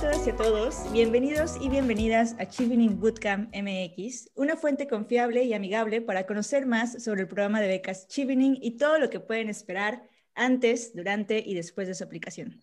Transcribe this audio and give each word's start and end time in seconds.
todas 0.00 0.24
y 0.28 0.30
a 0.30 0.36
todos, 0.36 0.92
bienvenidos 0.92 1.56
y 1.60 1.68
bienvenidas 1.68 2.36
a 2.38 2.46
Chevening 2.46 3.00
Bootcamp 3.00 3.52
MX, 3.52 4.30
una 4.36 4.56
fuente 4.56 4.86
confiable 4.86 5.42
y 5.42 5.54
amigable 5.54 6.00
para 6.00 6.24
conocer 6.24 6.66
más 6.66 7.02
sobre 7.02 7.22
el 7.22 7.26
programa 7.26 7.60
de 7.60 7.66
becas 7.66 8.06
Chevening 8.06 8.58
y 8.62 8.76
todo 8.76 9.00
lo 9.00 9.10
que 9.10 9.18
pueden 9.18 9.48
esperar 9.48 10.04
antes, 10.36 10.94
durante 10.94 11.42
y 11.44 11.54
después 11.54 11.88
de 11.88 11.94
su 11.94 12.04
aplicación. 12.04 12.60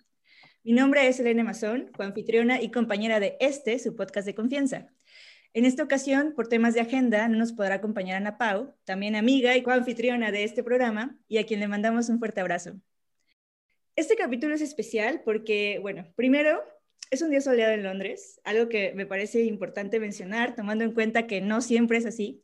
Mi 0.64 0.72
nombre 0.72 1.10
es 1.10 1.20
Elena 1.20 1.44
Mazón, 1.44 1.92
coanfitriona 1.98 2.62
y 2.62 2.72
compañera 2.72 3.20
de 3.20 3.36
este, 3.42 3.80
su 3.80 3.98
podcast 3.98 4.26
de 4.26 4.36
confianza. 4.36 4.88
En 5.54 5.66
esta 5.66 5.84
ocasión, 5.84 6.36
por 6.38 6.48
temas 6.48 6.74
de 6.74 6.82
agenda, 6.82 7.28
no 7.28 7.38
nos 7.38 7.52
podrá 7.52 7.76
acompañar 7.76 8.16
Ana 8.16 8.38
Pau, 8.38 8.76
también 8.86 9.14
amiga 9.14 9.58
y 9.58 9.62
coanfitriona 9.62 10.32
de 10.32 10.46
este 10.46 10.64
programa, 10.64 11.18
y 11.28 11.40
a 11.40 11.46
quien 11.46 11.60
le 11.60 11.68
mandamos 11.68 12.08
un 12.08 12.20
fuerte 12.20 12.40
abrazo. 12.40 12.80
Este 13.98 14.16
capítulo 14.16 14.56
es 14.56 14.62
especial 14.62 15.22
porque, 15.26 15.80
bueno, 15.82 16.06
primero, 16.16 16.62
es 17.12 17.22
un 17.22 17.30
día 17.30 17.42
soleado 17.42 17.74
en 17.74 17.84
Londres, 17.84 18.40
algo 18.44 18.70
que 18.70 18.94
me 18.94 19.06
parece 19.06 19.44
importante 19.44 20.00
mencionar, 20.00 20.56
tomando 20.56 20.84
en 20.84 20.94
cuenta 20.94 21.28
que 21.28 21.42
no 21.42 21.62
siempre 21.62 21.98
es 21.98 22.06
así. 22.06 22.44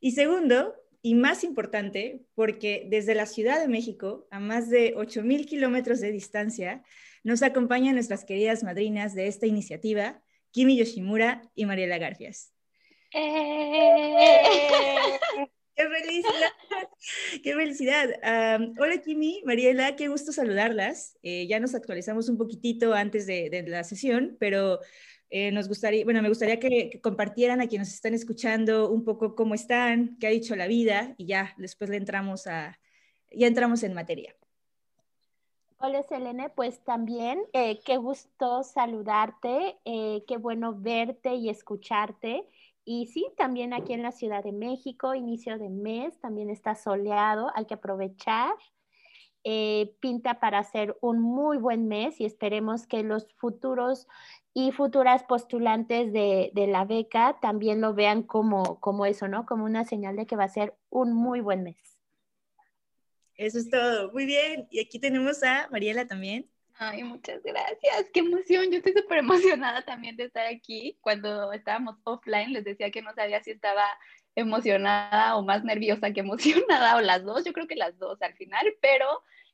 Y 0.00 0.12
segundo, 0.12 0.74
y 1.02 1.14
más 1.14 1.44
importante, 1.44 2.22
porque 2.34 2.86
desde 2.88 3.14
la 3.14 3.26
Ciudad 3.26 3.60
de 3.60 3.68
México, 3.68 4.26
a 4.30 4.40
más 4.40 4.70
de 4.70 4.94
8.000 4.96 5.46
kilómetros 5.46 6.00
de 6.00 6.12
distancia, 6.12 6.82
nos 7.22 7.42
acompañan 7.42 7.94
nuestras 7.94 8.24
queridas 8.24 8.62
madrinas 8.62 9.14
de 9.14 9.26
esta 9.26 9.46
iniciativa, 9.46 10.22
Kimi 10.50 10.76
Yoshimura 10.76 11.50
y 11.54 11.66
Mariela 11.66 11.98
Garfias. 11.98 12.52
¡Eh! 13.12 14.38
¡Qué 15.74 15.88
felicidad! 15.88 16.52
¡Qué 17.42 17.54
felicidad! 17.54 18.70
hola 18.78 18.98
Kimi, 18.98 19.42
Mariela, 19.44 19.96
qué 19.96 20.06
gusto 20.06 20.30
saludarlas. 20.30 21.18
Eh, 21.22 21.48
ya 21.48 21.58
nos 21.58 21.74
actualizamos 21.74 22.28
un 22.28 22.38
poquitito 22.38 22.94
antes 22.94 23.26
de, 23.26 23.64
la 23.66 23.82
sesión, 23.82 24.36
pero 24.38 24.78
eh, 25.30 25.50
nos 25.50 25.66
gustaría, 25.66 26.04
bueno, 26.04 26.22
me 26.22 26.28
gustaría 26.28 26.60
que, 26.60 27.00
compartieran 27.02 27.60
a 27.60 27.66
quienes 27.66 27.92
están 27.92 28.14
escuchando 28.14 28.88
un 28.88 29.04
poco 29.04 29.34
cómo 29.34 29.54
están, 29.54 30.16
qué 30.20 30.28
ha 30.28 30.30
dicho 30.30 30.54
la 30.54 30.68
vida 30.68 31.14
y 31.18 31.26
ya 31.26 31.54
después 31.56 31.90
le 31.90 31.96
entramos 31.96 32.46
a, 32.46 32.78
ya 33.32 33.48
entramos 33.48 33.82
en 33.82 33.94
materia. 33.94 34.36
Hola 35.78 36.04
Selene, 36.04 36.50
pues 36.50 36.84
también 36.84 37.42
eh, 37.52 37.80
qué 37.84 37.96
gusto 37.96 38.62
saludarte, 38.62 39.76
qué 39.84 40.36
bueno 40.38 40.72
verte 40.72 41.34
y 41.34 41.50
escucharte. 41.50 42.48
Y 42.84 43.06
sí, 43.06 43.26
también 43.36 43.72
aquí 43.72 43.94
en 43.94 44.02
la 44.02 44.12
Ciudad 44.12 44.44
de 44.44 44.52
México, 44.52 45.14
inicio 45.14 45.58
de 45.58 45.70
mes, 45.70 46.18
también 46.20 46.50
está 46.50 46.74
soleado, 46.74 47.50
hay 47.54 47.64
que 47.64 47.74
aprovechar. 47.74 48.54
Eh, 49.46 49.94
pinta 50.00 50.40
para 50.40 50.58
hacer 50.58 50.96
un 51.02 51.20
muy 51.20 51.58
buen 51.58 51.86
mes 51.86 52.18
y 52.18 52.24
esperemos 52.24 52.86
que 52.86 53.02
los 53.02 53.28
futuros 53.36 54.06
y 54.54 54.72
futuras 54.72 55.22
postulantes 55.24 56.14
de, 56.14 56.50
la 56.54 56.86
beca 56.86 57.36
también 57.42 57.82
lo 57.82 57.92
vean 57.92 58.22
como, 58.22 58.80
como 58.80 59.04
eso, 59.04 59.28
¿no? 59.28 59.44
Como 59.44 59.66
una 59.66 59.84
señal 59.84 60.16
de 60.16 60.24
que 60.24 60.36
va 60.36 60.44
a 60.44 60.48
ser 60.48 60.74
un 60.88 61.12
muy 61.12 61.40
buen 61.40 61.62
mes. 61.62 61.98
Eso 63.36 63.58
es 63.58 63.68
todo. 63.68 64.12
Muy 64.12 64.24
bien. 64.24 64.66
Y 64.70 64.80
aquí 64.80 64.98
tenemos 64.98 65.42
a 65.42 65.68
Mariela 65.70 66.06
también. 66.06 66.48
Ay, 66.76 67.04
muchas 67.04 67.40
gracias, 67.42 68.10
qué 68.12 68.20
emoción. 68.20 68.70
Yo 68.70 68.78
estoy 68.78 68.94
súper 68.94 69.18
emocionada 69.18 69.82
también 69.82 70.16
de 70.16 70.24
estar 70.24 70.46
aquí. 70.46 70.98
Cuando 71.00 71.52
estábamos 71.52 71.96
offline 72.04 72.52
les 72.52 72.64
decía 72.64 72.90
que 72.90 73.02
no 73.02 73.14
sabía 73.14 73.42
si 73.42 73.52
estaba 73.52 73.84
emocionada 74.34 75.36
o 75.36 75.42
más 75.42 75.62
nerviosa 75.62 76.12
que 76.12 76.20
emocionada 76.20 76.96
o 76.96 77.00
las 77.00 77.24
dos. 77.24 77.44
Yo 77.44 77.52
creo 77.52 77.68
que 77.68 77.76
las 77.76 77.96
dos 77.98 78.20
al 78.22 78.34
final, 78.34 78.66
pero 78.80 79.06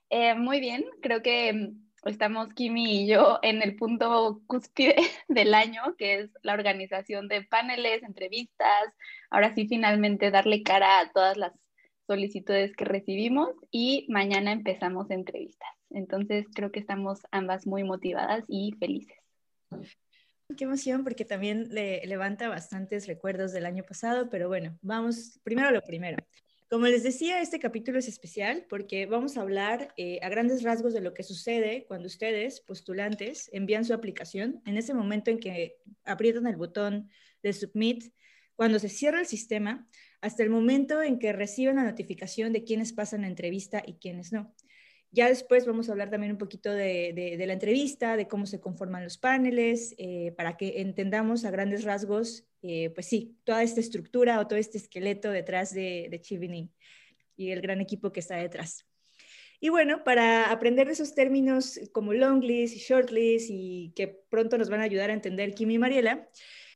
eh, 0.09 0.35
muy 0.35 0.61
bien. 0.61 0.87
Creo 1.03 1.23
que 1.23 1.73
estamos 2.05 2.55
Kimi 2.55 3.03
y 3.03 3.07
yo 3.07 3.39
en 3.43 3.63
el 3.63 3.77
punto 3.77 4.41
cúspide 4.47 4.97
del 5.29 5.55
año, 5.55 5.83
que 5.99 6.21
es 6.21 6.31
la 6.43 6.55
organización 6.55 7.29
de 7.29 7.43
paneles, 7.43 8.03
entrevistas. 8.03 8.95
Ahora 9.31 9.55
sí, 9.55 9.67
finalmente 9.69 10.31
darle 10.31 10.63
cara 10.63 11.01
a 11.01 11.13
todas 11.13 11.37
las 11.37 11.53
solicitudes 12.07 12.75
que 12.77 12.87
recibimos 12.87 13.51
y 13.71 14.07
mañana 14.09 14.53
empezamos 14.53 15.11
entrevistas. 15.11 15.80
Entonces 15.91 16.47
creo 16.55 16.73
que 16.73 16.81
estamos 16.81 17.21
ambas 17.31 17.67
muy 17.67 17.85
motivadas 17.85 18.45
y 18.49 18.73
felices. 18.79 19.17
Qué 20.57 20.65
emoción, 20.65 21.05
porque 21.05 21.25
también 21.25 21.69
le 21.71 22.05
levanta 22.07 22.49
bastantes 22.49 23.07
recuerdos 23.07 23.53
del 23.53 23.67
año 23.67 23.85
pasado, 23.85 24.31
pero 24.31 24.49
bueno, 24.49 24.77
vamos 24.83 25.39
primero 25.45 25.71
lo 25.71 25.83
primero. 25.83 26.17
Como 26.69 26.87
les 26.87 27.03
decía, 27.03 27.41
este 27.41 27.59
capítulo 27.59 27.99
es 27.99 28.07
especial 28.07 28.65
porque 28.69 29.07
vamos 29.07 29.37
a 29.37 29.41
hablar 29.41 29.93
eh, 29.97 30.21
a 30.23 30.29
grandes 30.29 30.63
rasgos 30.63 30.93
de 30.93 31.01
lo 31.01 31.15
que 31.15 31.25
sucede 31.25 31.85
cuando 31.89 32.07
ustedes, 32.07 32.61
postulantes, 32.61 33.51
envían 33.53 33.85
su 33.85 33.93
aplicación, 33.93 34.63
en 34.67 34.77
ese 34.77 34.95
momento 34.95 35.33
en 35.33 35.39
que 35.39 35.79
aprietan 36.05 36.47
el 36.47 36.57
botón 36.57 37.11
de 37.43 37.53
submit, 37.53 38.13
cuando 38.55 38.79
se 38.79 38.89
cierra 38.89 39.21
el 39.21 39.27
sistema, 39.27 39.89
hasta 40.21 40.43
el 40.43 40.51
momento 40.51 41.03
en 41.03 41.19
que 41.19 41.33
reciben 41.33 41.77
la 41.77 41.85
notificación 41.85 42.53
de 42.53 42.63
quiénes 42.63 42.93
pasan 42.93 43.23
la 43.23 43.29
entrevista 43.29 43.83
y 43.85 43.95
quiénes 43.95 44.33
no. 44.33 44.55
Ya 45.13 45.29
después 45.29 45.67
vamos 45.67 45.89
a 45.89 45.93
hablar 45.93 46.11
también 46.11 46.33
un 46.33 46.39
poquito 46.39 46.71
de, 46.73 47.37
la 47.45 47.53
entrevista, 47.53 48.17
de 48.17 48.29
cómo 48.29 48.47
se 48.47 48.61
conforman 48.61 49.03
los 49.03 49.19
paneles, 49.19 49.95
eh, 49.99 50.33
para 50.37 50.57
que 50.57 50.81
entendamos 50.81 51.45
a 51.45 51.51
grandes 51.51 51.83
rasgos, 51.83 52.47
eh, 52.63 52.91
pues 52.91 53.07
sí, 53.07 53.37
toda 53.45 53.63
esta 53.63 53.81
estructura 53.81 54.39
o 54.39 54.47
todo 54.47 54.59
este 54.59 54.79
esqueleto 54.79 55.31
detrás 55.31 55.75
de, 55.75 56.09
de 56.11 56.71
y 57.37 57.51
el 57.51 57.61
gran 57.61 57.81
equipo 57.81 58.13
que 58.13 58.21
está 58.21 58.37
detrás. 58.37 58.87
Y 59.61 59.69
bueno, 59.69 60.03
para 60.05 60.51
aprender 60.51 60.87
de 60.87 60.95
esos 60.95 61.15
términos 61.15 61.79
como 61.93 62.15
long 62.15 62.43
list 62.43 62.75
y 62.75 62.79
short 62.79 63.11
list 63.11 63.49
y 63.51 63.93
que 63.95 64.09
pronto 64.09 64.57
nos 64.59 64.71
van 64.71 64.81
a 64.81 64.85
ayudar 64.85 65.11
a 65.11 65.13
entender 65.13 65.55
Kim 65.55 65.71
y 65.71 65.79
Mariela, 65.79 66.29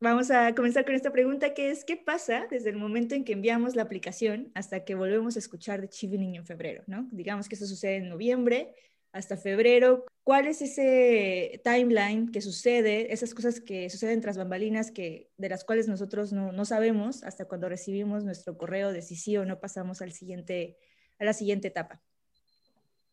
Vamos 0.04 0.30
a 0.30 0.54
comenzar 0.54 0.84
con 0.84 0.94
esta 0.94 1.12
pregunta 1.12 1.54
que 1.54 1.70
es, 1.70 1.82
¿qué 1.82 1.96
pasa 1.96 2.46
desde 2.50 2.68
el 2.68 2.76
momento 2.76 3.14
en 3.14 3.24
que 3.24 3.32
enviamos 3.32 3.74
la 3.74 3.82
aplicación 3.82 4.50
hasta 4.54 4.84
que 4.84 4.94
volvemos 4.94 5.36
a 5.36 5.38
escuchar 5.38 5.80
de 5.80 5.88
Chivening 5.88 6.34
en 6.34 6.44
febrero? 6.44 6.82
¿no? 6.86 7.08
Digamos 7.10 7.48
que 7.48 7.54
eso 7.54 7.66
sucede 7.66 7.96
en 7.96 8.10
noviembre 8.10 8.74
hasta 9.12 9.38
febrero. 9.38 10.04
¿Cuál 10.22 10.46
es 10.46 10.60
ese 10.60 11.60
timeline 11.64 12.30
que 12.30 12.42
sucede, 12.42 13.14
esas 13.14 13.32
cosas 13.32 13.60
que 13.60 13.88
suceden 13.88 14.20
tras 14.20 14.36
bambalinas 14.36 14.90
que, 14.90 15.30
de 15.38 15.48
las 15.48 15.64
cuales 15.64 15.88
nosotros 15.88 16.34
no, 16.34 16.52
no 16.52 16.64
sabemos 16.66 17.22
hasta 17.22 17.46
cuando 17.46 17.70
recibimos 17.70 18.24
nuestro 18.24 18.58
correo 18.58 18.92
de 18.92 19.00
si 19.00 19.16
sí 19.16 19.36
o 19.38 19.46
no 19.46 19.58
pasamos 19.58 20.02
al 20.02 20.12
siguiente, 20.12 20.76
a 21.18 21.24
la 21.24 21.32
siguiente 21.32 21.68
etapa? 21.68 22.02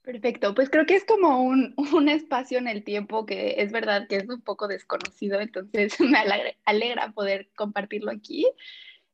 Perfecto, 0.03 0.55
pues 0.55 0.69
creo 0.71 0.87
que 0.87 0.95
es 0.95 1.05
como 1.05 1.43
un, 1.43 1.75
un, 1.93 2.09
espacio 2.09 2.57
en 2.57 2.67
el 2.67 2.83
tiempo 2.83 3.25
que 3.25 3.55
es 3.57 3.71
verdad 3.71 4.07
que 4.07 4.17
es 4.17 4.27
un 4.27 4.41
poco 4.41 4.67
desconocido, 4.67 5.39
entonces 5.39 5.99
me 5.99 6.17
alegra, 6.65 7.11
poder 7.11 7.49
compartirlo 7.55 8.11
aquí. 8.11 8.47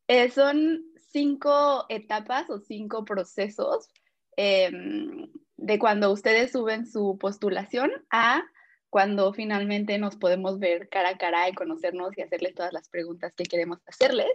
Eh, 0.07 0.29
son 0.29 0.85
cinco 1.11 1.85
etapas 1.89 2.49
o 2.49 2.59
cinco 2.59 3.03
procesos 3.03 3.89
em, 4.37 5.29
de 5.57 5.79
cuando 5.79 6.11
ustedes 6.11 6.51
suben 6.51 6.85
su 6.85 7.17
postulación 7.19 7.91
a 8.09 8.43
cuando 8.89 9.33
finalmente 9.33 9.97
nos 9.97 10.15
podemos 10.15 10.59
ver 10.59 10.87
cara 10.87 11.09
a 11.09 11.17
cara 11.17 11.49
y 11.49 11.53
conocernos 11.53 12.17
y 12.17 12.21
hacerles 12.21 12.55
todas 12.55 12.71
las 12.71 12.87
preguntas 12.87 13.33
que 13.35 13.43
queremos 13.43 13.79
hacerles. 13.85 14.31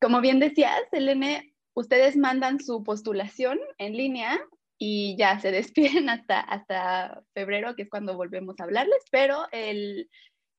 Como 0.00 0.20
bien 0.20 0.38
decías, 0.38 0.82
Selene, 0.90 1.54
ustedes 1.72 2.16
mandan 2.16 2.60
su 2.60 2.84
postulación 2.84 3.58
en 3.78 3.96
línea 3.96 4.38
y 4.78 5.16
ya 5.16 5.40
se 5.40 5.50
despiden 5.52 6.08
hasta, 6.08 6.40
hasta 6.40 7.22
febrero, 7.34 7.74
que 7.74 7.82
es 7.82 7.90
cuando 7.90 8.16
volvemos 8.16 8.58
a 8.58 8.64
hablarles, 8.64 9.04
pero 9.10 9.46
el 9.52 10.08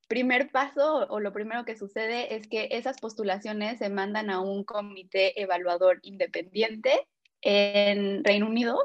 primer 0.08 0.50
paso 0.50 1.06
o 1.08 1.20
lo 1.20 1.32
primero 1.32 1.64
que 1.64 1.76
sucede 1.76 2.34
es 2.34 2.48
que 2.48 2.68
esas 2.72 2.98
postulaciones 2.98 3.78
se 3.78 3.88
mandan 3.88 4.28
a 4.28 4.40
un 4.40 4.64
comité 4.64 5.40
evaluador 5.40 6.00
independiente 6.02 7.06
en 7.42 8.24
Reino 8.24 8.48
Unido. 8.48 8.76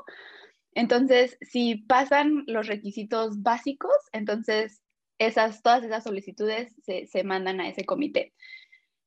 Entonces, 0.74 1.38
si 1.42 1.76
pasan 1.76 2.44
los 2.46 2.68
requisitos 2.68 3.42
básicos, 3.42 3.96
entonces 4.12 4.84
esas, 5.18 5.64
todas 5.64 5.84
esas 5.84 6.04
solicitudes 6.04 6.74
se, 6.84 7.08
se 7.08 7.24
mandan 7.24 7.60
a 7.60 7.70
ese 7.70 7.86
comité. 7.86 8.34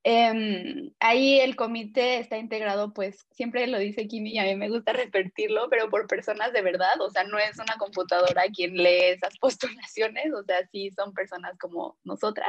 Em, 0.05 0.93
ahí 1.00 1.41
el 1.41 1.56
comité 1.56 2.19
está 2.19 2.39
integrado, 2.39 2.95
pues 2.95 3.27
siempre 3.33 3.67
lo 3.67 3.79
dice 3.79 4.06
Kimi 4.06 4.31
y 4.31 4.39
a 4.39 4.45
mí 4.45 4.55
me 4.55 4.71
gusta 4.71 4.93
repetirlo, 4.93 5.69
pero 5.69 5.91
por 5.91 6.06
personas 6.06 6.53
de 6.53 6.62
verdad, 6.62 7.00
o 7.00 7.11
sea, 7.11 7.25
no 7.25 7.39
es 7.39 7.59
una 7.59 7.77
computadora 7.79 8.45
quien 8.55 8.77
lee 8.77 9.11
esas 9.11 9.37
postulaciones, 9.41 10.33
o 10.33 10.43
sea, 10.45 10.67
sí 10.71 10.91
son 10.93 11.12
personas 11.12 11.59
como 11.59 11.99
nosotras, 12.05 12.49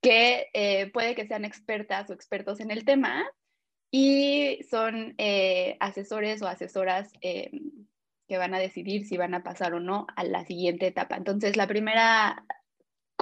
que 0.00 0.48
eh, 0.52 0.90
puede 0.92 1.14
que 1.14 1.26
sean 1.26 1.44
expertas 1.44 2.10
o 2.10 2.12
expertos 2.12 2.58
en 2.60 2.72
el 2.72 2.84
tema 2.84 3.24
y 3.90 4.58
son 4.68 5.14
eh, 5.18 5.76
asesores 5.80 6.42
o 6.42 6.48
asesoras 6.48 7.12
em, 7.20 7.86
que 8.26 8.38
van 8.38 8.54
a 8.54 8.58
decidir 8.58 9.06
si 9.06 9.16
van 9.16 9.34
a 9.34 9.44
pasar 9.44 9.74
o 9.74 9.80
no 9.80 10.06
a 10.16 10.24
la 10.24 10.44
siguiente 10.44 10.86
etapa. 10.88 11.16
Entonces, 11.16 11.56
la 11.56 11.68
primera 11.68 12.44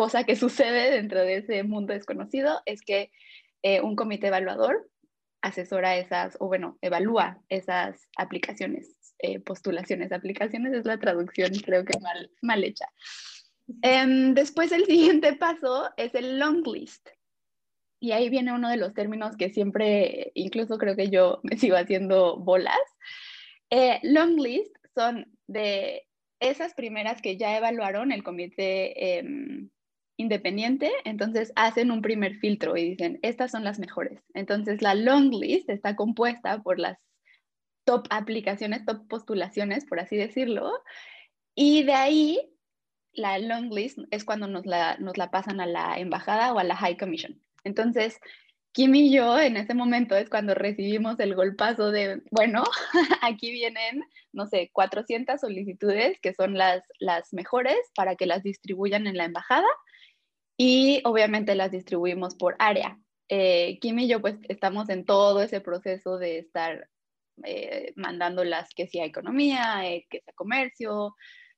cosa 0.00 0.24
que 0.24 0.34
sucede 0.34 0.92
dentro 0.92 1.20
de 1.20 1.36
ese 1.36 1.62
mundo 1.62 1.92
desconocido 1.92 2.62
es 2.64 2.80
que 2.80 3.12
eh, 3.62 3.82
un 3.82 3.96
comité 3.96 4.28
evaluador 4.28 4.88
asesora 5.42 5.98
esas, 5.98 6.38
o 6.40 6.46
bueno, 6.46 6.78
evalúa 6.80 7.42
esas 7.50 8.08
aplicaciones, 8.16 8.96
eh, 9.18 9.40
postulaciones, 9.40 10.10
aplicaciones 10.10 10.72
es 10.72 10.86
la 10.86 10.98
traducción 10.98 11.52
creo 11.62 11.84
que 11.84 11.98
mal, 12.00 12.30
mal 12.40 12.64
hecha. 12.64 12.86
Em, 13.82 14.32
después 14.32 14.72
el 14.72 14.86
siguiente 14.86 15.34
paso 15.34 15.90
es 15.98 16.14
el 16.14 16.38
long 16.38 16.66
list. 16.66 17.06
Y 18.00 18.12
ahí 18.12 18.30
viene 18.30 18.54
uno 18.54 18.70
de 18.70 18.78
los 18.78 18.94
términos 18.94 19.36
que 19.36 19.50
siempre, 19.50 20.32
incluso 20.32 20.78
creo 20.78 20.96
que 20.96 21.10
yo 21.10 21.40
me 21.42 21.58
sigo 21.58 21.76
haciendo 21.76 22.38
bolas. 22.38 22.80
Eh, 23.68 24.00
long 24.02 24.40
list 24.40 24.74
son 24.94 25.30
de 25.46 26.06
esas 26.40 26.72
primeras 26.72 27.20
que 27.20 27.36
ya 27.36 27.54
evaluaron 27.54 28.12
el 28.12 28.22
comité 28.22 29.18
em, 29.18 29.68
independiente, 30.20 30.92
entonces 31.04 31.52
hacen 31.56 31.90
un 31.90 32.02
primer 32.02 32.36
filtro 32.36 32.76
y 32.76 32.90
dicen, 32.90 33.18
estas 33.22 33.50
son 33.50 33.64
las 33.64 33.78
mejores. 33.78 34.22
Entonces 34.34 34.82
la 34.82 34.94
long 34.94 35.32
list 35.32 35.68
está 35.70 35.96
compuesta 35.96 36.62
por 36.62 36.78
las 36.78 36.98
top 37.84 38.06
aplicaciones, 38.10 38.84
top 38.84 39.08
postulaciones, 39.08 39.84
por 39.86 40.00
así 40.00 40.16
decirlo, 40.16 40.70
y 41.54 41.82
de 41.84 41.94
ahí 41.94 42.38
la 43.12 43.38
long 43.38 43.72
list 43.72 43.98
es 44.10 44.24
cuando 44.24 44.46
nos 44.46 44.66
la, 44.66 44.96
nos 44.98 45.16
la 45.16 45.30
pasan 45.30 45.60
a 45.60 45.66
la 45.66 45.98
embajada 45.98 46.52
o 46.52 46.58
a 46.58 46.64
la 46.64 46.76
High 46.76 46.96
Commission. 46.96 47.40
Entonces, 47.64 48.18
Kim 48.72 48.94
y 48.94 49.12
yo 49.12 49.38
en 49.38 49.56
ese 49.56 49.74
momento 49.74 50.14
es 50.14 50.30
cuando 50.30 50.54
recibimos 50.54 51.18
el 51.18 51.34
golpazo 51.34 51.90
de, 51.90 52.22
bueno, 52.30 52.62
aquí 53.22 53.50
vienen, 53.50 54.04
no 54.32 54.46
sé, 54.46 54.70
400 54.72 55.40
solicitudes 55.40 56.20
que 56.20 56.34
son 56.34 56.56
las, 56.56 56.84
las 57.00 57.32
mejores 57.32 57.78
para 57.96 58.14
que 58.14 58.26
las 58.26 58.44
distribuyan 58.44 59.08
en 59.08 59.16
la 59.16 59.24
embajada 59.24 59.66
y 60.62 61.00
obviamente 61.04 61.54
las 61.54 61.70
distribuimos 61.70 62.34
por 62.34 62.54
área. 62.58 62.98
Eh, 63.30 63.78
Kim 63.80 63.98
y 63.98 64.08
yo 64.08 64.20
pues 64.20 64.36
estamos 64.50 64.90
en 64.90 65.06
todo 65.06 65.40
ese 65.40 65.62
proceso 65.62 66.18
de 66.18 66.36
estar 66.36 66.86
eh, 67.44 67.94
mandándolas 67.96 68.68
que 68.74 68.86
sea 68.86 69.06
economía, 69.06 69.90
eh, 69.90 70.06
que 70.10 70.20
sea 70.20 70.34
comercio, 70.34 71.16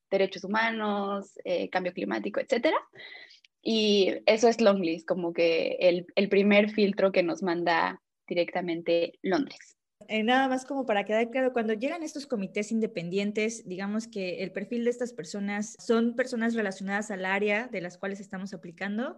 derechos 0.08 0.44
humanos, 0.44 1.32
eh, 1.43 1.69
cambio 1.69 1.93
climático, 1.93 2.38
etcétera. 2.38 2.76
Y 3.60 4.14
eso 4.25 4.46
es 4.46 4.60
Longlist, 4.60 5.04
como 5.04 5.32
que 5.32 5.78
el, 5.81 6.06
el 6.14 6.28
primer 6.28 6.70
filtro 6.70 7.10
que 7.10 7.25
nos 7.25 7.43
manda 7.43 8.00
directamente 8.28 9.14
Londres. 9.20 9.76
Eh, 10.12 10.23
nada 10.23 10.47
más 10.47 10.67
como 10.67 10.85
para 10.85 11.06
quedar 11.06 11.31
claro, 11.31 11.55
cuando 11.55 11.73
llegan 11.73 12.03
estos 12.03 12.26
comités 12.26 12.70
independientes, 12.70 13.67
digamos 13.67 14.06
que 14.06 14.43
el 14.43 14.53
perfil 14.53 14.85
de 14.85 14.91
estas 14.91 15.14
personas 15.14 15.75
son 15.81 16.17
personas 16.17 16.55
relacionadas 16.55 17.11
al 17.11 17.25
área 17.25 17.67
de 17.69 17.81
las 17.81 17.97
cuales 17.97 18.20
estamos 18.20 18.53
aplicando 18.53 19.17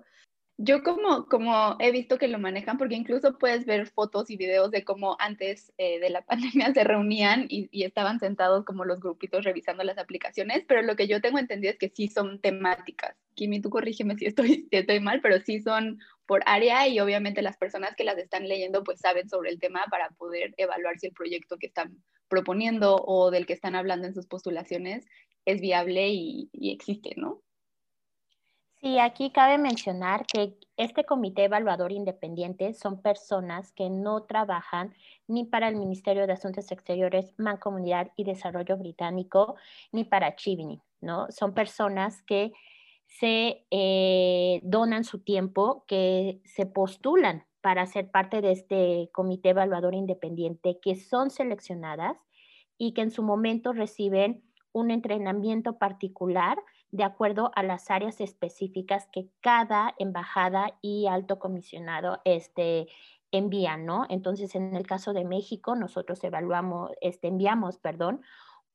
yo 0.56 0.84
como, 0.84 1.26
como 1.26 1.76
he 1.80 1.90
visto 1.90 2.16
que 2.16 2.28
lo 2.28 2.38
manejan, 2.38 2.78
porque 2.78 2.94
incluso 2.94 3.38
puedes 3.38 3.66
ver 3.66 3.88
fotos 3.88 4.30
y 4.30 4.36
videos 4.36 4.70
de 4.70 4.84
cómo 4.84 5.16
antes 5.18 5.72
eh, 5.78 5.98
de 5.98 6.10
la 6.10 6.22
pandemia 6.26 6.72
se 6.72 6.84
reunían 6.84 7.46
y, 7.48 7.68
y, 7.72 7.84
estaban 7.84 8.20
sentados 8.20 8.64
como 8.64 8.84
los 8.84 9.00
grupitos 9.00 9.44
revisando 9.44 9.82
las 9.82 9.98
aplicaciones, 9.98 10.64
pero 10.66 10.82
lo 10.82 10.94
que 10.94 11.08
yo 11.08 11.20
tengo 11.20 11.38
entendido 11.38 11.72
es 11.72 11.78
que 11.78 11.88
sí 11.88 12.08
son 12.08 12.40
temáticas. 12.40 13.16
Kimi, 13.34 13.60
tú 13.60 13.68
corrígeme 13.68 14.16
si 14.16 14.26
estoy, 14.26 14.68
si 14.70 14.76
estoy 14.76 15.00
mal, 15.00 15.20
pero 15.20 15.40
sí 15.40 15.60
son 15.60 15.98
por 16.26 16.42
área 16.46 16.88
y 16.88 17.00
obviamente 17.00 17.42
las 17.42 17.56
personas 17.56 17.94
que 17.96 18.04
las 18.04 18.18
están 18.18 18.48
leyendo 18.48 18.82
pues 18.82 19.00
saben 19.00 19.28
sobre 19.28 19.50
el 19.50 19.58
tema 19.58 19.84
para 19.90 20.10
poder 20.10 20.54
evaluar 20.56 20.98
si 20.98 21.08
el 21.08 21.12
proyecto 21.12 21.56
que 21.58 21.66
están 21.66 22.02
proponiendo 22.28 22.96
o 22.96 23.30
del 23.30 23.46
que 23.46 23.52
están 23.52 23.74
hablando 23.74 24.06
en 24.06 24.14
sus 24.14 24.26
postulaciones 24.26 25.06
es 25.44 25.60
viable 25.60 26.08
y, 26.08 26.48
y 26.52 26.72
existe, 26.72 27.14
¿no? 27.16 27.42
Sí, 28.84 28.98
aquí 28.98 29.30
cabe 29.30 29.56
mencionar 29.56 30.26
que 30.26 30.58
este 30.76 31.04
comité 31.04 31.44
evaluador 31.44 31.90
independiente 31.90 32.74
son 32.74 33.00
personas 33.00 33.72
que 33.72 33.88
no 33.88 34.24
trabajan 34.24 34.94
ni 35.26 35.44
para 35.44 35.68
el 35.68 35.76
Ministerio 35.76 36.26
de 36.26 36.34
Asuntos 36.34 36.70
Exteriores, 36.70 37.32
Mancomunidad 37.38 38.10
y 38.14 38.24
Desarrollo 38.24 38.76
Británico, 38.76 39.56
ni 39.90 40.04
para 40.04 40.36
Chivini, 40.36 40.82
¿no? 41.00 41.30
Son 41.30 41.54
personas 41.54 42.22
que 42.24 42.52
se 43.06 43.66
eh, 43.70 44.60
donan 44.62 45.04
su 45.04 45.20
tiempo, 45.20 45.84
que 45.86 46.40
se 46.44 46.66
postulan 46.66 47.46
para 47.60 47.86
ser 47.86 48.10
parte 48.10 48.40
de 48.40 48.52
este 48.52 49.10
comité 49.12 49.50
evaluador 49.50 49.94
independiente, 49.94 50.78
que 50.82 50.96
son 50.96 51.30
seleccionadas 51.30 52.16
y 52.76 52.92
que 52.92 53.02
en 53.02 53.10
su 53.10 53.22
momento 53.22 53.72
reciben 53.72 54.42
un 54.72 54.90
entrenamiento 54.90 55.78
particular 55.78 56.58
de 56.90 57.04
acuerdo 57.04 57.50
a 57.54 57.62
las 57.62 57.90
áreas 57.90 58.20
específicas 58.20 59.08
que 59.12 59.28
cada 59.40 59.94
embajada 59.98 60.78
y 60.82 61.06
alto 61.06 61.38
comisionado 61.38 62.20
este, 62.24 62.86
envían, 63.32 63.86
¿no? 63.86 64.06
Entonces, 64.08 64.54
en 64.54 64.76
el 64.76 64.86
caso 64.86 65.12
de 65.12 65.24
México, 65.24 65.74
nosotros 65.74 66.22
evaluamos, 66.22 66.92
este, 67.00 67.28
enviamos, 67.28 67.78
perdón, 67.78 68.20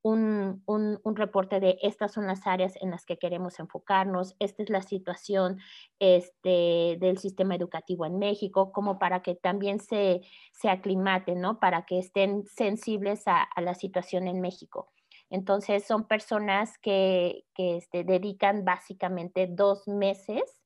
un, 0.01 0.63
un, 0.65 0.99
un, 1.03 1.15
reporte 1.15 1.59
de 1.59 1.77
estas 1.81 2.13
son 2.13 2.27
las 2.27 2.47
áreas 2.47 2.73
en 2.81 2.91
las 2.91 3.05
que 3.05 3.17
queremos 3.17 3.59
enfocarnos, 3.59 4.35
esta 4.39 4.63
es 4.63 4.69
la 4.69 4.81
situación 4.81 5.59
este, 5.99 6.97
del 6.99 7.17
sistema 7.17 7.55
educativo 7.55 8.05
en 8.05 8.17
México, 8.17 8.71
como 8.71 8.97
para 8.97 9.21
que 9.21 9.35
también 9.35 9.79
se, 9.79 10.21
se 10.51 10.69
aclimaten, 10.69 11.41
¿no? 11.41 11.59
Para 11.59 11.85
que 11.85 11.99
estén 11.99 12.45
sensibles 12.45 13.23
a, 13.27 13.49
la 13.61 13.73
situación 13.73 14.27
en 14.27 14.39
México. 14.39 14.91
Entonces 15.29 15.85
son 15.85 16.05
personas 16.05 16.77
que, 16.77 17.45
que 17.53 17.77
este, 17.77 18.03
dedican 18.03 18.63
básicamente 18.63 19.47
dos 19.47 19.87
meses 19.87 20.59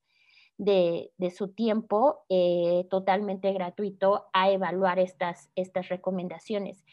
de, 0.58 1.12
de 1.18 1.32
su 1.32 1.50
tiempo 1.50 2.26
eh, 2.30 2.86
totalmente 2.90 3.52
gratuito 3.52 4.28
a 4.34 4.52
evaluar 4.52 5.00
estas, 5.00 5.50
estas 5.56 5.90
recomendaciones. 5.90 6.84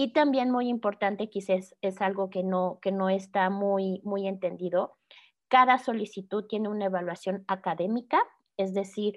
Y 0.00 0.12
también 0.12 0.52
muy 0.52 0.68
importante, 0.68 1.28
quizás 1.28 1.74
es 1.82 2.00
algo 2.00 2.30
que 2.30 2.44
no, 2.44 2.78
que 2.80 2.92
no 2.92 3.10
está 3.10 3.50
muy, 3.50 4.00
muy 4.04 4.28
entendido, 4.28 4.96
cada 5.48 5.78
solicitud 5.78 6.44
tiene 6.44 6.68
una 6.68 6.84
evaluación 6.84 7.44
académica, 7.48 8.22
es 8.56 8.74
decir, 8.74 9.16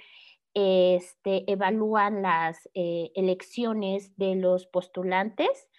este, 0.56 1.50
evalúan 1.52 2.24
las 2.24 2.68
eh, 2.74 3.12
elecciones 3.14 4.18
de 4.18 4.36
los 4.36 4.66
postulantes 4.66 5.70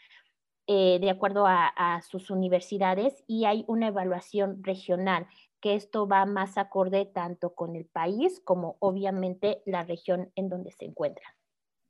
eh, 0.68 0.98
de 1.00 1.10
acuerdo 1.10 1.46
a, 1.48 2.00
sus 2.08 2.30
universidades 2.30 3.24
y 3.26 3.44
hay 3.46 3.64
una 3.66 3.88
evaluación 3.88 4.62
regional, 4.62 5.26
que 5.60 5.74
esto 5.74 6.06
va 6.06 6.26
más 6.26 6.56
acorde 6.58 7.06
tanto 7.06 7.56
con 7.56 7.74
el 7.74 7.86
país 7.86 8.40
como 8.44 8.76
obviamente 8.78 9.62
la 9.66 9.82
región 9.82 10.30
en 10.36 10.48
donde 10.48 10.70
se 10.70 10.84
encuentra. 10.84 11.24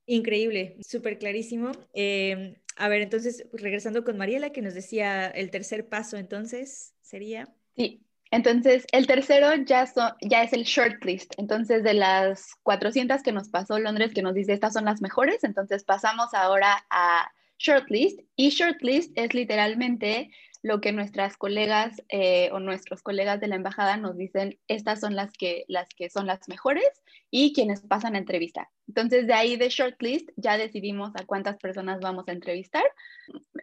Increíble, 0.06 0.76
súper 0.80 1.18
clarísimo. 1.18 1.70
Em, 1.92 2.54
a 2.76 2.88
ver, 2.88 3.02
entonces, 3.02 3.46
regresando 3.52 4.04
con 4.04 4.16
Mariela, 4.16 4.50
que 4.50 4.62
nos 4.62 4.74
decía 4.74 5.26
el 5.28 5.50
tercer 5.50 5.88
paso, 5.88 6.16
entonces, 6.16 6.94
sería. 7.00 7.48
Sí, 7.76 8.04
entonces 8.32 8.86
el 8.92 9.06
tercero 9.06 9.54
ya, 9.66 9.86
ya 10.22 10.42
es 10.42 10.52
el 10.54 10.64
shortlist. 10.64 11.34
Entonces, 11.36 11.84
de 11.84 11.92
las 11.92 12.54
400 12.62 13.22
que 13.22 13.30
nos 13.30 13.50
pasó 13.50 13.78
Londres, 13.78 14.12
que 14.14 14.22
nos 14.22 14.34
dice 14.34 14.54
estas 14.54 14.72
son 14.72 14.86
las 14.86 15.02
mejores, 15.02 15.44
entonces 15.44 15.84
pasamos 15.84 16.32
ahora 16.32 16.82
a 16.90 17.30
shortlist 17.58 18.20
y 18.34 18.48
shortlist 18.48 19.12
es 19.16 19.34
literalmente 19.34 20.30
lo 20.62 20.80
que 20.80 20.92
nuestras 20.92 21.36
colegas 21.36 22.02
eh, 22.08 22.48
o 22.52 22.60
nuestros 22.60 23.02
colegas 23.02 23.40
de 23.40 23.48
la 23.48 23.56
embajada 23.56 23.96
nos 23.96 24.16
dicen, 24.16 24.58
estas 24.68 25.00
son 25.00 25.16
las 25.16 25.32
que, 25.32 25.64
las 25.66 25.88
que 25.88 26.08
son 26.08 26.26
las 26.26 26.48
mejores 26.48 27.02
y 27.30 27.52
quienes 27.52 27.80
pasan 27.80 28.14
a 28.14 28.18
entrevista. 28.18 28.70
Entonces 28.86 29.26
de 29.26 29.34
ahí 29.34 29.56
de 29.56 29.68
shortlist 29.68 30.30
ya 30.36 30.56
decidimos 30.56 31.10
a 31.16 31.26
cuántas 31.26 31.58
personas 31.58 32.00
vamos 32.00 32.28
a 32.28 32.32
entrevistar. 32.32 32.84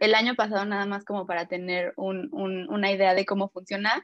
El 0.01 0.13
año 0.13 0.35
pasado 0.35 0.65
nada 0.65 0.85
más 0.85 1.05
como 1.05 1.25
para 1.25 1.47
tener 1.47 1.93
un, 1.95 2.27
un, 2.33 2.69
una 2.69 2.91
idea 2.91 3.13
de 3.13 3.25
cómo 3.25 3.49
funciona. 3.49 4.03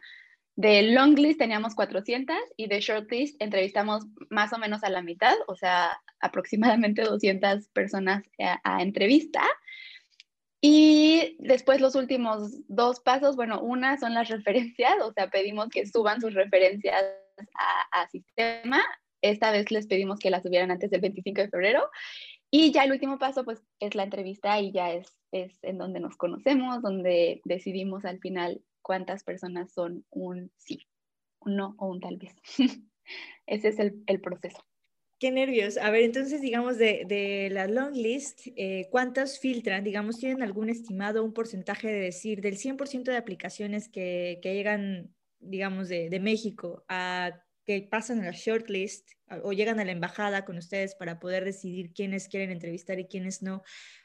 De 0.55 0.83
longlist 0.83 1.37
teníamos 1.37 1.75
400 1.75 2.37
y 2.55 2.67
de 2.67 2.79
shortlist 2.79 3.41
entrevistamos 3.41 4.05
más 4.29 4.53
o 4.53 4.57
menos 4.57 4.85
a 4.85 4.89
la 4.89 5.01
mitad, 5.01 5.35
o 5.47 5.57
sea, 5.57 5.99
aproximadamente 6.21 7.01
200 7.01 7.67
personas 7.69 8.23
a 8.63 8.81
entrevista. 8.81 9.41
Y 10.67 11.35
después 11.37 11.79
los 11.79 11.93
últimos 11.93 12.51
dos 12.67 12.99
pasos, 12.99 13.35
bueno, 13.35 13.61
una 13.61 13.97
son 13.99 14.15
las 14.15 14.29
referencias, 14.29 14.95
o 15.03 15.13
sea, 15.13 15.29
pedimos 15.29 15.69
que 15.69 15.85
suban 15.85 16.19
sus 16.19 16.33
referencias 16.33 17.03
a, 17.53 18.01
a, 18.01 18.09
sistema. 18.09 18.83
Esta 19.21 19.51
vez 19.51 19.69
les 19.69 19.85
pedimos 19.85 20.17
que 20.17 20.31
las 20.31 20.41
subieran 20.41 20.71
antes 20.71 20.89
del 20.89 21.01
25 21.01 21.41
de 21.41 21.49
febrero. 21.49 21.87
Y 22.49 22.71
ya 22.71 22.83
el 22.83 22.91
último 22.91 23.19
paso, 23.19 23.45
pues, 23.45 23.61
es 23.79 23.93
la 23.93 24.05
entrevista 24.05 24.59
y 24.59 24.71
ya 24.71 24.91
es, 24.91 25.15
es 25.31 25.55
en 25.61 25.77
donde 25.77 25.99
nos 25.99 26.17
conocemos, 26.17 26.81
donde 26.81 27.41
decidimos 27.45 28.03
al 28.03 28.17
final 28.17 28.63
cuántas 28.81 29.23
personas 29.23 29.71
son 29.71 30.03
un 30.09 30.51
sí, 30.57 30.87
un 31.41 31.57
no 31.57 31.75
o 31.77 31.89
un 31.89 31.99
tal 31.99 32.17
vez. 32.17 32.33
Ese 33.45 33.67
es 33.67 33.77
el, 33.77 34.01
el 34.07 34.19
proceso. 34.19 34.65
Qué 35.17 35.31
nervios. 35.31 35.77
A 35.77 35.91
ver, 35.91 36.03
entonces, 36.03 36.41
digamos, 36.41 36.77
de, 36.77 37.05
de 37.07 37.49
la 37.49 37.67
long 37.67 37.95
list, 37.95 38.47
eh, 38.57 38.89
¿cuántas 38.91 39.39
filtran? 39.39 39.83
Digamos, 39.83 40.17
¿tienen 40.19 40.43
algún 40.43 40.69
estimado, 40.69 41.23
un 41.23 41.33
porcentaje 41.33 41.87
de 41.87 41.99
decir 42.01 42.41
del 42.41 42.57
100% 42.57 43.11
de 43.11 43.17
aplicaciones 43.17 43.87
que, 43.87 44.39
que 44.41 44.53
llegan, 44.53 45.15
digamos, 45.39 45.87
de, 45.87 46.09
de, 46.09 46.19
México 46.19 46.83
a 46.89 47.41
que 47.65 47.81
pasan 47.81 48.19
a 48.21 48.25
la 48.25 48.31
shortlist 48.31 49.09
o 49.43 49.53
llegan 49.53 49.79
a 49.79 49.85
la 49.85 49.93
embajada 49.93 50.43
con 50.43 50.57
ustedes 50.57 50.95
para 50.95 51.19
poder 51.19 51.45
decidir 51.45 51.93
quiénes 51.93 52.27
quieren 52.27 52.51
entrevistar 52.51 52.99
y 52.99 53.07
quiénes 53.07 53.41
no? 53.41 53.63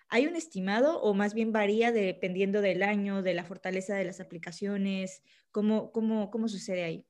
¿Hay 0.09 0.26
un 0.29 0.37
estimado 0.37 1.00
o 1.02 1.12
más 1.12 1.35
bien 1.35 1.50
varía 1.52 1.90
dependiendo 1.93 2.61
del 2.62 2.83
año, 2.85 3.23
de 3.23 3.35
la 3.35 3.45
fortaleza 3.45 3.97
de 3.97 4.05
las 4.05 4.21
aplicaciones? 4.21 5.23
¿Cómo, 5.50 5.90
cómo, 5.93 6.31
cómo 6.31 6.49
sucede 6.49 6.85
ahí? 6.85 7.10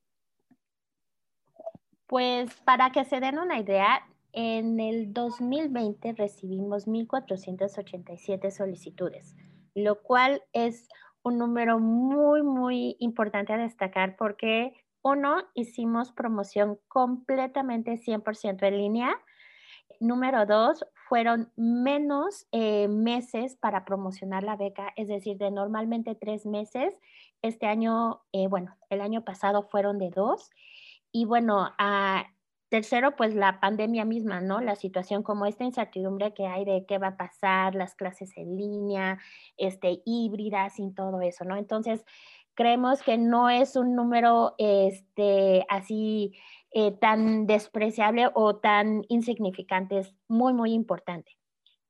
Pues 2.10 2.52
para 2.64 2.90
que 2.90 3.04
se 3.04 3.20
den 3.20 3.38
una 3.38 3.60
idea, 3.60 4.04
en 4.32 4.80
el 4.80 5.12
2020 5.12 6.14
recibimos 6.14 6.88
1.487 6.88 8.50
solicitudes, 8.50 9.36
lo 9.76 10.02
cual 10.02 10.42
es 10.52 10.88
un 11.22 11.38
número 11.38 11.78
muy, 11.78 12.42
muy 12.42 12.96
importante 12.98 13.52
a 13.52 13.58
destacar 13.58 14.16
porque, 14.16 14.72
uno, 15.02 15.36
hicimos 15.54 16.10
promoción 16.10 16.80
completamente 16.88 17.92
100% 17.92 18.66
en 18.66 18.76
línea. 18.76 19.16
Número 20.00 20.46
dos, 20.46 20.84
fueron 21.08 21.52
menos 21.54 22.48
eh, 22.50 22.88
meses 22.88 23.54
para 23.54 23.84
promocionar 23.84 24.42
la 24.42 24.56
beca, 24.56 24.92
es 24.96 25.06
decir, 25.06 25.38
de 25.38 25.52
normalmente 25.52 26.16
tres 26.16 26.44
meses. 26.44 26.92
Este 27.40 27.66
año, 27.66 28.22
eh, 28.32 28.48
bueno, 28.48 28.76
el 28.88 29.00
año 29.00 29.24
pasado 29.24 29.62
fueron 29.62 29.98
de 29.98 30.10
dos. 30.10 30.50
Y 31.12 31.24
bueno, 31.24 31.72
a, 31.78 32.26
tercero, 32.70 33.16
pues 33.16 33.34
la 33.34 33.60
pandemia 33.60 34.04
misma, 34.04 34.40
¿no? 34.40 34.60
La 34.60 34.76
situación 34.76 35.22
como 35.22 35.44
esta 35.44 35.64
incertidumbre 35.64 36.32
que 36.32 36.46
hay 36.46 36.64
de 36.64 36.86
qué 36.86 36.98
va 36.98 37.08
a 37.08 37.16
pasar, 37.16 37.74
las 37.74 37.94
clases 37.94 38.36
en 38.36 38.56
línea, 38.56 39.18
este, 39.56 40.00
híbridas 40.06 40.78
y 40.78 40.90
todo 40.92 41.20
eso, 41.20 41.44
¿no? 41.44 41.56
Entonces, 41.56 42.04
creemos 42.54 43.02
que 43.02 43.18
no 43.18 43.50
es 43.50 43.74
un 43.76 43.96
número 43.96 44.54
este, 44.58 45.66
así 45.68 46.38
eh, 46.70 46.92
tan 46.92 47.46
despreciable 47.46 48.30
o 48.34 48.56
tan 48.56 49.02
insignificante, 49.08 49.98
es 49.98 50.14
muy, 50.28 50.52
muy 50.52 50.72
importante. 50.72 51.36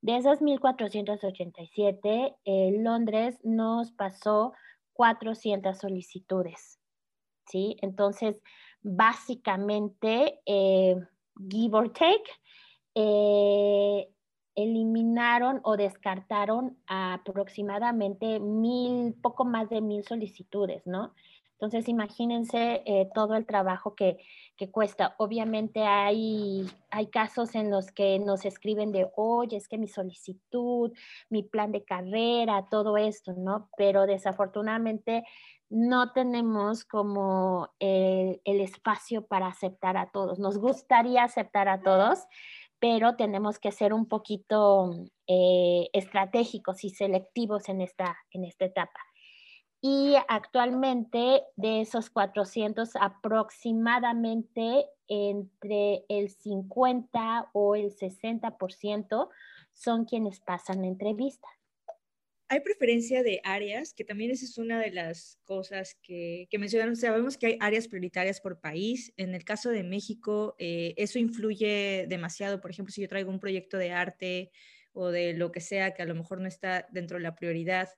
De 0.01 0.17
esas 0.17 0.41
1.487, 0.41 2.37
eh, 2.47 2.73
Londres 2.79 3.39
nos 3.45 3.93
pasó 3.93 4.55
400 4.95 5.77
solicitudes, 5.77 6.81
¿sí? 7.47 7.77
Entonces, 7.83 8.41
básicamente, 8.83 10.41
eh, 10.47 10.97
give 11.49 11.77
or 11.77 11.93
take, 11.93 12.31
eh, 12.95 14.09
eliminaron 14.55 15.61
o 15.63 15.77
descartaron 15.77 16.79
aproximadamente 16.87 18.41
mil, 18.41 19.15
poco 19.23 19.45
más 19.45 19.71
de 19.71 19.81
mil 19.81 20.05
solicitudes, 20.05 20.87
¿no? 20.87 21.15
Entonces, 21.53 21.89
imagínense 21.89 22.83
eh, 22.87 23.11
todo 23.15 23.35
el 23.37 23.45
trabajo 23.47 23.95
que, 23.95 24.19
que, 24.57 24.71
cuesta. 24.71 25.15
Obviamente 25.19 25.83
hay, 25.85 26.71
hay 26.91 27.07
casos 27.07 27.55
en 27.55 27.71
los 27.71 27.91
que 27.91 28.19
nos 28.19 28.45
escriben 28.45 28.93
de, 28.93 29.11
oye, 29.17 29.57
es 29.57 29.69
que 29.69 29.79
mi 29.79 29.89
solicitud, 29.89 30.93
mi 31.29 31.43
plan 31.43 31.73
de 31.73 31.85
carrera, 31.85 32.69
todo 32.71 32.97
esto, 32.97 33.33
¿no? 33.33 33.71
Pero 33.77 34.07
desafortunadamente 34.07 35.25
no 35.71 36.13
tenemos 36.13 36.85
como 36.85 37.71
el, 37.79 38.41
espacio 38.45 39.27
para 39.27 39.47
aceptar 39.47 39.97
a 39.97 40.11
todos. 40.11 40.39
Nos 40.39 40.59
gustaría 40.59 41.23
aceptar 41.23 41.69
a 41.69 41.81
todos, 41.81 42.27
pero 42.81 43.15
tenemos 43.15 43.59
que 43.59 43.71
ser 43.71 43.95
un 43.95 44.07
poquito 44.07 44.91
eh, 45.29 45.89
estratégicos 45.93 46.85
y 46.85 46.91
selectivos 46.91 47.69
en 47.69 47.81
esta, 47.81 48.19
en 48.33 48.45
esta 48.45 48.65
etapa. 48.65 49.01
Y 49.83 50.15
actualmente 50.29 51.43
de 51.57 51.81
esos 51.81 52.11
400, 52.11 52.97
aproximadamente 52.97 54.87
entre 55.09 56.05
el 56.09 56.29
50 56.29 57.51
o 57.53 57.75
el 57.75 57.91
60% 57.91 59.29
son 59.73 60.05
quienes 60.05 60.41
pasan 60.41 60.83
la 60.83 60.89
entrevista. 60.89 61.49
¿Hay 62.49 62.61
preferencia 62.61 63.23
de 63.23 63.41
áreas? 63.45 63.95
Que 63.95 64.05
también 64.05 64.33
esa 64.33 64.45
es 64.45 64.59
una 64.59 64.81
de 64.81 64.91
las 64.91 65.39
cosas 65.45 65.97
que, 66.03 66.49
que 66.51 66.59
mencionaron. 66.59 66.97
Sabemos 66.97 67.39
que 67.39 67.47
hay 67.47 67.57
áreas 67.61 67.87
prioritarias 67.87 68.41
por 68.41 68.61
país. 68.61 69.13
En 69.17 69.35
el 69.37 69.45
caso 69.45 69.71
de 69.71 69.85
México, 69.85 70.57
eh, 70.59 70.93
eso 70.97 71.21
influye 71.21 72.07
demasiado. 72.09 72.61
Por 72.61 72.73
ejemplo, 72.73 72.93
si 72.93 73.03
yo 73.03 73.09
traigo 73.09 73.31
un 73.31 73.39
proyecto 73.39 73.79
de 73.79 73.93
arte 73.93 74.51
o 74.93 75.11
de 75.11 75.33
lo 75.33 75.53
que 75.53 75.61
sea 75.61 75.95
que 75.95 76.03
a 76.03 76.07
lo 76.07 76.17
mejor 76.17 76.41
no 76.41 76.49
está 76.49 76.89
dentro 76.91 77.19
de 77.19 77.23
la 77.23 77.37
prioridad, 77.37 77.89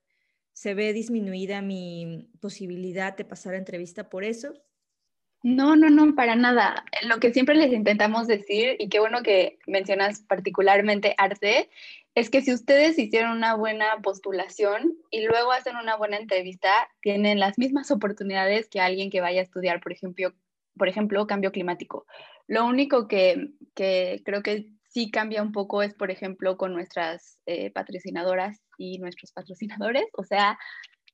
¿se 0.53 0.75
ve 0.75 0.93
disminuida 0.93 1.63
mi 1.63 2.31
posibilidad 2.41 3.17
de 3.17 3.25
pasar 3.25 3.55
a 3.55 3.59
entrevista 3.59 4.09
por 4.09 4.25
eso? 4.25 4.55
No, 5.43 5.75
no, 5.75 5.91
no, 5.91 6.15
para 6.15 6.37
nada. 6.37 6.85
Lo 7.05 7.19
que 7.19 7.33
siempre 7.33 7.57
les 7.57 7.73
intentamos 7.73 8.29
decir, 8.29 8.77
y 8.79 8.89
qué 8.89 9.01
bueno 9.01 9.23
que 9.23 9.59
mencionas 9.67 10.21
particularmente 10.21 11.15
arte, 11.19 11.69
es 12.15 12.31
que 12.31 12.43
si 12.43 12.53
ustedes 12.53 12.99
hicieron 12.99 13.37
una 13.37 13.57
buena 13.57 14.01
postulación 14.03 14.97
y 15.11 15.25
luego 15.25 15.51
hacen 15.51 15.77
una 15.77 15.97
buena 15.97 16.19
entrevista, 16.19 16.71
tienen 17.01 17.41
las 17.41 17.59
mismas 17.59 17.91
oportunidades 17.91 18.69
que 18.69 18.81
alguien 18.81 19.11
que 19.11 19.21
vaya 19.21 19.41
a 19.41 19.45
estudiar, 19.45 19.81
por 19.81 19.93
ejemplo, 19.93 20.33
por 20.77 20.89
ejemplo 20.89 21.27
cambio 21.27 21.51
climático. 21.51 22.07
Lo 22.47 22.67
único 22.67 23.09
que, 23.09 23.51
creo 23.75 24.43
que 24.43 24.69
sí 24.93 25.11
cambia 25.11 25.43
un 25.43 25.53
poco 25.53 25.83
es, 25.83 25.95
por 25.95 26.11
ejemplo, 26.11 26.57
con 26.57 26.73
nuestras 26.73 27.39
eh, 27.47 27.71
patrocinadoras 27.71 28.61
y 28.79 28.99
nuestros 28.99 29.33
patrocinadores, 29.33 30.07
o 30.15 30.25
sea, 30.25 30.59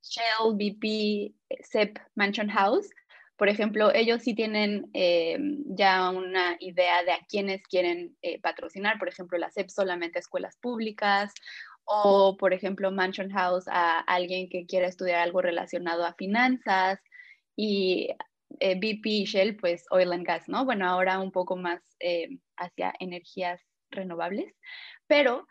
Shell, 0.02 0.54
BP, 0.54 1.35
CEP, 1.62 1.99
Mansion 2.14 2.49
House 2.49 2.88
por 3.38 3.49
ejemplo, 3.49 3.94
ellos 3.94 4.23
sí 4.25 4.35
tienen 4.35 4.90
eh, 4.94 5.38
ya 5.66 6.11
una 6.11 6.56
idea 6.58 7.04
de 7.04 7.12
a 7.12 7.20
quiénes 7.28 7.62
quieren 7.62 8.16
eh, 8.20 8.40
patrocinar, 8.40 8.99
por 8.99 9.08
ejemplo, 9.08 9.38
la 9.38 9.49
CEP 9.52 9.68
solamente 9.68 10.18
escuelas 10.18 10.56
públicas 10.56 11.32
o, 11.85 12.37
por 12.37 12.52
ejemplo, 12.52 12.90
Mansion 12.90 13.30
House 13.30 13.66
a 13.68 14.00
alguien 14.00 14.49
que 14.49 14.66
quiera 14.66 14.88
estudiar 14.88 15.20
algo 15.20 15.40
relacionado 15.40 16.04
a 16.04 16.14
finanzas 16.14 16.99
y 17.54 18.08
BP 18.50 19.06
y 19.06 19.25
Shell, 19.25 19.56
pues 19.56 19.85
oil 19.90 20.12
and 20.12 20.26
gas, 20.26 20.49
¿no? 20.49 20.64
Bueno, 20.64 20.88
ahora 20.88 21.20
un 21.20 21.30
poco 21.30 21.54
más 21.54 21.80
hacia 22.56 22.92
energías 22.99 23.67
renovables, 23.90 24.54
pero 25.07 25.47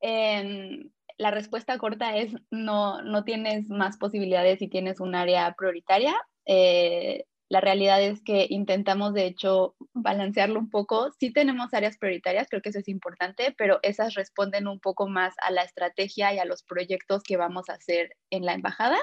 em, 0.00 0.90
la 1.16 1.30
respuesta 1.30 1.78
corta 1.78 2.16
es 2.16 2.34
no, 2.50 3.02
no 3.02 3.24
tienes 3.24 3.68
más 3.70 3.96
posibilidades 3.96 4.58
si 4.60 4.68
tienes 4.68 5.00
un 5.00 5.14
área 5.14 5.54
prioritaria 5.58 6.14
eh, 6.48 7.24
la 7.50 7.60
realidad 7.60 8.02
es 8.02 8.22
que 8.22 8.46
intentamos, 8.50 9.14
de 9.14 9.26
hecho, 9.26 9.74
balancearlo 9.94 10.58
un 10.58 10.68
poco. 10.68 11.10
Sí 11.18 11.32
tenemos 11.32 11.72
áreas 11.72 11.96
prioritarias, 11.96 12.46
creo 12.48 12.60
que 12.60 12.70
eso 12.70 12.78
es 12.78 12.88
importante, 12.88 13.54
pero 13.56 13.78
esas 13.82 14.14
responden 14.14 14.66
un 14.66 14.80
poco 14.80 15.08
más 15.08 15.34
a 15.42 15.50
la 15.50 15.62
estrategia 15.62 16.34
y 16.34 16.38
a 16.38 16.44
los 16.44 16.62
proyectos 16.62 17.22
que 17.22 17.38
vamos 17.38 17.68
a 17.68 17.74
hacer 17.74 18.14
en 18.30 18.44
la 18.44 18.52
embajada. 18.54 18.98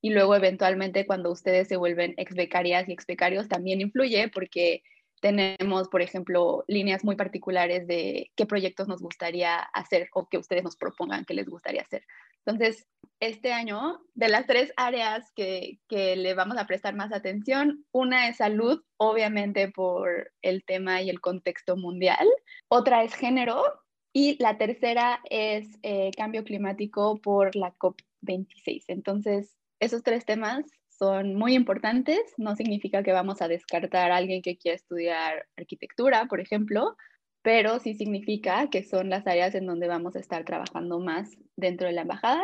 Y 0.00 0.10
luego, 0.10 0.34
eventualmente, 0.34 1.06
cuando 1.06 1.30
ustedes 1.30 1.68
se 1.68 1.76
vuelven 1.76 2.14
ex 2.16 2.34
becarias 2.34 2.88
y 2.88 2.92
ex 2.92 3.06
becarios, 3.06 3.48
también 3.48 3.80
influye 3.80 4.28
porque 4.28 4.82
tenemos, 5.24 5.88
por 5.88 6.02
ejemplo, 6.02 6.64
líneas 6.68 7.02
muy 7.02 7.16
particulares 7.16 7.86
de 7.86 8.30
qué 8.36 8.44
proyectos 8.44 8.88
nos 8.88 9.00
gustaría 9.00 9.58
hacer 9.58 10.10
o 10.12 10.28
que 10.28 10.36
ustedes 10.36 10.62
nos 10.62 10.76
propongan 10.76 11.24
que 11.24 11.32
les 11.32 11.48
gustaría 11.48 11.80
hacer. 11.80 12.04
Entonces, 12.44 12.86
este 13.20 13.54
año, 13.54 14.02
de 14.12 14.28
las 14.28 14.46
tres 14.46 14.74
áreas 14.76 15.32
que, 15.34 15.78
que, 15.88 16.14
le 16.16 16.34
vamos 16.34 16.58
a 16.58 16.66
prestar 16.66 16.94
más 16.94 17.10
atención, 17.10 17.86
una 17.90 18.28
es 18.28 18.36
salud, 18.36 18.82
obviamente 18.98 19.68
por 19.68 20.30
el 20.42 20.62
tema 20.62 21.00
y 21.00 21.08
el 21.08 21.22
contexto 21.22 21.74
mundial, 21.78 22.28
otra 22.68 23.02
es 23.02 23.14
género 23.14 23.62
y 24.12 24.36
la 24.42 24.58
tercera 24.58 25.20
es 25.30 25.78
eh, 25.82 26.10
cambio 26.18 26.44
climático 26.44 27.16
por 27.22 27.56
la 27.56 27.74
COP26. 27.78 28.84
Entonces, 28.88 29.56
esos 29.80 30.02
tres 30.02 30.26
temas 30.26 30.66
son 30.98 31.34
muy 31.34 31.54
importantes. 31.54 32.20
No 32.36 32.56
significa 32.56 33.02
que 33.02 33.12
vamos 33.12 33.42
a 33.42 33.48
descartar 33.48 34.10
a 34.10 34.16
alguien 34.16 34.42
que 34.42 34.56
quiera 34.56 34.76
estudiar 34.76 35.46
arquitectura, 35.56 36.26
por 36.26 36.40
ejemplo, 36.40 36.96
pero 37.42 37.78
sí 37.78 37.94
significa 37.94 38.68
que 38.70 38.84
son 38.84 39.10
las 39.10 39.26
áreas 39.26 39.54
en 39.54 39.66
donde 39.66 39.88
vamos 39.88 40.16
a 40.16 40.20
estar 40.20 40.44
trabajando 40.44 40.98
más 41.00 41.30
dentro 41.56 41.86
de 41.86 41.92
la 41.92 42.02
embajada. 42.02 42.42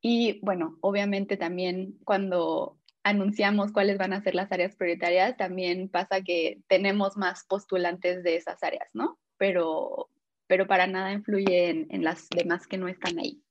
Y 0.00 0.40
bueno, 0.42 0.78
obviamente 0.80 1.36
también 1.36 1.98
cuando 2.04 2.78
anunciamos 3.02 3.72
cuáles 3.72 3.98
van 3.98 4.12
a 4.12 4.22
ser 4.22 4.34
las 4.34 4.52
áreas 4.52 4.76
prioritarias, 4.76 5.36
también 5.36 5.88
pasa 5.88 6.22
que 6.22 6.60
tenemos 6.68 7.16
más 7.16 7.44
postulantes 7.44 8.22
de 8.22 8.36
esas 8.36 8.62
áreas, 8.62 8.88
¿no? 8.94 9.18
Pero, 9.36 10.08
pero 10.46 10.66
para 10.66 10.86
nada 10.86 11.12
influye 11.12 11.70
en, 11.70 11.86
en 11.90 12.04
las 12.04 12.28
demás 12.30 12.66
que 12.66 12.78
no 12.78 12.88
están 12.88 13.18
ahí. 13.18 13.42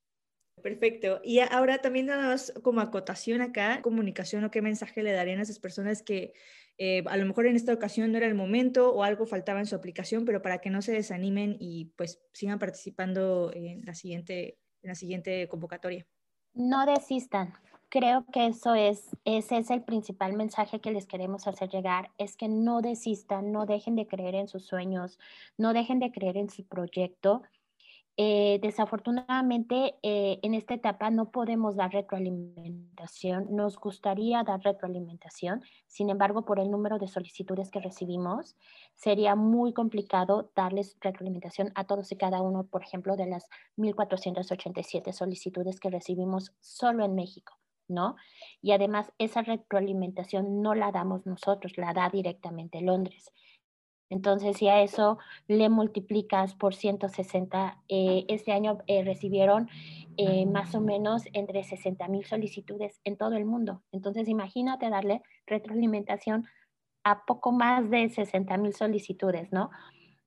Perfecto. 0.62 1.22
Y 1.24 1.39
ahora 1.39 1.80
también 1.80 2.08
nada 2.08 2.28
más 2.28 2.54
como 2.63 2.82
acotación 2.82 3.42
acá, 3.42 3.82
comunicación 3.82 4.44
o 4.44 4.51
qué 4.51 4.62
mensaje 4.62 5.04
le 5.04 5.12
darían 5.12 5.39
a 5.39 5.44
esas 5.44 5.60
personas 5.60 6.04
que 6.04 6.34
eh, 6.78 7.04
a 7.08 7.18
lo 7.18 7.25
mejor 7.25 7.46
en 7.46 7.56
esta 7.56 7.74
ocasión 7.74 8.12
no 8.12 8.18
era 8.18 8.28
el 8.28 8.36
momento 8.36 8.94
o 8.94 9.04
algo 9.04 9.25
faltaba 9.25 9.60
en 9.60 9.66
su 9.66 9.75
aplicación, 9.75 10.25
pero 10.25 10.42
para 10.42 10.60
que 10.60 10.70
no 10.70 10.82
se 10.82 10.94
desanimen 10.94 11.58
y 11.60 11.92
pues 11.98 12.22
sigan 12.34 12.58
participando 12.58 13.51
en 13.54 13.86
la 13.86 13.94
siguiente, 13.94 14.58
en 14.82 14.89
la 14.89 14.96
siguiente 14.96 15.48
convocatoria. 15.50 16.08
No 16.54 16.86
desistan. 16.86 17.54
Creo 17.89 18.25
que 18.32 18.46
eso 18.46 18.75
es, 18.75 19.10
ese 19.25 19.58
es 19.58 19.72
el 19.72 19.84
principal 19.84 20.34
mensaje 20.34 20.80
que 20.80 20.92
les 20.92 21.08
queremos 21.08 21.48
hacer 21.48 21.70
llegar, 21.70 22.12
es 22.20 22.38
que 22.38 22.48
no 22.48 22.82
desistan, 22.82 23.51
no 23.51 23.66
dejen 23.66 23.96
de 23.96 24.08
creer 24.08 24.36
en 24.36 24.48
sus 24.48 24.68
sueños, 24.68 25.18
no 25.58 25.74
dejen 25.74 26.00
de 26.00 26.12
creer 26.12 26.38
en 26.38 26.51
su 26.51 26.68
proyecto 26.68 27.42
Eh, 28.22 28.60
desafortunadamente, 28.62 29.96
eh, 30.04 30.40
en 30.42 30.54
esta 30.54 30.74
etapa 30.74 31.10
no 31.10 31.32
podemos 31.32 31.78
dar 31.78 31.94
retroalimentación. 31.94 33.48
Nos 33.56 33.78
gustaría 33.80 34.44
dar 34.44 34.60
retroalimentación. 34.60 35.62
Sin 35.88 36.10
embargo, 36.10 36.44
por 36.44 36.60
el 36.60 36.70
número 36.70 37.00
de 37.00 37.08
solicitudes 37.08 37.72
que 37.72 37.80
recibimos, 37.80 38.58
sería 38.94 39.36
muy 39.38 39.72
complicado 39.72 40.52
darles 40.54 40.98
retroalimentación 41.00 41.72
a 41.76 41.86
todos 41.86 42.12
y 42.12 42.18
cada 42.18 42.42
uno, 42.42 42.66
por 42.66 42.84
ejemplo, 42.84 43.16
de 43.16 43.28
las 43.28 43.48
1.487 43.78 45.14
solicitudes 45.14 45.80
que 45.80 45.90
recibimos 45.90 46.52
solo 46.60 47.06
en 47.06 47.16
México. 47.16 47.58
¿no? 47.88 48.18
Y 48.62 48.74
además 48.74 49.14
esa 49.18 49.44
retroalimentación 49.44 50.62
no 50.62 50.76
la 50.76 50.92
damos 50.92 51.26
nosotros, 51.26 51.78
la 51.78 51.94
da 51.94 52.10
directamente 52.10 52.82
Londres. 52.82 53.32
Entonces, 54.10 54.58
si 54.58 54.68
a 54.68 54.82
eso 54.82 55.20
le 55.48 55.70
multiplicas 55.70 56.56
por 56.56 56.74
160, 56.74 57.78
eh, 57.89 58.25
este 58.28 58.51
año 58.51 58.80
eh, 58.88 59.04
recibieron 59.04 59.70
eh, 60.18 60.46
más 60.46 60.74
o 60.74 60.82
menos 60.82 61.24
entre 61.34 61.63
60 61.63 62.08
mil 62.08 62.25
solicitudes 62.25 63.00
en 63.04 63.18
todo 63.18 63.36
el 63.36 63.46
mundo. 63.46 63.84
Entonces, 63.92 64.28
imagínate 64.28 64.89
darle 64.89 65.22
retroalimentación 65.46 66.48
a 67.04 67.25
poco 67.25 67.51
más 67.51 67.89
de 67.89 68.10
60 68.10 68.58
mil 68.58 68.74
solicitudes, 68.74 69.51
¿no? 69.51 69.70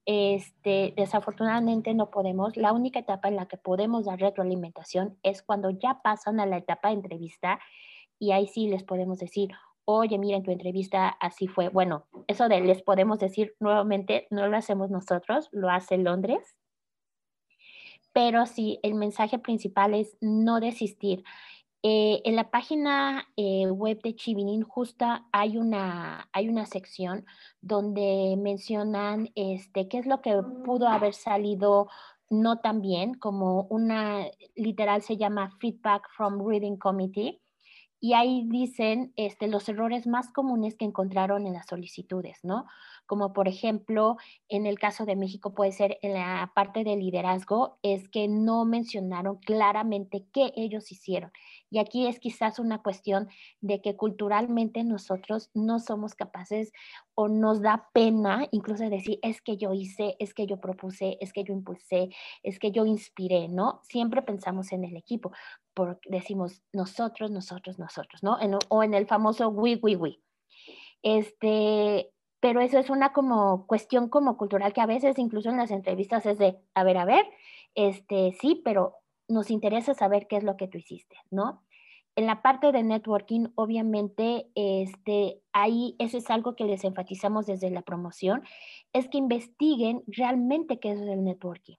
Este, 0.05 0.95
desafortunadamente 0.97 1.95
no 1.95 2.11
podemos. 2.11 2.57
La 2.57 2.73
única 2.73 3.01
etapa 3.01 3.29
en 3.29 3.37
la 3.37 3.47
que 3.47 3.57
podemos 3.57 4.05
dar 4.05 4.21
retroalimentación 4.21 5.19
es 5.23 5.43
cuando 5.43 5.71
ya 5.71 6.01
pasan 6.03 6.41
a 6.41 6.47
la 6.47 6.57
etapa 6.57 6.89
de 6.89 6.95
entrevista 6.95 7.61
y 8.19 8.33
ahí 8.33 8.47
sí 8.47 8.69
les 8.69 8.85
podemos 8.85 9.19
decir, 9.19 9.51
oye, 9.85 10.19
mira, 10.19 10.37
en 10.37 10.43
tu 10.43 10.51
entrevista 10.51 11.09
así 11.09 11.49
fue. 11.49 11.69
Bueno, 11.69 12.07
eso 12.27 12.49
de 12.49 12.61
les 12.61 12.83
podemos 12.83 13.19
decir 13.19 13.55
nuevamente, 13.61 14.27
no 14.31 14.47
lo 14.47 14.57
hacemos 14.57 14.91
nosotros, 14.91 15.49
lo 15.53 15.71
hace 15.71 15.99
Londres. 15.99 16.57
Pero 18.13 18.47
sí, 18.47 18.79
el 18.83 18.95
mensaje 18.95 19.39
principal 19.39 19.95
es 19.95 20.17
no 20.21 20.61
desistir. 20.61 21.25
Eh, 21.85 22.23
en 22.25 22.37
la 22.37 22.51
página 22.51 23.27
eh, 23.37 23.67
web 23.69 24.01
de 24.03 24.15
Chivinin 24.15 24.63
justo 24.63 25.05
hay 25.33 25.59
una, 25.59 26.29
hay 26.33 26.49
una 26.49 26.65
sección 26.65 27.27
donde 27.61 28.37
mencionan 28.39 29.31
este, 29.35 29.89
qué 29.89 29.99
es 29.99 30.07
lo 30.07 30.23
que 30.23 30.41
pudo 30.65 30.87
haber 30.87 31.13
salido 31.13 31.89
no 32.31 32.61
tan 32.61 32.81
bien, 32.81 33.15
como 33.15 33.65
una, 33.65 34.27
literal 34.55 35.03
se 35.03 35.19
llama 35.19 35.51
Feedback 35.61 36.09
from 36.17 36.47
Reading 36.47 36.77
Committee, 36.77 37.42
y 38.03 38.15
ahí 38.15 38.43
dicen 38.49 39.13
este, 39.15 39.47
los 39.47 39.69
errores 39.69 40.09
más 40.09 40.33
comunes 40.33 40.75
que 40.75 40.85
encontraron 40.85 41.47
en 41.47 41.53
las 41.53 41.69
solicitudes, 41.69 42.41
¿no? 42.43 42.67
Como 43.07 43.33
por 43.33 43.47
ejemplo, 43.47 44.17
en 44.49 44.67
el 44.67 44.77
caso 44.81 45.07
de 45.07 45.15
México 45.15 45.55
puede 45.55 45.71
ser 45.71 45.99
en 46.03 46.15
la 46.15 46.51
parte 46.53 46.83
de 46.83 46.97
liderazgo, 46.97 47.79
es 47.83 48.09
que 48.09 48.27
no 48.27 48.65
mencionaron 48.65 49.37
claramente 49.39 50.27
qué 50.33 50.53
ellos 50.57 50.91
hicieron. 50.91 51.31
Y 51.73 51.79
aquí 51.79 52.07
es 52.07 52.21
quizás 52.21 52.59
una 52.59 52.83
cuestión 52.83 53.29
de 53.63 53.81
que 53.81 53.97
culturalmente 53.97 54.85
nosotros 54.85 55.51
no 55.55 55.79
somos 55.79 56.15
capaces 56.15 56.71
o 57.15 57.29
nos 57.29 57.63
da 57.63 57.89
pena 57.95 58.47
incluso 58.51 58.89
decir, 58.91 59.19
es 59.23 59.41
que 59.41 59.57
yo 59.57 59.73
hice, 59.73 60.15
es 60.19 60.35
que 60.35 60.47
yo 60.47 60.61
propuse, 60.61 61.17
es 61.23 61.33
que 61.33 61.45
yo 61.45 61.55
impulsé, 61.55 62.11
es 62.43 62.59
que 62.59 62.73
yo 62.73 62.85
inspiré, 62.85 63.49
¿no? 63.49 63.81
Siempre 63.85 64.21
pensamos 64.21 64.71
en 64.73 64.85
el 64.85 64.97
equipo, 64.97 65.33
porque 65.73 66.11
decimos 66.11 66.63
nosotros, 66.75 67.31
nosotros, 67.31 67.79
nosotros, 67.79 68.23
¿no? 68.23 68.39
o 68.69 68.83
en 68.83 68.93
el 68.93 69.07
famoso 69.07 69.49
we, 69.49 69.79
we, 69.83 69.97
we. 69.97 70.21
Este, 71.03 72.13
pero 72.41 72.61
eso 72.61 72.79
es 72.79 72.91
una 72.91 73.15
como 73.15 73.67
cuestión 73.67 74.11
como 74.11 74.37
cultural 74.37 74.75
que 74.75 74.83
a 74.83 74.87
veces 74.87 75.19
incluso 75.19 75.49
en 75.49 75.57
las 75.57 75.71
entrevistas 75.71 76.27
es 76.27 76.37
de, 76.37 76.59
a 76.75 76.85
ver, 76.85 76.99
a 76.99 77.07
ver, 77.07 77.25
este, 77.75 78.37
sí, 78.41 78.61
pero 78.63 79.02
nos 79.33 79.51
interesa 79.51 79.95
saber 79.95 80.27
qué 80.29 80.37
es 80.37 80.45
lo 80.45 80.57
que 80.57 80.69
tú 80.69 80.79
hiciste, 80.79 81.17
¿no? 81.31 81.63
En 82.15 82.27
la 82.27 82.43
parte 82.43 82.73
de 82.73 82.83
networking, 82.83 83.47
obviamente, 83.55 84.51
este, 84.55 85.41
ahí 85.53 85.97
eso 85.99 86.19
es 86.19 86.29
algo 86.29 86.55
que 86.55 86.65
les 86.65 86.85
enfatizamos 86.85 87.47
desde 87.47 87.71
la 87.71 87.81
promoción, 87.81 88.43
es 88.93 89.09
que 89.09 89.17
investiguen 89.17 90.03
realmente 90.07 90.79
qué 90.79 90.93
es 90.93 91.01
el 91.01 91.25
networking. 91.25 91.77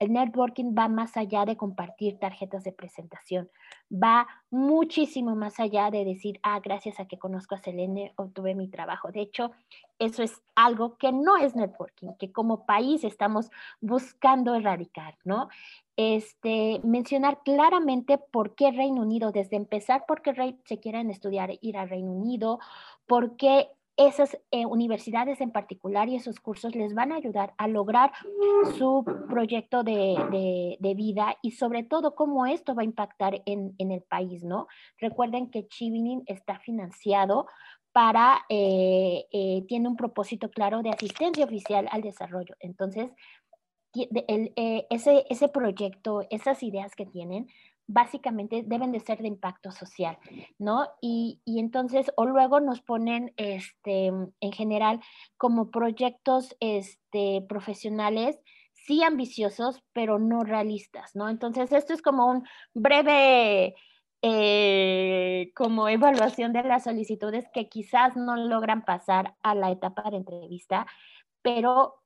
El 0.00 0.12
networking 0.12 0.74
va 0.76 0.88
más 0.88 1.16
allá 1.16 1.44
de 1.44 1.56
compartir 1.56 2.18
tarjetas 2.18 2.64
de 2.64 2.72
presentación, 2.72 3.48
va 3.90 4.26
muchísimo 4.50 5.36
más 5.36 5.60
allá 5.60 5.90
de 5.90 6.04
decir, 6.04 6.40
ah, 6.42 6.60
gracias 6.60 6.98
a 6.98 7.06
que 7.06 7.18
conozco 7.18 7.54
a 7.54 7.58
Selene, 7.58 8.12
obtuve 8.16 8.54
mi 8.54 8.68
trabajo. 8.68 9.12
De 9.12 9.20
hecho, 9.20 9.52
eso 9.98 10.22
es 10.22 10.42
algo 10.56 10.96
que 10.98 11.12
no 11.12 11.36
es 11.36 11.54
networking, 11.54 12.14
que 12.18 12.32
como 12.32 12.66
país 12.66 13.04
estamos 13.04 13.50
buscando 13.80 14.54
erradicar, 14.54 15.16
¿no? 15.24 15.48
Este, 15.96 16.80
mencionar 16.82 17.42
claramente 17.44 18.18
por 18.18 18.54
qué 18.56 18.72
Reino 18.72 19.02
Unido, 19.02 19.30
desde 19.30 19.56
empezar, 19.56 20.04
por 20.06 20.22
qué 20.22 20.56
se 20.64 20.80
quieren 20.80 21.10
estudiar, 21.10 21.52
ir 21.60 21.76
al 21.76 21.88
Reino 21.88 22.10
Unido, 22.10 22.58
por 23.06 23.36
qué 23.36 23.68
esas 23.96 24.36
eh, 24.50 24.66
universidades 24.66 25.40
en 25.40 25.52
particular 25.52 26.08
y 26.08 26.16
esos 26.16 26.40
cursos 26.40 26.74
les 26.74 26.94
van 26.94 27.12
a 27.12 27.16
ayudar 27.16 27.54
a 27.58 27.68
lograr 27.68 28.12
su 28.76 29.04
proyecto 29.28 29.84
de, 29.84 30.76
vida 30.96 31.36
y 31.42 31.52
sobre 31.52 31.84
todo 31.84 32.14
cómo 32.14 32.46
esto 32.46 32.74
va 32.74 32.82
a 32.82 32.86
impactar 32.86 33.42
en, 33.46 33.74
el 33.78 34.02
país, 34.02 34.42
¿no? 34.42 34.66
Recuerden 34.98 35.50
que 35.50 35.68
Chivinin 35.68 36.24
está 36.26 36.58
financiado 36.58 37.46
para, 37.92 38.44
eh, 38.48 39.26
eh, 39.30 39.64
tiene 39.68 39.88
un 39.88 39.96
propósito 39.96 40.50
claro 40.50 40.82
de 40.82 40.90
asistencia 40.90 41.44
oficial 41.44 41.86
al 41.92 42.02
desarrollo. 42.02 42.56
Entonces, 42.58 43.12
ese, 44.90 45.24
ese 45.28 45.48
proyecto, 45.48 46.22
esas 46.30 46.62
ideas 46.62 46.94
que 46.94 47.06
tienen, 47.06 47.48
básicamente 47.86 48.62
deben 48.64 48.92
de 48.92 49.00
ser 49.00 49.18
de 49.18 49.28
impacto 49.28 49.70
social, 49.70 50.18
¿no? 50.58 50.88
Y, 51.00 51.40
entonces, 51.46 52.10
o 52.16 52.24
luego 52.26 52.60
nos 52.60 52.80
ponen, 52.80 53.32
este, 53.36 54.06
en 54.06 54.52
general, 54.52 55.00
como 55.36 55.70
proyectos 55.70 56.56
este, 56.60 57.44
profesionales, 57.48 58.38
sí 58.72 59.02
ambiciosos, 59.02 59.82
pero 59.92 60.18
no 60.18 60.44
realistas, 60.44 61.14
¿no? 61.14 61.28
Entonces, 61.28 61.72
esto 61.72 61.92
es 61.92 62.02
como 62.02 62.26
un 62.26 62.44
breve, 62.72 63.74
eh, 64.22 65.52
como 65.54 65.88
evaluación 65.88 66.52
de 66.52 66.62
las 66.62 66.84
solicitudes 66.84 67.46
que 67.52 67.68
quizás 67.68 68.16
no 68.16 68.36
logran 68.36 68.84
pasar 68.84 69.34
a 69.42 69.54
la 69.54 69.70
etapa 69.70 70.10
de 70.10 70.16
entrevista, 70.18 70.86
pero 71.42 72.03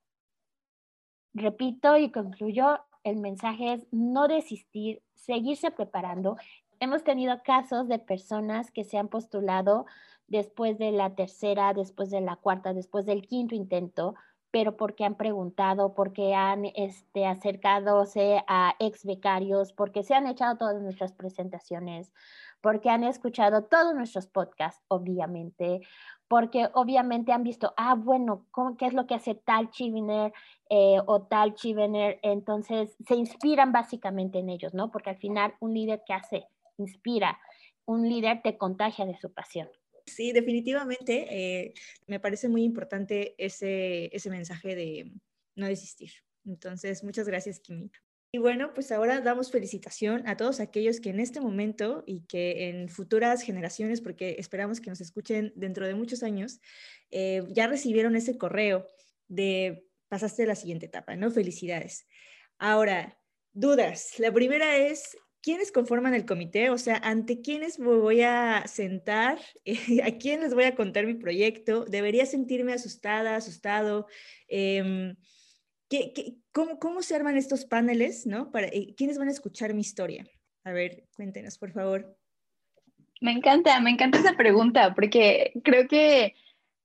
repito 1.33 1.97
y 1.97 2.11
concluyo, 2.11 2.79
el 3.03 3.17
mensaje 3.17 3.73
es 3.73 3.87
no 3.91 4.27
desistir, 4.27 5.01
seguirse 5.15 5.71
preparando. 5.71 6.37
Hemos 6.79 7.03
tenido 7.03 7.41
casos 7.43 7.87
de 7.87 7.99
personas 7.99 8.71
que 8.71 8.83
se 8.83 8.97
han 8.97 9.07
postulado 9.07 9.85
después 10.27 10.77
de 10.77 10.91
la 10.91 11.15
tercera, 11.15 11.73
después 11.73 12.09
de 12.09 12.21
la 12.21 12.35
cuarta, 12.35 12.73
después 12.73 13.05
del 13.05 13.27
quinto 13.27 13.55
intento, 13.55 14.15
pero 14.51 14.77
porque 14.77 15.05
han 15.05 15.15
preguntado, 15.15 15.93
porque 15.93 16.33
han 16.33 16.65
este, 16.75 17.25
acercadose 17.25 18.43
a 18.47 18.75
ex 18.79 19.05
becarios, 19.05 19.73
porque 19.73 20.03
se 20.03 20.15
han 20.15 20.27
echado 20.27 20.57
todas 20.57 20.81
nuestras 20.81 21.13
presentaciones, 21.13 22.11
porque 22.61 22.89
han 22.89 23.03
escuchado 23.03 23.65
todos 23.65 23.93
nuestros 23.93 24.27
podcasts, 24.27 24.83
obviamente, 24.87 25.81
porque 26.29 26.69
obviamente 26.73 27.31
han 27.31 27.43
visto, 27.43 27.73
ah, 27.75 27.95
bueno, 27.95 28.47
¿qué 28.77 28.85
es 28.85 28.93
lo 28.93 29.07
que 29.07 29.15
hace 29.15 29.33
tal 29.33 29.71
Chiviner 29.71 30.31
eh, 30.69 30.99
o 31.07 31.23
tal 31.23 31.55
Chivener? 31.55 32.19
Entonces 32.21 32.95
se 33.05 33.15
inspiran 33.15 33.71
básicamente 33.71 34.37
en 34.37 34.49
ellos, 34.49 34.75
¿no? 34.75 34.91
Porque 34.91 35.09
al 35.09 35.17
final 35.17 35.55
un 35.59 35.73
líder 35.73 36.03
que 36.05 36.13
hace, 36.13 36.45
inspira, 36.77 37.39
un 37.85 38.07
líder 38.07 38.43
te 38.43 38.57
contagia 38.57 39.07
de 39.07 39.17
su 39.17 39.33
pasión. 39.33 39.69
Sí, 40.05 40.31
definitivamente 40.31 41.27
eh, 41.31 41.73
me 42.05 42.19
parece 42.19 42.47
muy 42.47 42.63
importante 42.63 43.33
ese, 43.43 44.15
ese 44.15 44.29
mensaje 44.29 44.75
de 44.75 45.11
no 45.55 45.65
desistir. 45.65 46.11
Entonces, 46.45 47.03
muchas 47.03 47.27
gracias, 47.27 47.59
Kimi. 47.59 47.91
Y 48.31 48.37
bueno, 48.37 48.73
pues 48.75 48.91
ahora 48.91 49.21
damos 49.21 49.51
felicitación 49.51 50.27
a 50.27 50.37
todos 50.37 50.59
aquellos 50.59 50.99
que 50.99 51.09
en 51.09 51.19
este 51.19 51.41
momento 51.41 52.03
y 52.05 52.27
que 52.27 52.69
en 52.69 52.87
futuras 52.87 53.41
generaciones, 53.41 54.01
porque 54.01 54.35
esperamos 54.37 54.79
que 54.79 54.91
nos 54.91 55.01
escuchen 55.01 55.51
dentro 55.55 55.87
de 55.87 55.95
muchos 55.95 56.21
años, 56.21 56.59
eh, 57.09 57.41
ya 57.49 57.65
recibieron 57.65 58.15
ese 58.15 58.37
correo 58.37 58.85
de 59.27 59.87
pasaste 60.09 60.45
la 60.45 60.55
siguiente 60.55 60.85
etapa, 60.85 61.15
¿no? 61.15 61.31
Felicidades. 61.31 62.07
Ahora, 62.59 63.19
dudas. 63.53 64.19
La 64.19 64.31
primera 64.31 64.77
es, 64.77 65.17
¿quiénes 65.41 65.71
conforman 65.71 66.13
el 66.13 66.27
comité? 66.27 66.69
O 66.69 66.77
sea, 66.77 66.97
¿ante 66.97 67.41
quiénes 67.41 67.79
me 67.79 67.95
voy 67.95 68.21
a 68.21 68.63
sentar? 68.67 69.39
¿A 70.03 70.17
quién 70.19 70.41
les 70.41 70.53
voy 70.53 70.65
a 70.65 70.75
contar 70.75 71.07
mi 71.07 71.15
proyecto? 71.15 71.83
¿Debería 71.85 72.27
sentirme 72.27 72.73
asustada, 72.73 73.35
asustado? 73.35 74.05
Eh, 74.47 75.15
cómo, 76.51 77.01
se 77.01 77.15
arman 77.15 77.37
estos 77.37 77.65
paneles, 77.65 78.25
no? 78.25 78.51
Para, 78.51 78.67
eh, 78.67 78.93
¿Quiénes 78.95 79.17
van 79.17 79.27
a 79.27 79.31
escuchar 79.31 79.73
mi 79.73 79.81
historia? 79.81 80.25
A 80.63 80.71
ver, 80.71 81.05
cuéntenos, 81.15 81.57
por 81.57 81.71
favor. 81.71 82.17
Me 83.21 83.31
encanta, 83.31 83.79
me 83.81 83.89
encanta 83.89 84.19
esa 84.19 84.33
pregunta, 84.33 84.93
porque 84.93 85.51
creo 85.63 85.87
que 85.87 86.35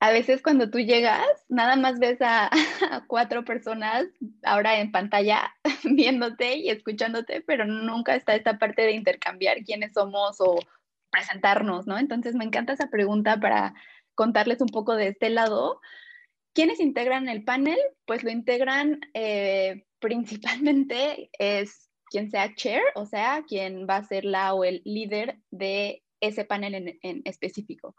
a 0.01 0.11
veces 0.11 0.43
cuando 0.43 0.71
tú 0.71 0.79
llegas, 0.79 1.27
nada 1.49 1.77
más 1.77 1.99
ves 1.99 2.19
a, 2.21 2.51
cuatro 3.07 3.45
personas 3.45 4.07
ahora 4.43 4.81
en 4.81 4.93
pantalla 4.93 5.55
viéndote 5.85 6.57
y 6.59 6.71
escuchándote, 6.71 7.43
pero 7.47 7.65
nunca 7.65 8.15
está 8.15 8.35
esta 8.35 8.59
parte 8.59 8.83
de 8.83 8.93
intercambiar 8.93 9.65
quiénes 9.65 9.93
somos 9.95 10.37
o 10.41 10.59
presentarnos, 11.11 11.87
¿no? 11.87 11.97
Entonces 11.99 12.35
me 12.35 12.45
encanta 12.45 12.73
esa 12.73 12.91
pregunta 12.91 13.39
para 13.39 13.75
contarles 14.15 14.61
un 14.61 14.69
poco 14.69 14.95
de 14.95 15.09
este 15.09 15.31
lado. 15.31 15.81
¿Quiénes 16.55 16.81
integran 16.81 17.29
el 17.29 17.45
panel? 17.45 17.79
Pues 18.07 18.23
lo 18.25 18.31
integran 18.31 19.01
eh, 19.13 19.85
principalmente 19.99 21.31
es 21.39 21.91
quien 22.11 22.31
sea 22.31 22.55
chair, 22.55 22.83
o 22.95 23.07
sea, 23.07 23.45
quien 23.47 23.87
va 23.89 23.97
a 23.97 24.05
ser 24.05 24.25
la 24.25 24.55
o 24.55 24.65
el 24.65 24.81
líder 24.85 25.39
de 25.51 26.03
ese 26.21 26.45
panel 26.45 26.99
en 27.03 27.23
específico. 27.25 27.97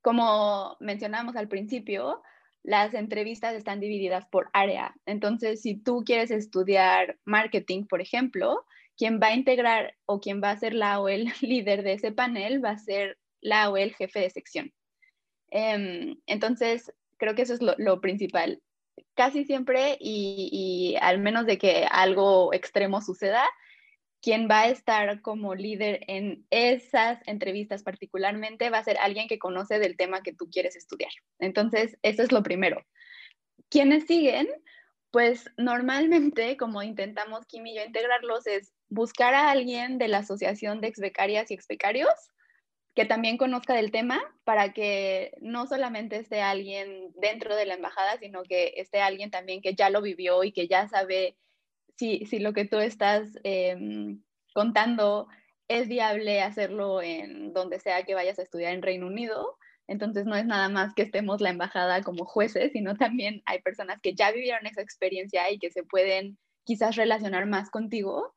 Como 0.00 0.76
mencionamos 0.80 1.36
al 1.36 1.48
principio, 1.48 2.22
las 2.64 2.94
entrevistas 2.94 3.54
están 3.54 3.78
divididas 3.78 4.26
por 4.30 4.48
área. 4.54 4.94
Entonces, 5.04 5.60
si 5.60 5.76
tú 5.76 6.02
quieres 6.04 6.30
estudiar 6.30 7.18
marketing, 7.24 7.84
por 7.84 8.00
ejemplo, 8.00 8.64
quien 8.96 9.20
va 9.20 9.28
a 9.28 9.34
integrar 9.34 9.94
o 10.06 10.18
quien 10.18 10.42
va 10.42 10.50
a 10.50 10.56
ser 10.56 10.74
la 10.74 10.98
o 11.00 11.08
el 11.08 11.26
líder 11.42 11.82
de 11.82 11.92
ese 11.92 12.10
panel 12.10 12.64
va 12.64 12.70
a 12.70 12.78
ser 12.78 13.18
la 13.40 13.70
o 13.70 13.76
el 13.76 13.94
jefe 13.94 14.20
de 14.20 14.30
sección. 14.30 14.72
Em, 15.50 16.16
entonces, 16.26 16.92
creo 17.24 17.34
que 17.34 17.42
eso 17.42 17.54
es 17.54 17.60
lo, 17.62 18.00
principal. 18.00 18.60
Casi 19.14 19.44
siempre, 19.44 19.96
y, 19.98 20.96
al 21.00 21.18
menos 21.18 21.46
de 21.46 21.58
que 21.58 21.86
algo 21.90 22.52
extremo 22.52 23.00
suceda, 23.00 23.44
quien 24.20 24.48
va 24.48 24.60
a 24.60 24.68
estar 24.68 25.20
como 25.22 25.54
líder 25.54 26.00
en 26.06 26.46
esas 26.50 27.20
entrevistas 27.26 27.82
particularmente 27.82 28.70
va 28.70 28.78
a 28.78 28.84
ser 28.84 28.96
alguien 28.98 29.28
que 29.28 29.38
conoce 29.38 29.78
del 29.78 29.96
tema 29.96 30.22
que 30.22 30.32
tú 30.32 30.48
quieres 30.50 30.76
estudiar. 30.76 31.10
Entonces, 31.38 31.98
eso 32.02 32.22
es 32.22 32.32
lo 32.32 32.42
primero. 32.42 32.84
Quienes 33.70 34.04
siguen, 34.04 34.48
pues 35.10 35.50
normalmente, 35.56 36.56
como 36.56 36.82
intentamos 36.82 37.46
Kim 37.46 37.66
y 37.66 37.76
yo 37.76 37.84
integrarlos, 37.84 38.46
es 38.46 38.72
buscar 38.88 39.34
a 39.34 39.50
alguien 39.50 39.98
de 39.98 40.08
la 40.08 40.18
Asociación 40.18 40.80
de 40.80 40.88
Exbecarias 40.88 41.50
y 41.50 41.54
Exbecarios 41.54 42.14
que 42.94 43.04
también 43.04 43.36
conozca 43.36 43.74
del 43.74 43.90
tema 43.90 44.22
para 44.44 44.72
que 44.72 45.32
no 45.40 45.66
solamente 45.66 46.16
esté 46.16 46.42
alguien 46.42 47.12
dentro 47.16 47.56
de 47.56 47.66
la 47.66 47.74
embajada, 47.74 48.18
sino 48.18 48.44
que 48.44 48.74
esté 48.76 49.00
alguien 49.00 49.30
también 49.30 49.60
que 49.62 49.74
ya 49.74 49.90
lo 49.90 50.00
vivió 50.00 50.44
y 50.44 50.52
que 50.52 50.68
ya 50.68 50.88
sabe 50.88 51.36
si, 51.96 52.24
si 52.26 52.38
lo 52.38 52.52
que 52.52 52.64
tú 52.64 52.78
estás 52.78 53.38
em, 53.42 54.22
contando 54.52 55.28
es 55.66 55.88
viable 55.88 56.40
hacerlo 56.42 57.02
en 57.02 57.52
donde 57.52 57.80
sea 57.80 58.04
que 58.04 58.14
vayas 58.14 58.38
a 58.38 58.42
estudiar 58.42 58.74
en 58.74 58.82
Reino 58.82 59.06
Unido. 59.06 59.58
Entonces 59.86 60.24
no 60.24 60.36
es 60.36 60.46
nada 60.46 60.68
más 60.68 60.94
que 60.94 61.02
estemos 61.02 61.40
la 61.40 61.50
embajada 61.50 62.02
como 62.02 62.24
jueces, 62.24 62.72
sino 62.72 62.96
también 62.96 63.42
hay 63.44 63.60
personas 63.60 64.00
que 64.00 64.14
ya 64.14 64.30
vivieron 64.30 64.66
esa 64.66 64.82
experiencia 64.82 65.50
y 65.50 65.58
que 65.58 65.70
se 65.70 65.82
pueden 65.82 66.38
quizás 66.64 66.96
relacionar 66.96 67.46
más 67.46 67.70
contigo. 67.70 68.34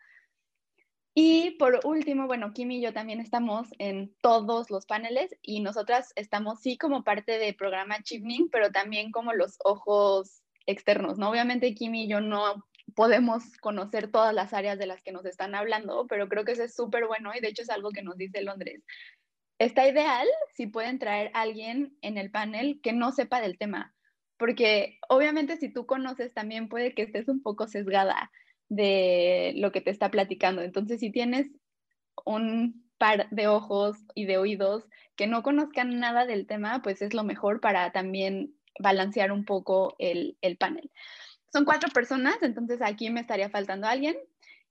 Y 1.19 1.55
por 1.57 1.79
último, 1.83 2.27
bueno, 2.27 2.53
Kim 2.53 2.69
y 2.69 2.79
yo 2.79 2.93
también 2.93 3.19
estamos 3.19 3.69
en 3.79 4.13
todos 4.21 4.69
los 4.69 4.85
paneles 4.85 5.35
y 5.41 5.61
nosotras 5.61 6.13
estamos 6.15 6.61
sí 6.61 6.77
como 6.77 7.03
parte 7.03 7.39
del 7.39 7.55
programa 7.55 7.95
Achievement, 7.95 8.51
pero 8.51 8.71
también 8.71 9.11
como 9.11 9.33
los 9.33 9.57
ojos 9.63 10.43
externos, 10.67 11.17
¿no? 11.17 11.31
Obviamente 11.31 11.73
Kim 11.73 11.95
y 11.95 12.07
yo 12.07 12.21
no 12.21 12.67
podemos 12.93 13.57
conocer 13.61 14.11
todas 14.11 14.31
las 14.31 14.53
áreas 14.53 14.77
de 14.77 14.85
las 14.85 15.01
que 15.01 15.11
nos 15.11 15.25
están 15.25 15.55
hablando, 15.55 16.05
pero 16.05 16.29
creo 16.29 16.45
que 16.45 16.51
eso 16.51 16.61
es 16.61 16.75
súper 16.75 17.07
bueno 17.07 17.31
y 17.33 17.39
de 17.39 17.47
hecho 17.47 17.63
es 17.63 17.71
algo 17.71 17.89
que 17.89 18.03
nos 18.03 18.15
dice 18.15 18.43
Londres. 18.43 18.83
Está 19.57 19.87
ideal 19.87 20.27
si 20.53 20.67
pueden 20.67 20.99
traer 20.99 21.31
a 21.33 21.41
alguien 21.41 21.97
en 22.03 22.19
el 22.19 22.29
panel 22.29 22.79
que 22.83 22.93
no 22.93 23.11
sepa 23.11 23.41
del 23.41 23.57
tema, 23.57 23.95
porque 24.37 24.99
obviamente 25.09 25.57
si 25.57 25.73
tú 25.73 25.87
conoces 25.87 26.31
también 26.35 26.69
puede 26.69 26.93
que 26.93 27.01
estés 27.01 27.27
un 27.27 27.41
poco 27.41 27.65
sesgada 27.65 28.29
de 28.69 29.53
lo 29.55 29.71
que 29.71 29.81
te 29.81 29.91
está 29.91 30.11
platicando. 30.11 30.61
Entonces, 30.61 30.99
si 30.99 31.11
tienes 31.11 31.47
un 32.25 32.85
par 32.97 33.29
de 33.29 33.47
ojos 33.47 33.97
y 34.15 34.25
de 34.25 34.37
oídos 34.37 34.83
que 35.15 35.27
no 35.27 35.43
conozcan 35.43 35.99
nada 35.99 36.25
del 36.25 36.47
tema, 36.47 36.81
pues 36.81 37.01
es 37.01 37.13
lo 37.13 37.23
mejor 37.23 37.61
para 37.61 37.91
también 37.91 38.53
balancear 38.79 39.31
un 39.31 39.45
poco 39.45 39.95
el, 39.99 40.37
el 40.41 40.57
panel 40.57 40.91
son 41.51 41.65
cuatro 41.65 41.89
personas, 41.91 42.37
entonces 42.41 42.81
aquí 42.81 43.09
me 43.09 43.21
estaría 43.21 43.49
faltando 43.49 43.87
alguien. 43.87 44.15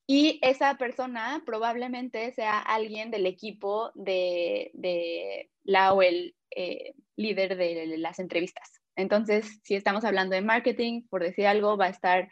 Y 0.07 0.39
esa 0.43 0.77
persona 0.77 1.43
probablemente 1.45 2.31
sea 2.33 2.61
alguien 2.61 3.11
del 3.11 3.27
equipo 3.27 3.91
de, 3.95 4.71
de 4.75 5.51
la 5.65 5.93
o 5.93 6.03
el 6.03 6.37
eh, 6.55 6.95
líder 7.17 7.57
de 7.57 7.97
las 7.99 8.21
entrevistas. 8.21 8.81
Entonces, 8.95 9.61
si 9.65 9.75
estamos 9.75 10.05
hablando 10.05 10.37
de 10.37 10.43
marketing, 10.43 11.03
por 11.11 11.25
decir 11.25 11.47
algo, 11.49 11.77
va 11.77 11.87
a 11.87 11.91
estar 11.91 12.31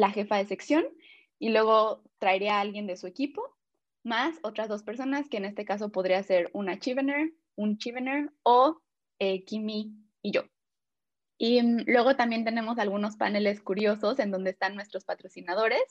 la 0.00 0.10
jefa 0.10 0.36
de 0.36 0.46
sección 0.46 0.84
y 1.38 1.50
luego 1.50 2.02
traería 2.18 2.56
a 2.56 2.60
alguien 2.60 2.86
de 2.86 2.96
su 2.96 3.06
equipo, 3.06 3.56
más 4.02 4.36
otras 4.42 4.68
dos 4.68 4.82
personas, 4.82 5.28
que 5.28 5.36
en 5.36 5.44
este 5.44 5.64
caso 5.64 5.92
podría 5.92 6.22
ser 6.22 6.50
una 6.52 6.78
Chivener, 6.78 7.32
un 7.56 7.78
Chivener 7.78 8.32
o 8.42 8.80
eh, 9.18 9.44
Kimi 9.44 9.94
y 10.22 10.32
yo. 10.32 10.44
Y 11.38 11.62
mm, 11.62 11.84
luego 11.86 12.16
también 12.16 12.44
tenemos 12.44 12.78
algunos 12.78 13.16
paneles 13.16 13.60
curiosos 13.60 14.18
en 14.18 14.30
donde 14.30 14.50
están 14.50 14.74
nuestros 14.74 15.04
patrocinadores. 15.04 15.82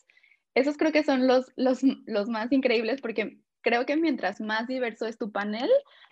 Esos 0.55 0.77
creo 0.77 0.91
que 0.91 1.03
son 1.03 1.27
los, 1.27 1.51
los, 1.55 1.81
los 2.05 2.29
más 2.29 2.51
increíbles 2.51 3.01
porque 3.01 3.39
creo 3.61 3.85
que 3.85 3.97
mientras 3.97 4.41
más 4.41 4.67
diverso 4.67 5.05
es 5.05 5.17
tu 5.17 5.31
panel, 5.31 5.69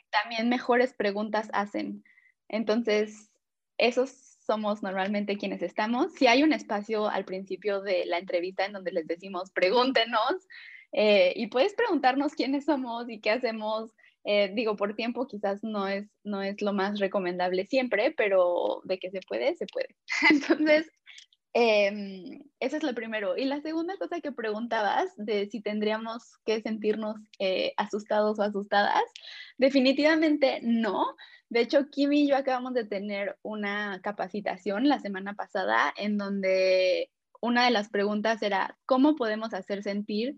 también 0.10 0.50
mejores 0.50 0.94
preguntas 0.94 1.50
hacen. 1.54 2.04
Entonces, 2.50 3.32
esos 3.78 4.27
somos 4.48 4.82
normalmente 4.82 5.38
quienes 5.38 5.62
estamos. 5.62 6.14
Si 6.14 6.26
hay 6.26 6.42
un 6.42 6.54
espacio 6.54 7.08
al 7.08 7.26
principio 7.26 7.82
de 7.82 8.06
la 8.06 8.18
entrevista 8.18 8.66
en 8.66 8.74
donde 8.74 8.92
les 8.92 9.06
decimos, 9.06 9.52
pregúntenos, 9.52 10.48
eh, 10.94 11.34
y 11.36 11.48
puedes 11.48 11.74
preguntarnos 11.76 12.34
quiénes 12.34 12.66
somos 12.66 13.10
y 13.10 13.20
qué 13.20 13.32
hacemos, 13.32 13.92
eh, 14.24 14.52
digo, 14.56 14.76
por 14.76 14.96
tiempo 14.96 15.28
quizás 15.28 15.64
no 15.64 15.88
es, 15.88 16.08
no 16.24 16.42
es 16.42 16.62
lo 16.62 16.74
más 16.74 17.00
recomendable 17.00 17.66
siempre, 17.66 18.12
pero 18.18 18.82
de 18.86 18.98
que 18.98 19.12
se 19.12 19.20
puede, 19.28 19.56
se 19.56 19.68
puede. 19.68 19.96
Entonces, 20.32 20.90
eh, 21.54 22.40
eso 22.60 22.78
es 22.78 22.84
lo 22.84 22.94
primero. 22.94 23.38
Y 23.38 23.46
la 23.46 23.62
segunda 23.62 23.98
cosa 23.98 24.22
que 24.22 24.32
preguntabas 24.32 25.12
de 25.18 25.48
si 25.48 25.62
tendríamos 25.62 26.38
que 26.46 26.62
sentirnos 26.62 27.18
eh, 27.40 27.74
asustados 27.78 28.40
o 28.40 28.44
asustadas, 28.44 29.04
definitivamente 29.58 30.60
no. 30.62 31.16
De 31.50 31.62
hecho, 31.62 31.90
Kim 31.90 32.14
y 32.14 32.28
yo 32.28 32.36
acabamos 32.36 32.74
de 32.74 32.86
tener 32.86 33.38
una 33.42 34.02
capacitación 34.04 34.88
la 34.88 35.00
semana 35.00 35.34
pasada 35.34 35.94
en 35.98 36.18
donde 36.18 37.12
una 37.42 37.66
de 37.66 37.72
las 37.72 37.90
preguntas 37.90 38.42
era, 38.42 38.78
¿cómo 38.86 39.16
podemos 39.16 39.54
hacer 39.54 39.84
sentir 39.84 40.36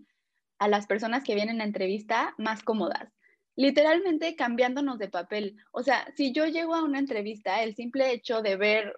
a 0.58 0.68
las 0.68 0.86
personas 0.86 1.24
que 1.24 1.34
vienen 1.34 1.60
a 1.60 1.64
entrevista 1.64 2.34
más 2.38 2.62
cómodas? 2.62 3.10
literalmente 3.56 4.36
cambiándonos 4.36 4.98
de 4.98 5.08
papel. 5.08 5.56
O 5.72 5.82
sea, 5.82 6.06
si 6.16 6.32
yo 6.32 6.46
llego 6.46 6.74
a 6.74 6.82
una 6.82 6.98
entrevista, 6.98 7.62
el 7.62 7.74
simple 7.74 8.10
hecho 8.10 8.40
de 8.40 8.56
ver 8.56 8.94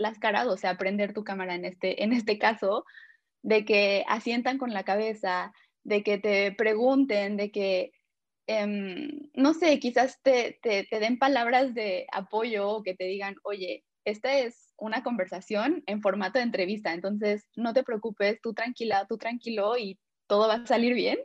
las 0.00 0.18
caras, 0.18 0.46
o 0.46 0.56
sea, 0.56 0.78
prender 0.78 1.12
tu 1.12 1.24
cámara 1.24 1.54
en 1.54 1.64
este, 1.64 2.02
en 2.02 2.12
este 2.12 2.38
caso, 2.38 2.84
de 3.42 3.64
que 3.64 4.04
asientan 4.08 4.58
con 4.58 4.72
la 4.72 4.84
cabeza, 4.84 5.52
de 5.84 6.02
que 6.02 6.18
te 6.18 6.52
pregunten, 6.52 7.36
de 7.36 7.50
que, 7.50 7.92
em, 8.46 9.30
no 9.34 9.54
sé, 9.54 9.78
quizás 9.78 10.20
te, 10.22 10.58
te, 10.62 10.84
te 10.84 11.00
den 11.00 11.18
palabras 11.18 11.74
de 11.74 12.06
apoyo 12.12 12.68
o 12.68 12.82
que 12.82 12.94
te 12.94 13.04
digan, 13.04 13.36
oye, 13.44 13.84
esta 14.04 14.38
es 14.38 14.72
una 14.78 15.02
conversación 15.02 15.82
en 15.86 16.00
formato 16.00 16.38
de 16.38 16.44
entrevista, 16.44 16.94
entonces 16.94 17.46
no 17.54 17.74
te 17.74 17.84
preocupes, 17.84 18.40
tú 18.40 18.54
tranquila, 18.54 19.06
tú 19.06 19.18
tranquilo 19.18 19.76
y 19.76 19.98
todo 20.26 20.48
va 20.48 20.54
a 20.54 20.66
salir 20.66 20.94
bien. 20.94 21.18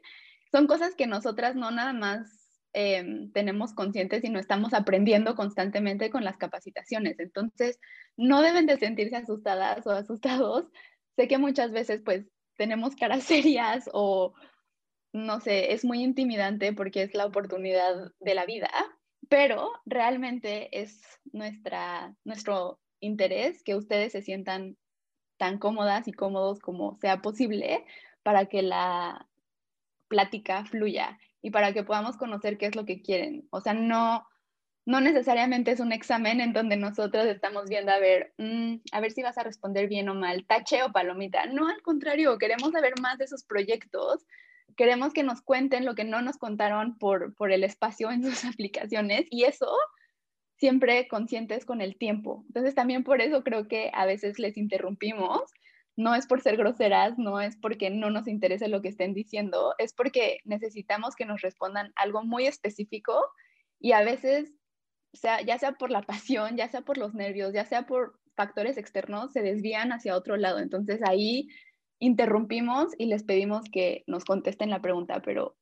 Son 0.52 0.68
cosas 0.68 0.96
que 0.96 1.08
nosotras 1.08 1.56
no 1.56 1.72
nada 1.72 1.94
más 1.94 2.45
Em, 2.78 3.32
tenemos 3.32 3.74
conscientes 3.74 4.22
y 4.26 4.30
no 4.30 4.38
estamos 4.38 4.74
aprendiendo 4.74 5.34
constantemente 5.36 6.10
con 6.10 6.26
las 6.26 6.36
capacitaciones. 6.36 7.18
Entonces, 7.22 7.80
no 8.18 8.42
deben 8.42 8.66
de 8.66 8.76
sentirse 8.76 9.16
asustadas 9.16 9.88
o 9.88 9.92
asustados. 9.92 10.66
Sé 11.16 11.30
que 11.30 11.38
muchas 11.38 11.72
veces 11.72 12.02
pues 12.04 12.26
tenemos 12.58 12.98
caras 12.98 13.24
serias 13.24 13.90
o 13.94 14.34
no 15.14 15.40
sé, 15.40 15.72
es 15.72 15.86
muy 15.86 16.04
intimidante 16.04 16.74
porque 16.74 17.04
es 17.04 17.14
la 17.14 17.26
oportunidad 17.26 18.12
de 18.20 18.36
la 18.36 18.46
vida, 18.46 18.70
pero 19.30 19.72
realmente 19.86 20.68
es 20.78 21.00
nuestra, 21.32 22.14
nuestro 22.26 22.82
interés 23.00 23.64
que 23.64 23.76
ustedes 23.76 24.12
se 24.12 24.22
sientan 24.22 24.76
tan 25.38 25.60
cómodas 25.60 26.10
y 26.10 26.12
cómodos 26.12 26.60
como 26.60 26.98
sea 26.98 27.22
posible 27.22 27.86
para 28.22 28.48
que 28.48 28.62
la 28.64 29.30
plática 30.10 30.66
fluya 30.66 31.18
y 31.46 31.52
para 31.52 31.74
que 31.74 31.84
podamos 31.84 32.18
conocer 32.18 32.58
qué 32.58 32.66
es 32.66 32.76
lo 32.76 32.86
que 32.86 33.04
quieren. 33.04 33.48
O 33.52 33.62
sea, 33.62 33.76
no, 33.76 34.26
no 34.84 35.00
necesariamente 35.00 35.70
es 35.70 35.80
un 35.80 35.92
examen 35.92 36.42
en 36.42 36.54
donde 36.54 36.76
nosotros 36.76 37.28
estamos 37.28 37.66
viendo 37.70 37.92
a 37.92 38.00
ver, 38.00 38.34
mm, 38.40 38.78
a 38.92 39.00
ver 39.00 39.12
si 39.12 39.22
vas 39.22 39.38
a 39.38 39.44
responder 39.44 39.88
bien 39.88 40.10
o 40.10 40.16
mal, 40.16 40.44
tache 40.48 40.82
o 40.82 40.92
palomita. 40.92 41.46
No, 41.46 41.68
al 41.68 41.84
contrario, 41.84 42.40
queremos 42.40 42.72
saber 42.72 42.94
más 43.00 43.20
de 43.20 43.28
sus 43.28 43.44
proyectos, 43.44 44.26
queremos 44.76 45.14
que 45.14 45.22
nos 45.22 45.44
cuenten 45.44 45.86
lo 45.86 45.94
que 45.94 46.04
no 46.04 46.20
nos 46.24 46.38
contaron 46.40 46.98
por, 46.98 47.36
por 47.36 47.52
el 47.52 47.64
espacio 47.64 48.10
en 48.10 48.24
sus 48.24 48.44
aplicaciones 48.46 49.28
y 49.30 49.44
eso 49.44 49.72
siempre 50.58 51.08
conscientes 51.08 51.64
con 51.64 51.80
el 51.80 51.96
tiempo. 51.96 52.44
Entonces 52.48 52.74
también 52.74 53.04
por 53.04 53.22
eso 53.22 53.44
creo 53.44 53.68
que 53.68 53.92
a 53.94 54.08
veces 54.08 54.40
les 54.40 54.58
interrumpimos. 54.58 55.44
No 55.98 56.14
es 56.16 56.28
por 56.28 56.42
ser 56.42 56.58
groseras, 56.58 57.18
no 57.18 57.40
es 57.40 57.56
porque 57.58 57.90
no 57.90 58.10
nos 58.10 58.28
interese 58.28 58.68
lo 58.68 58.82
que 58.82 58.90
estén 58.90 59.14
diciendo, 59.14 59.74
es 59.78 59.94
porque 59.94 60.40
necesitamos 60.44 61.16
que 61.16 61.26
nos 61.26 61.42
respondan 61.42 61.94
algo 61.96 62.24
muy 62.24 62.48
específico 62.48 63.14
y 63.80 63.94
a 63.94 64.04
veces, 64.04 64.54
sea, 65.14 65.42
ya 65.42 65.58
sea 65.58 65.74
por 65.74 65.92
la 65.92 66.02
pasión, 66.02 66.58
ya 66.58 66.70
sea 66.70 66.82
por 66.82 66.98
los 66.98 67.14
nervios, 67.14 67.54
ya 67.54 67.66
sea 67.66 67.86
por 67.86 68.20
factores 68.36 68.78
externos, 68.78 69.32
se 69.32 69.42
desvían 69.42 69.92
hacia 69.92 70.18
otro 70.18 70.36
lado. 70.38 70.60
Entonces 70.60 71.00
ahí 71.08 71.48
interrumpimos 72.00 72.92
y 72.98 73.06
les 73.06 73.24
pedimos 73.24 73.66
que 73.72 74.04
nos 74.08 74.26
contesten 74.26 74.70
la 74.70 74.82
pregunta, 74.82 75.22
pero 75.24 75.56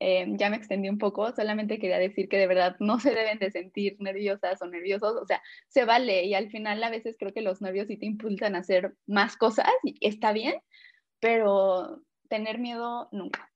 eh, 0.00 0.26
ya 0.36 0.48
me 0.48 0.56
extendí 0.56 0.88
un 0.88 0.98
poco, 0.98 1.32
solamente 1.34 1.78
quería 1.78 1.98
decir 1.98 2.28
que 2.28 2.38
de 2.38 2.46
verdad 2.46 2.76
no 2.78 3.00
se 3.00 3.10
deben 3.10 3.38
de 3.38 3.50
sentir 3.50 3.96
nerviosas 3.98 4.62
o 4.62 4.66
nerviosos, 4.66 5.16
o 5.20 5.26
sea, 5.26 5.42
se 5.68 5.84
vale 5.84 6.24
y 6.24 6.34
al 6.34 6.50
final 6.50 6.82
a 6.82 6.90
veces 6.90 7.16
creo 7.18 7.32
que 7.32 7.42
los 7.42 7.60
nervios 7.60 7.88
sí 7.88 7.96
te 7.96 8.06
impulsan 8.06 8.54
a 8.54 8.60
hacer 8.60 8.94
más 9.06 9.36
cosas 9.36 9.66
y 9.82 9.96
está 10.00 10.32
bien, 10.32 10.60
pero 11.18 12.02
tener 12.28 12.58
miedo 12.58 13.08
nunca. 13.10 13.50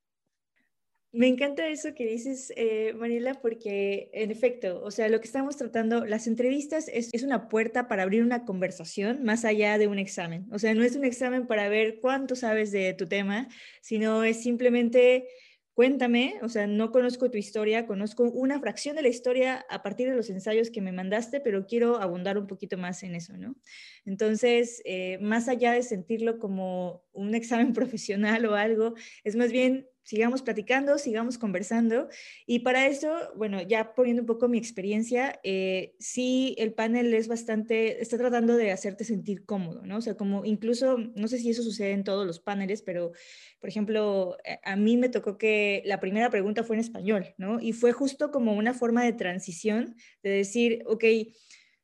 Me 1.14 1.28
encanta 1.28 1.68
eso 1.68 1.94
que 1.94 2.06
dices, 2.06 2.54
eh, 2.56 2.94
Mariela, 2.94 3.34
porque 3.34 4.08
en 4.14 4.30
efecto, 4.30 4.82
o 4.82 4.90
sea, 4.90 5.10
lo 5.10 5.20
que 5.20 5.26
estamos 5.26 5.58
tratando, 5.58 6.06
las 6.06 6.26
entrevistas 6.26 6.88
es, 6.88 7.10
es, 7.12 7.22
una 7.22 7.50
puerta 7.50 7.86
para 7.86 8.02
abrir 8.02 8.22
una 8.22 8.46
conversación 8.46 9.22
más 9.22 9.44
allá 9.44 9.76
de 9.76 9.88
un 9.88 9.98
examen. 9.98 10.46
O 10.50 10.58
sea, 10.58 10.72
no 10.72 10.82
es 10.82 10.96
un 10.96 11.04
examen 11.04 11.46
para 11.46 11.68
ver 11.68 11.98
cuánto 12.00 12.34
sabes 12.34 12.72
de 12.72 12.94
tu 12.94 13.06
tema, 13.08 13.48
sino 13.82 14.24
es 14.24 14.42
simplemente 14.42 15.28
Cuéntame, 15.74 16.34
o 16.42 16.50
sea, 16.50 16.66
no 16.66 16.92
conozco 16.92 17.30
tu 17.30 17.38
historia, 17.38 17.86
conozco 17.86 18.24
una 18.24 18.60
fracción 18.60 18.94
de 18.94 19.02
la 19.02 19.08
historia 19.08 19.64
a 19.70 19.82
partir 19.82 20.08
de 20.10 20.14
los 20.14 20.28
ensayos 20.28 20.70
que 20.70 20.82
me 20.82 20.92
mandaste, 20.92 21.40
pero 21.40 21.66
quiero 21.66 21.96
abundar 21.98 22.36
un 22.36 22.46
poquito 22.46 22.76
más 22.76 23.02
en 23.02 23.14
eso, 23.14 23.38
¿no? 23.38 23.56
Entonces, 24.04 24.82
eh, 24.84 25.16
más 25.22 25.48
allá 25.48 25.72
de 25.72 25.82
sentirlo 25.82 26.38
como 26.38 27.04
un 27.12 27.34
examen 27.34 27.72
profesional 27.72 28.44
o 28.44 28.54
algo, 28.54 28.94
es 29.24 29.34
más 29.34 29.50
bien 29.50 29.88
sigamos 30.02 30.42
platicando, 30.42 30.98
sigamos 30.98 31.38
conversando. 31.38 32.08
Y 32.46 32.60
para 32.60 32.86
eso, 32.86 33.14
bueno, 33.36 33.62
ya 33.62 33.94
poniendo 33.94 34.22
un 34.22 34.26
poco 34.26 34.48
mi 34.48 34.58
experiencia, 34.58 35.40
eh, 35.44 35.94
sí, 35.98 36.54
el 36.58 36.74
panel 36.74 37.14
es 37.14 37.28
bastante, 37.28 38.02
está 38.02 38.18
tratando 38.18 38.56
de 38.56 38.72
hacerte 38.72 39.04
sentir 39.04 39.44
cómodo, 39.44 39.82
¿no? 39.84 39.98
O 39.98 40.00
sea, 40.00 40.16
como 40.16 40.44
incluso, 40.44 40.98
no 40.98 41.28
sé 41.28 41.38
si 41.38 41.50
eso 41.50 41.62
sucede 41.62 41.92
en 41.92 42.04
todos 42.04 42.26
los 42.26 42.40
paneles, 42.40 42.82
pero, 42.82 43.12
por 43.60 43.68
ejemplo, 43.68 44.36
eh, 44.44 44.58
a 44.64 44.76
mí 44.76 44.96
me 44.96 45.08
tocó 45.08 45.38
que 45.38 45.82
la 45.86 46.00
primera 46.00 46.30
pregunta 46.30 46.64
fue 46.64 46.76
en 46.76 46.80
español, 46.80 47.34
¿no? 47.38 47.60
Y 47.60 47.72
fue 47.72 47.92
justo 47.92 48.30
como 48.30 48.54
una 48.54 48.74
forma 48.74 49.04
de 49.04 49.12
transición, 49.12 49.96
de 50.22 50.30
decir, 50.30 50.82
ok, 50.86 51.04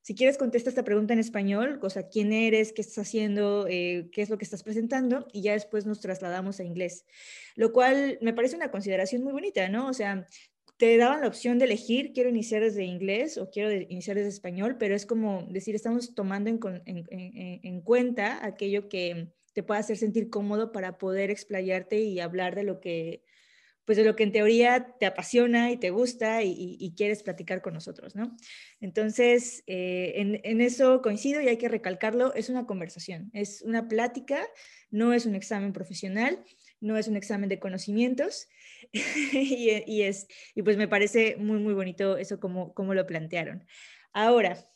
si 0.08 0.14
quieres, 0.14 0.38
contesta 0.38 0.70
esta 0.70 0.84
pregunta 0.84 1.12
en 1.12 1.18
español, 1.18 1.78
o 1.82 1.90
sea, 1.90 2.08
quién 2.08 2.32
eres, 2.32 2.72
qué 2.72 2.80
estás 2.80 3.06
haciendo, 3.06 3.66
eh, 3.68 4.08
qué 4.10 4.22
es 4.22 4.30
lo 4.30 4.38
que 4.38 4.44
estás 4.46 4.62
presentando, 4.62 5.26
y 5.34 5.42
ya 5.42 5.52
después 5.52 5.84
nos 5.84 6.00
trasladamos 6.00 6.60
a 6.60 6.64
inglés, 6.64 7.04
lo 7.56 7.74
cual 7.74 8.18
me 8.22 8.32
parece 8.32 8.56
una 8.56 8.70
consideración 8.70 9.22
muy 9.22 9.34
bonita, 9.34 9.68
¿no? 9.68 9.86
O 9.86 9.92
sea, 9.92 10.26
te 10.78 10.96
daban 10.96 11.20
la 11.20 11.28
opción 11.28 11.58
de 11.58 11.66
elegir, 11.66 12.14
quiero 12.14 12.30
iniciar 12.30 12.62
desde 12.62 12.84
inglés 12.84 13.36
o 13.36 13.50
quiero 13.50 13.70
iniciar 13.70 14.16
desde 14.16 14.30
español, 14.30 14.76
pero 14.78 14.94
es 14.94 15.04
como 15.04 15.46
decir, 15.50 15.74
estamos 15.74 16.14
tomando 16.14 16.48
en, 16.48 16.58
en, 16.86 17.60
en, 17.62 17.80
cuenta 17.82 18.42
aquello 18.46 18.88
que 18.88 19.28
te 19.52 19.62
pueda 19.62 19.80
hacer 19.80 19.98
sentir 19.98 20.30
cómodo 20.30 20.72
para 20.72 20.96
poder 20.96 21.30
explayarte 21.30 22.00
y 22.00 22.18
hablar 22.20 22.54
de 22.54 22.62
lo 22.62 22.80
que, 22.80 23.24
pues 23.88 23.96
de 23.96 24.04
lo 24.04 24.16
que 24.16 24.22
en 24.22 24.32
teoría 24.32 24.96
te 25.00 25.06
apasiona 25.06 25.72
y 25.72 25.78
te 25.78 25.88
gusta 25.88 26.42
y, 26.42 26.92
quieres 26.94 27.22
platicar 27.22 27.62
con 27.62 27.72
nosotros, 27.72 28.14
¿no? 28.14 28.36
Entonces, 28.82 29.64
eh, 29.66 30.12
en, 30.44 30.60
eso 30.60 31.00
coincido 31.00 31.40
y 31.40 31.48
hay 31.48 31.56
que 31.56 31.70
recalcarlo, 31.70 32.34
es 32.34 32.50
una 32.50 32.66
conversación, 32.66 33.30
es 33.32 33.62
una 33.62 33.88
plática, 33.88 34.46
no 34.90 35.14
es 35.14 35.24
un 35.24 35.34
examen 35.34 35.72
profesional, 35.72 36.44
no 36.82 36.98
es 36.98 37.08
un 37.08 37.16
examen 37.16 37.48
de 37.48 37.60
conocimientos 37.60 38.48
y, 38.92 40.02
es, 40.02 40.26
y 40.54 40.60
pues 40.60 40.76
me 40.76 40.86
parece 40.86 41.36
muy, 41.36 41.58
muy 41.58 41.72
bonito 41.72 42.18
eso 42.18 42.38
como, 42.38 42.74
como 42.74 42.92
lo 42.92 43.06
plantearon. 43.06 43.64
Ahora, 44.12 44.70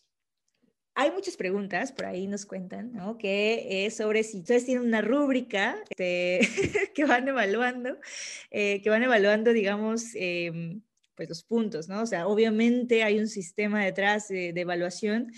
hay 0.94 1.10
muchas 1.10 1.36
preguntas, 1.36 1.92
por 1.92 2.04
ahí 2.06 2.26
nos 2.26 2.44
cuentan, 2.44 2.92
¿no? 2.92 3.16
Que 3.16 3.86
es 3.86 3.96
sobre 3.96 4.22
si 4.24 4.38
ustedes 4.38 4.66
tienen 4.66 4.84
una 4.84 5.00
rúbrica 5.00 5.82
este, 5.88 6.40
que 6.94 7.04
van 7.04 7.26
evaluando, 7.28 7.98
eh, 8.50 8.82
que 8.82 8.90
van 8.90 9.02
evaluando, 9.02 9.52
digamos, 9.52 10.10
em, 10.14 10.82
pues 11.14 11.28
los 11.28 11.44
puntos, 11.44 11.88
¿no? 11.88 12.02
O 12.02 12.06
sea, 12.06 12.26
obviamente 12.26 13.02
hay 13.04 13.18
un 13.18 13.28
sistema 13.28 13.84
detrás 13.84 14.28
de, 14.28 14.48
evaluación. 14.50 15.32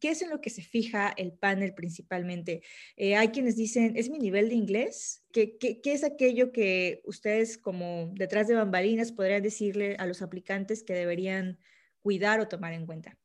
¿Qué 0.00 0.10
es 0.10 0.22
en 0.22 0.30
lo 0.30 0.40
que 0.40 0.50
se 0.50 0.62
fija 0.62 1.12
el 1.16 1.32
panel 1.32 1.74
principalmente? 1.74 2.62
Eh, 2.96 3.16
hay 3.16 3.28
quienes 3.28 3.56
dicen, 3.56 3.96
¿es 3.96 4.10
mi 4.10 4.18
nivel 4.18 4.48
de 4.48 4.56
inglés? 4.56 5.22
¿Qué, 5.32 5.56
¿Qué, 5.58 5.80
qué, 5.80 5.92
es 5.92 6.04
aquello 6.04 6.52
que 6.52 7.02
ustedes 7.04 7.58
como 7.58 8.12
detrás 8.14 8.48
de 8.48 8.54
bambalinas 8.54 9.12
podrían 9.12 9.42
decirle 9.42 9.96
a 9.98 10.06
los 10.06 10.22
aplicantes 10.22 10.82
que 10.82 10.94
deberían 10.94 11.58
cuidar 12.02 12.40
o 12.40 12.48
tomar 12.48 12.72
en 12.72 12.86
cuenta? 12.86 13.16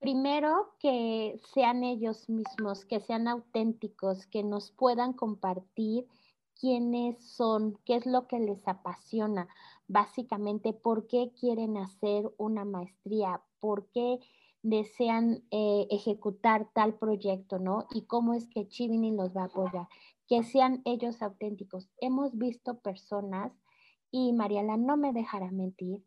Primero, 0.00 0.74
que 0.78 1.38
sean 1.52 1.84
ellos 1.84 2.30
mismos, 2.30 2.86
que 2.86 3.00
sean 3.00 3.28
auténticos, 3.28 4.26
que 4.26 4.42
nos 4.42 4.72
puedan 4.72 5.12
compartir 5.12 6.06
quiénes 6.58 7.22
son, 7.22 7.78
qué 7.84 7.96
es 7.96 8.06
lo 8.06 8.26
que 8.26 8.38
les 8.40 8.66
apasiona, 8.66 9.46
básicamente 9.88 10.72
por 10.72 11.06
qué 11.06 11.32
quieren 11.38 11.76
hacer 11.76 12.32
una 12.38 12.64
maestría, 12.64 13.42
por 13.60 13.90
qué 13.90 14.20
desean 14.62 15.44
eh, 15.50 15.86
ejecutar 15.90 16.70
tal 16.72 16.94
proyecto, 16.94 17.58
¿no? 17.58 17.86
Y 17.90 18.06
cómo 18.06 18.32
es 18.32 18.48
que 18.48 18.68
Chivini 18.68 19.12
los 19.12 19.36
va 19.36 19.42
a 19.42 19.46
apoyar. 19.46 19.86
Que 20.28 20.42
sean 20.44 20.80
ellos 20.86 21.20
auténticos. 21.20 21.90
Hemos 21.98 22.36
visto 22.38 22.78
personas, 22.80 23.52
y 24.10 24.32
Mariela 24.32 24.76
no 24.76 24.96
me 24.96 25.12
dejará 25.12 25.50
mentir, 25.50 26.02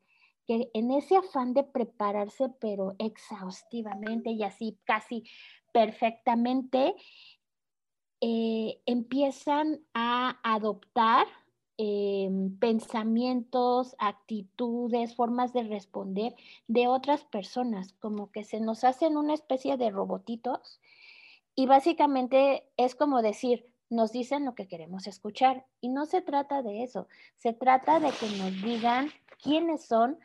que 0.45 0.69
en 0.73 0.91
ese 0.91 1.15
afán 1.15 1.53
de 1.53 1.63
prepararse, 1.63 2.49
pero 2.59 2.95
exhaustivamente 2.99 4.31
y 4.31 4.43
así 4.43 4.77
casi 4.83 5.23
perfectamente, 5.71 6.95
eh, 8.21 8.79
empiezan 8.85 9.81
a 9.93 10.39
adoptar 10.43 11.27
eh, 11.77 12.29
pensamientos, 12.59 13.95
actitudes, 13.97 15.15
formas 15.15 15.51
de 15.51 15.63
responder 15.63 16.35
de 16.67 16.87
otras 16.87 17.25
personas, 17.25 17.93
como 17.93 18.31
que 18.31 18.43
se 18.43 18.59
nos 18.59 18.83
hacen 18.83 19.17
una 19.17 19.33
especie 19.33 19.75
de 19.77 19.89
robotitos 19.89 20.79
y 21.55 21.65
básicamente 21.65 22.69
es 22.77 22.95
como 22.95 23.21
decir, 23.21 23.67
nos 23.89 24.11
dicen 24.11 24.45
lo 24.45 24.55
que 24.55 24.67
queremos 24.67 25.07
escuchar. 25.07 25.65
Y 25.81 25.89
no 25.89 26.05
se 26.05 26.21
trata 26.21 26.61
de 26.61 26.83
eso, 26.83 27.07
se 27.35 27.53
trata 27.53 27.99
de 27.99 28.11
que 28.11 28.27
nos 28.37 28.61
digan 28.63 29.09
quiénes 29.41 29.85
son, 29.85 30.17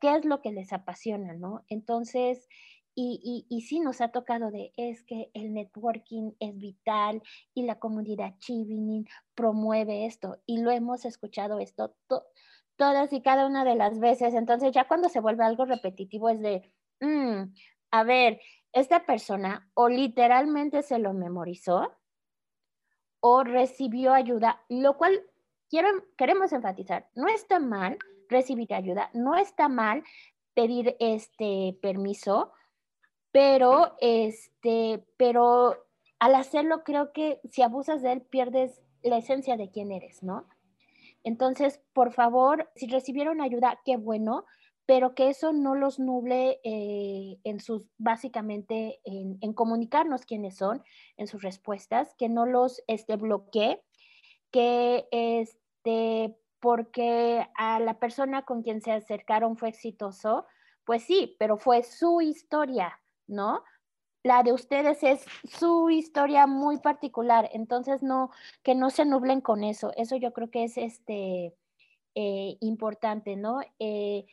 qué 0.00 0.16
es 0.16 0.24
lo 0.24 0.42
que 0.42 0.52
les 0.52 0.72
apasiona, 0.72 1.34
¿no? 1.34 1.64
Entonces, 1.68 2.48
y, 2.94 3.46
y, 3.48 3.60
sí 3.62 3.80
nos 3.80 4.00
ha 4.00 4.08
tocado 4.08 4.50
de, 4.50 4.72
es 4.76 5.02
que 5.04 5.30
el 5.32 5.54
networking 5.54 6.32
es 6.38 6.58
vital 6.58 7.22
y 7.54 7.62
la 7.62 7.78
comunidad 7.78 8.34
Chivining 8.40 9.06
promueve 9.34 10.06
esto 10.06 10.42
y 10.44 10.60
lo 10.60 10.70
hemos 10.70 11.04
escuchado 11.04 11.60
esto 11.60 11.94
todas 12.76 13.12
y 13.12 13.20
cada 13.20 13.46
una 13.46 13.64
de 13.64 13.74
las 13.74 14.00
veces. 14.00 14.34
Entonces 14.34 14.72
ya 14.72 14.88
cuando 14.88 15.08
se 15.08 15.20
vuelve 15.20 15.44
algo 15.44 15.66
repetitivo 15.66 16.30
es 16.30 16.40
de, 16.40 16.72
mm, 17.00 17.52
a 17.90 18.04
ver, 18.04 18.40
esta 18.72 19.04
persona 19.04 19.70
o 19.74 19.88
literalmente 19.88 20.82
se 20.82 20.98
lo 20.98 21.12
memorizó 21.12 21.92
o 23.20 23.44
recibió 23.44 24.14
ayuda, 24.14 24.62
lo 24.68 24.96
cual 24.96 25.22
quiero, 25.68 25.88
queremos 26.16 26.52
enfatizar, 26.52 27.08
no 27.14 27.28
está 27.28 27.58
mal, 27.58 27.98
recibir 28.30 28.72
ayuda. 28.72 29.10
No 29.12 29.36
está 29.36 29.68
mal 29.68 30.02
pedir 30.54 30.96
este 31.00 31.76
permiso, 31.82 32.52
pero 33.32 33.96
este, 34.00 35.04
pero 35.16 35.76
al 36.18 36.34
hacerlo 36.34 36.84
creo 36.84 37.12
que 37.12 37.40
si 37.50 37.62
abusas 37.62 38.02
de 38.02 38.12
él 38.12 38.22
pierdes 38.22 38.80
la 39.02 39.18
esencia 39.18 39.56
de 39.56 39.70
quién 39.70 39.92
eres, 39.92 40.22
¿no? 40.22 40.46
Entonces, 41.22 41.80
por 41.92 42.12
favor, 42.12 42.70
si 42.74 42.86
recibieron 42.86 43.40
ayuda, 43.40 43.80
qué 43.84 43.96
bueno, 43.96 44.46
pero 44.86 45.14
que 45.14 45.28
eso 45.28 45.52
no 45.52 45.74
los 45.74 45.98
nuble 45.98 46.60
eh, 46.64 47.38
en 47.44 47.60
sus, 47.60 47.84
básicamente, 47.98 49.00
en, 49.04 49.52
comunicarnos 49.52 50.24
quiénes 50.24 50.56
son, 50.56 50.82
en 51.16 51.26
sus 51.26 51.42
respuestas, 51.42 52.14
que 52.14 52.28
no 52.28 52.46
los 52.46 52.82
este, 52.86 53.16
bloquee, 53.16 53.80
que 54.50 55.06
este, 55.12 56.36
porque 56.60 57.46
a 57.56 57.80
la 57.80 57.98
persona 57.98 58.42
con 58.42 58.62
quien 58.62 58.82
se 58.82 58.92
acercaron 58.92 59.56
fue 59.56 59.70
exitoso, 59.70 60.46
pues 60.84 61.02
sí, 61.04 61.36
pero 61.38 61.56
fue 61.56 61.82
su 61.82 62.20
historia, 62.20 63.00
¿no? 63.26 63.64
La 64.22 64.42
de 64.42 64.52
ustedes 64.52 65.02
es 65.02 65.24
su 65.44 65.88
historia 65.88 66.46
muy 66.46 66.78
particular, 66.78 67.48
entonces 67.52 68.02
no, 68.02 68.30
que 68.62 68.74
no 68.74 68.90
se 68.90 69.06
nublen 69.06 69.40
con 69.40 69.64
eso. 69.64 69.92
Eso 69.96 70.16
yo 70.16 70.32
creo 70.32 70.50
que 70.50 70.64
es 70.64 70.76
este, 70.76 71.54
eh, 72.14 72.56
importante, 72.60 73.36
¿no? 73.36 73.60
Eh, 73.78 74.26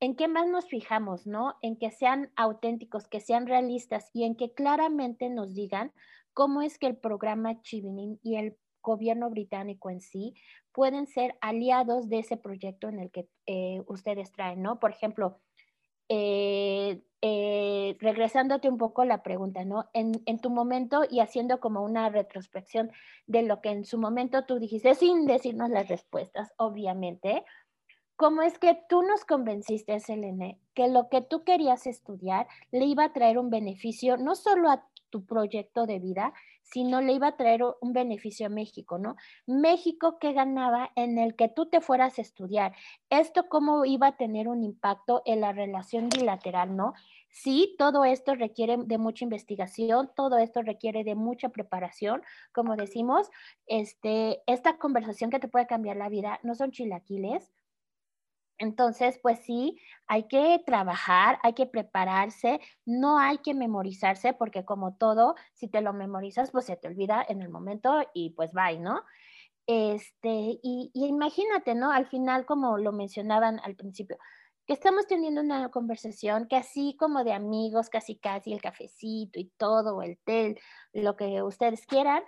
¿En 0.00 0.16
qué 0.16 0.28
más 0.28 0.46
nos 0.46 0.66
fijamos, 0.66 1.26
no? 1.26 1.56
En 1.62 1.76
que 1.76 1.90
sean 1.90 2.30
auténticos, 2.36 3.06
que 3.06 3.20
sean 3.20 3.46
realistas 3.46 4.10
y 4.12 4.24
en 4.24 4.34
que 4.34 4.52
claramente 4.52 5.28
nos 5.28 5.54
digan 5.54 5.92
cómo 6.32 6.62
es 6.62 6.78
que 6.78 6.86
el 6.86 6.96
programa 6.96 7.60
Chivining 7.60 8.18
y 8.22 8.36
el 8.36 8.56
gobierno 8.84 9.30
británico 9.30 9.90
en 9.90 10.00
sí 10.00 10.34
pueden 10.70 11.06
ser 11.08 11.36
aliados 11.40 12.08
de 12.08 12.20
ese 12.20 12.36
proyecto 12.36 12.88
en 12.88 13.00
el 13.00 13.10
que 13.10 13.26
eh, 13.46 13.82
ustedes 13.86 14.30
traen, 14.30 14.62
¿no? 14.62 14.78
Por 14.78 14.92
ejemplo, 14.92 15.40
eh, 16.08 17.02
eh, 17.22 17.96
regresándote 17.98 18.68
un 18.68 18.76
poco 18.76 19.04
la 19.04 19.22
pregunta, 19.22 19.64
¿no? 19.64 19.88
En, 19.94 20.12
en, 20.26 20.38
tu 20.38 20.50
momento 20.50 21.04
y 21.10 21.20
haciendo 21.20 21.58
como 21.58 21.82
una 21.82 22.10
retrospección 22.10 22.92
de 23.26 23.42
lo 23.42 23.62
que 23.62 23.70
en 23.70 23.84
su 23.86 23.98
momento 23.98 24.44
tú 24.44 24.58
dijiste, 24.58 24.94
sin 24.94 25.24
decirnos 25.26 25.70
las 25.70 25.88
respuestas, 25.88 26.52
obviamente, 26.58 27.44
¿cómo 28.16 28.42
es 28.42 28.58
que 28.58 28.78
tú 28.88 29.02
nos 29.02 29.24
convenciste, 29.24 29.98
Selene, 30.00 30.58
que 30.74 30.88
lo 30.88 31.08
que 31.08 31.22
tú 31.22 31.44
querías 31.44 31.86
estudiar 31.86 32.46
le 32.70 32.84
iba 32.84 33.04
a 33.04 33.12
traer 33.14 33.38
un 33.38 33.48
beneficio 33.48 34.18
no 34.18 34.34
solo 34.34 34.70
a 34.70 34.86
tu 35.14 35.24
proyecto 35.24 35.86
de 35.86 36.00
vida, 36.00 36.32
sino 36.62 37.00
le 37.00 37.12
iba 37.12 37.28
a 37.28 37.36
traer 37.36 37.62
un 37.80 37.92
beneficio 37.92 38.46
a 38.46 38.48
México, 38.48 38.98
¿no? 38.98 39.14
México 39.46 40.18
que 40.18 40.32
ganaba 40.32 40.90
en 40.96 41.18
el 41.18 41.36
que 41.36 41.48
tú 41.48 41.66
te 41.66 41.80
fueras 41.80 42.18
a 42.18 42.22
estudiar. 42.22 42.74
Esto 43.10 43.48
cómo 43.48 43.84
iba 43.84 44.08
a 44.08 44.16
tener 44.16 44.48
un 44.48 44.64
impacto 44.64 45.22
en 45.24 45.40
la 45.40 45.52
relación 45.52 46.08
bilateral, 46.08 46.74
¿no? 46.74 46.94
Sí, 47.30 47.76
todo 47.78 48.04
esto 48.04 48.34
requiere 48.34 48.76
de 48.76 48.98
mucha 48.98 49.24
investigación, 49.24 50.10
todo 50.16 50.38
esto 50.38 50.62
requiere 50.62 51.04
de 51.04 51.14
mucha 51.14 51.50
preparación, 51.50 52.22
como 52.52 52.74
decimos, 52.74 53.30
este, 53.66 54.42
esta 54.48 54.78
conversación 54.78 55.30
que 55.30 55.38
te 55.38 55.46
puede 55.46 55.68
cambiar 55.68 55.96
la 55.96 56.08
vida 56.08 56.40
no 56.42 56.56
son 56.56 56.72
chilaquiles, 56.72 57.52
entonces, 58.58 59.18
pues 59.22 59.40
sí, 59.40 59.80
hay 60.06 60.24
que 60.28 60.62
trabajar, 60.64 61.38
hay 61.42 61.54
que 61.54 61.66
prepararse, 61.66 62.60
no 62.84 63.18
hay 63.18 63.38
que 63.38 63.54
memorizarse 63.54 64.32
porque 64.32 64.64
como 64.64 64.94
todo, 64.96 65.34
si 65.54 65.68
te 65.68 65.80
lo 65.80 65.92
memorizas, 65.92 66.50
pues 66.50 66.66
se 66.66 66.76
te 66.76 66.88
olvida 66.88 67.24
en 67.28 67.42
el 67.42 67.48
momento 67.48 68.02
y 68.14 68.30
pues 68.30 68.52
bye, 68.52 68.78
¿no? 68.78 69.02
Este, 69.66 70.58
y, 70.62 70.90
imagínate, 70.94 71.74
¿no? 71.74 71.90
Al 71.90 72.06
final, 72.06 72.44
como 72.46 72.78
lo 72.78 72.92
mencionaban 72.92 73.60
al 73.64 73.76
principio, 73.76 74.18
que 74.66 74.74
estamos 74.74 75.06
teniendo 75.06 75.40
una 75.40 75.70
conversación 75.70 76.46
que 76.48 76.56
así 76.56 76.96
como 76.98 77.24
de 77.24 77.32
amigos, 77.32 77.90
casi 77.90 78.16
casi 78.16 78.52
el 78.52 78.62
cafecito 78.62 79.38
y 79.40 79.50
todo, 79.56 80.02
el 80.02 80.18
té, 80.18 80.56
lo 80.92 81.16
que 81.16 81.42
ustedes 81.42 81.86
quieran, 81.86 82.22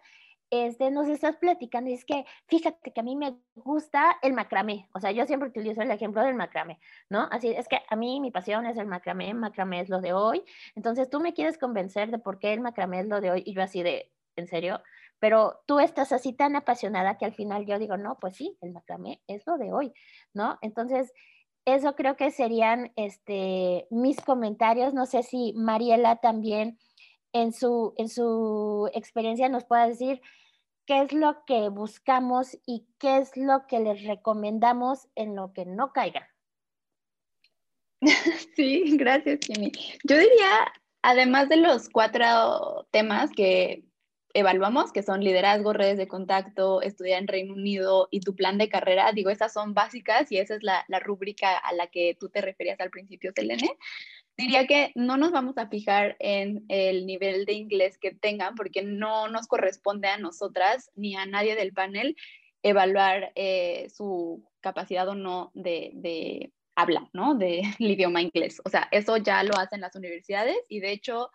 este, 0.51 0.91
nos 0.91 1.09
estás 1.09 1.37
platicando 1.37 1.91
y 1.91 1.95
es 1.95 2.05
que 2.05 2.25
fíjate 2.47 2.93
que 2.93 3.01
a 3.01 3.03
mí 3.03 3.17
me 3.17 3.37
gusta 3.55 4.17
el 4.23 4.33
macramé, 4.33 4.89
o 4.95 5.01
sea, 5.01 5.11
yo 5.11 5.27
siempre 5.27 5.49
utilizo 5.49 5.83
el 5.83 5.91
ejemplo 5.91 6.23
del 6.23 6.35
macramé, 6.35 6.79
¿no? 7.11 7.29
Así 7.31 7.49
es 7.49 7.69
que 7.69 7.81
a 7.89 7.97
mí 7.97 8.21
mi 8.21 8.31
pasión 8.31 8.67
es 8.67 8.77
el 8.79 8.87
macramé, 8.87 9.35
macramé 9.35 9.81
es 9.81 9.89
lo 9.89 10.01
de 10.01 10.13
hoy, 10.13 10.43
entonces 10.75 11.11
tú 11.11 11.21
me 11.21 11.35
quieres 11.35 11.59
convencer 11.59 12.11
de 12.11 12.19
por 12.19 12.39
qué 12.39 12.53
el 12.53 12.61
macramé 12.61 13.01
es 13.01 13.07
lo 13.07 13.21
de 13.21 13.31
hoy 13.31 13.43
y 13.45 13.55
yo 13.55 13.63
así 13.63 13.83
de, 13.83 14.13
¿en 14.37 14.47
serio? 14.47 14.81
Pero 15.19 15.61
tú 15.67 15.81
estás 15.81 16.13
así 16.13 16.33
tan 16.33 16.57
apasionada 16.57 17.17
que 17.19 17.25
al 17.25 17.35
final 17.35 17.67
yo 17.67 17.79
digo, 17.79 17.97
no, 17.97 18.19
pues 18.21 18.37
sí, 18.37 18.57
el 18.61 18.73
macramé 18.73 19.23
es 19.27 19.47
lo 19.47 19.57
de 19.57 19.73
hoy, 19.73 19.93
¿no? 20.35 20.59
Entonces, 20.61 21.13
eso 21.65 21.97
creo 21.97 22.17
que 22.17 22.31
serían 22.31 22.93
este, 22.95 23.89
mis 23.91 24.21
comentarios, 24.21 24.95
no 24.95 25.05
sé 25.05 25.23
si 25.25 25.53
Mariela 25.57 26.17
también 26.17 26.79
en 27.43 27.53
su, 27.53 27.93
en 27.99 28.09
su 28.09 28.91
experiencia 28.95 29.49
nos 29.49 29.65
pueda 29.65 29.87
decir 29.87 30.23
qué 30.87 31.03
es 31.03 31.13
lo 31.13 31.45
que 31.47 31.69
buscamos 31.69 32.57
y 32.65 32.87
qué 32.99 33.19
es 33.19 33.37
lo 33.37 33.67
que 33.67 33.81
les 33.81 34.05
recomendamos 34.05 35.09
en 35.15 35.37
lo 35.37 35.53
que 35.53 35.67
no 35.67 35.93
caiga. 35.93 36.31
Sí, 38.57 38.97
gracias, 38.97 39.41
Jimmy. 39.47 39.71
Yo 40.05 40.17
diría, 40.17 40.73
además 41.03 41.51
de 41.51 41.59
los 41.59 41.91
cuatro 41.91 42.87
temas 42.91 43.31
que 43.33 43.85
evaluamos, 44.33 44.93
que 44.93 45.03
son 45.03 45.23
liderazgo, 45.23 45.75
redes 45.75 45.99
de 45.99 46.09
contacto, 46.09 46.81
estudiar 46.81 47.21
en 47.21 47.29
Reino 47.29 47.55
Unido 47.55 48.09
y 48.11 48.21
tu 48.21 48.35
plan 48.35 48.57
de 48.57 48.71
carrera, 48.71 49.13
digo, 49.13 49.29
esas 49.29 49.53
son 49.53 49.75
básicas 49.75 50.33
y 50.33 50.39
esa 50.39 50.55
es 50.55 50.63
la, 50.63 50.85
la 50.89 51.01
rúbrica 51.01 51.57
a 51.57 51.73
la 51.75 51.89
que 51.89 52.17
tú 52.19 52.31
te 52.31 52.41
referías 52.41 52.81
al 52.81 52.91
principio, 52.91 53.33
Selene. 53.35 53.77
Diría 54.37 54.67
que 54.67 54.93
no 54.95 55.17
nos 55.17 55.33
vamos 55.33 55.57
a 55.57 55.69
fijar 55.69 56.17
en 56.19 56.65
el 56.69 57.07
nivel 57.07 57.47
de 57.47 57.55
inglés 57.55 57.97
que 57.97 58.15
tengan 58.15 58.55
porque 58.55 58.83
no 58.83 59.29
nos 59.29 59.47
corresponde 59.47 60.09
a 60.09 60.19
nosotras 60.19 60.91
ni 60.95 61.17
a 61.17 61.25
nadie 61.25 61.57
del 61.57 61.73
panel 61.73 62.17
evaluar 62.63 63.33
eh, 63.35 63.89
su 63.89 64.45
capacidad 64.61 65.09
o 65.09 65.15
no 65.15 65.53
de, 65.55 65.93
de 65.95 66.53
habla, 66.75 67.09
¿no? 67.13 67.35
Del 67.35 67.63
idioma 67.79 68.21
inglés. 68.21 68.61
O 68.65 68.69
sea, 68.69 68.89
eso 68.91 69.17
ya 69.17 69.43
lo 69.43 69.57
hacen 69.57 69.81
las 69.81 69.97
universidades 69.97 70.59
y 70.69 70.81
de 70.81 70.93
hecho 70.93 71.31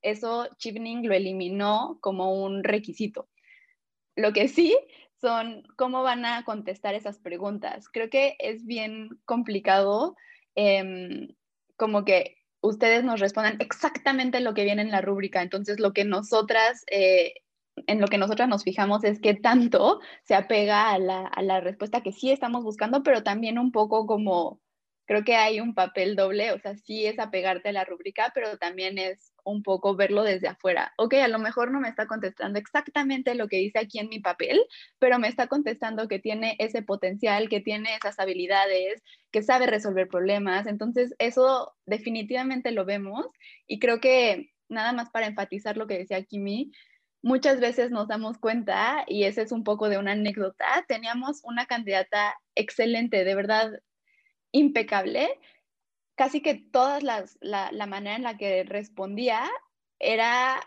eso 0.00 0.48
Chivning 0.58 1.08
lo 1.08 1.14
eliminó 1.14 1.98
como 2.00 2.34
un 2.44 2.62
requisito. 2.62 3.28
Lo 4.16 4.32
que 4.32 4.48
sí 4.48 4.76
son 5.20 5.64
cómo 5.76 6.02
van 6.02 6.24
a 6.24 6.44
contestar 6.44 6.94
esas 6.94 7.18
preguntas. 7.18 7.88
Creo 7.88 8.10
que 8.10 8.36
es 8.38 8.64
bien 8.64 9.08
complicado 9.24 10.14
em, 10.54 11.34
como 11.76 12.04
que 12.04 12.36
ustedes 12.64 13.04
nos 13.04 13.20
respondan 13.20 13.56
exactamente 13.60 14.40
lo 14.40 14.54
que 14.54 14.64
viene 14.64 14.82
en 14.82 14.90
la 14.90 15.02
rúbrica. 15.02 15.42
Entonces, 15.42 15.78
lo 15.78 15.92
que 15.92 16.04
nosotras, 16.04 16.84
eh, 16.90 17.34
en 17.86 18.00
lo 18.00 18.08
que 18.08 18.18
nosotras 18.18 18.48
nos 18.48 18.64
fijamos 18.64 19.04
es 19.04 19.20
que 19.20 19.34
tanto 19.34 20.00
se 20.24 20.34
apega 20.34 20.90
a 20.90 20.98
la, 20.98 21.26
a 21.26 21.42
la 21.42 21.60
respuesta 21.60 22.02
que 22.02 22.12
sí 22.12 22.30
estamos 22.30 22.64
buscando, 22.64 23.02
pero 23.02 23.22
también 23.22 23.58
un 23.58 23.70
poco 23.70 24.06
como, 24.06 24.60
creo 25.06 25.24
que 25.24 25.36
hay 25.36 25.60
un 25.60 25.74
papel 25.74 26.16
doble, 26.16 26.52
o 26.52 26.58
sea, 26.58 26.74
sí 26.76 27.06
es 27.06 27.18
apegarte 27.18 27.68
a 27.68 27.72
la 27.72 27.84
rúbrica, 27.84 28.32
pero 28.34 28.56
también 28.56 28.96
es 28.98 29.33
un 29.44 29.62
poco 29.62 29.94
verlo 29.94 30.22
desde 30.22 30.48
afuera. 30.48 30.92
Ok, 30.96 31.14
a 31.14 31.28
lo 31.28 31.38
mejor 31.38 31.70
no 31.70 31.80
me 31.80 31.88
está 31.88 32.06
contestando 32.06 32.58
exactamente 32.58 33.34
lo 33.34 33.48
que 33.48 33.58
dice 33.58 33.78
aquí 33.78 33.98
en 33.98 34.08
mi 34.08 34.20
papel, 34.20 34.60
pero 34.98 35.18
me 35.18 35.28
está 35.28 35.46
contestando 35.46 36.08
que 36.08 36.18
tiene 36.18 36.56
ese 36.58 36.82
potencial, 36.82 37.48
que 37.48 37.60
tiene 37.60 37.94
esas 37.96 38.18
habilidades, 38.18 39.02
que 39.30 39.42
sabe 39.42 39.66
resolver 39.66 40.08
problemas. 40.08 40.66
Entonces, 40.66 41.14
eso 41.18 41.74
definitivamente 41.86 42.70
lo 42.72 42.84
vemos 42.84 43.26
y 43.66 43.78
creo 43.78 44.00
que 44.00 44.50
nada 44.68 44.92
más 44.92 45.10
para 45.10 45.26
enfatizar 45.26 45.76
lo 45.76 45.86
que 45.86 45.98
decía 45.98 46.24
Kimi, 46.24 46.72
muchas 47.22 47.58
veces 47.58 47.90
nos 47.90 48.06
damos 48.08 48.38
cuenta, 48.38 49.04
y 49.06 49.24
ese 49.24 49.42
es 49.42 49.52
un 49.52 49.64
poco 49.64 49.88
de 49.88 49.98
una 49.98 50.12
anécdota, 50.12 50.84
teníamos 50.86 51.40
una 51.42 51.66
candidata 51.66 52.34
excelente, 52.54 53.24
de 53.24 53.34
verdad 53.34 53.72
impecable, 54.52 55.28
casi 56.14 56.40
que 56.40 56.54
todas 56.54 57.02
las, 57.02 57.38
la, 57.40 57.70
la 57.72 57.86
manera 57.86 58.16
en 58.16 58.22
la 58.22 58.36
que 58.36 58.64
respondía 58.64 59.50
era 59.98 60.60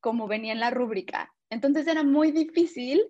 como 0.00 0.28
venía 0.28 0.52
en 0.52 0.60
la 0.60 0.70
rúbrica. 0.70 1.32
Entonces 1.50 1.86
era 1.86 2.02
muy 2.02 2.32
difícil 2.32 3.02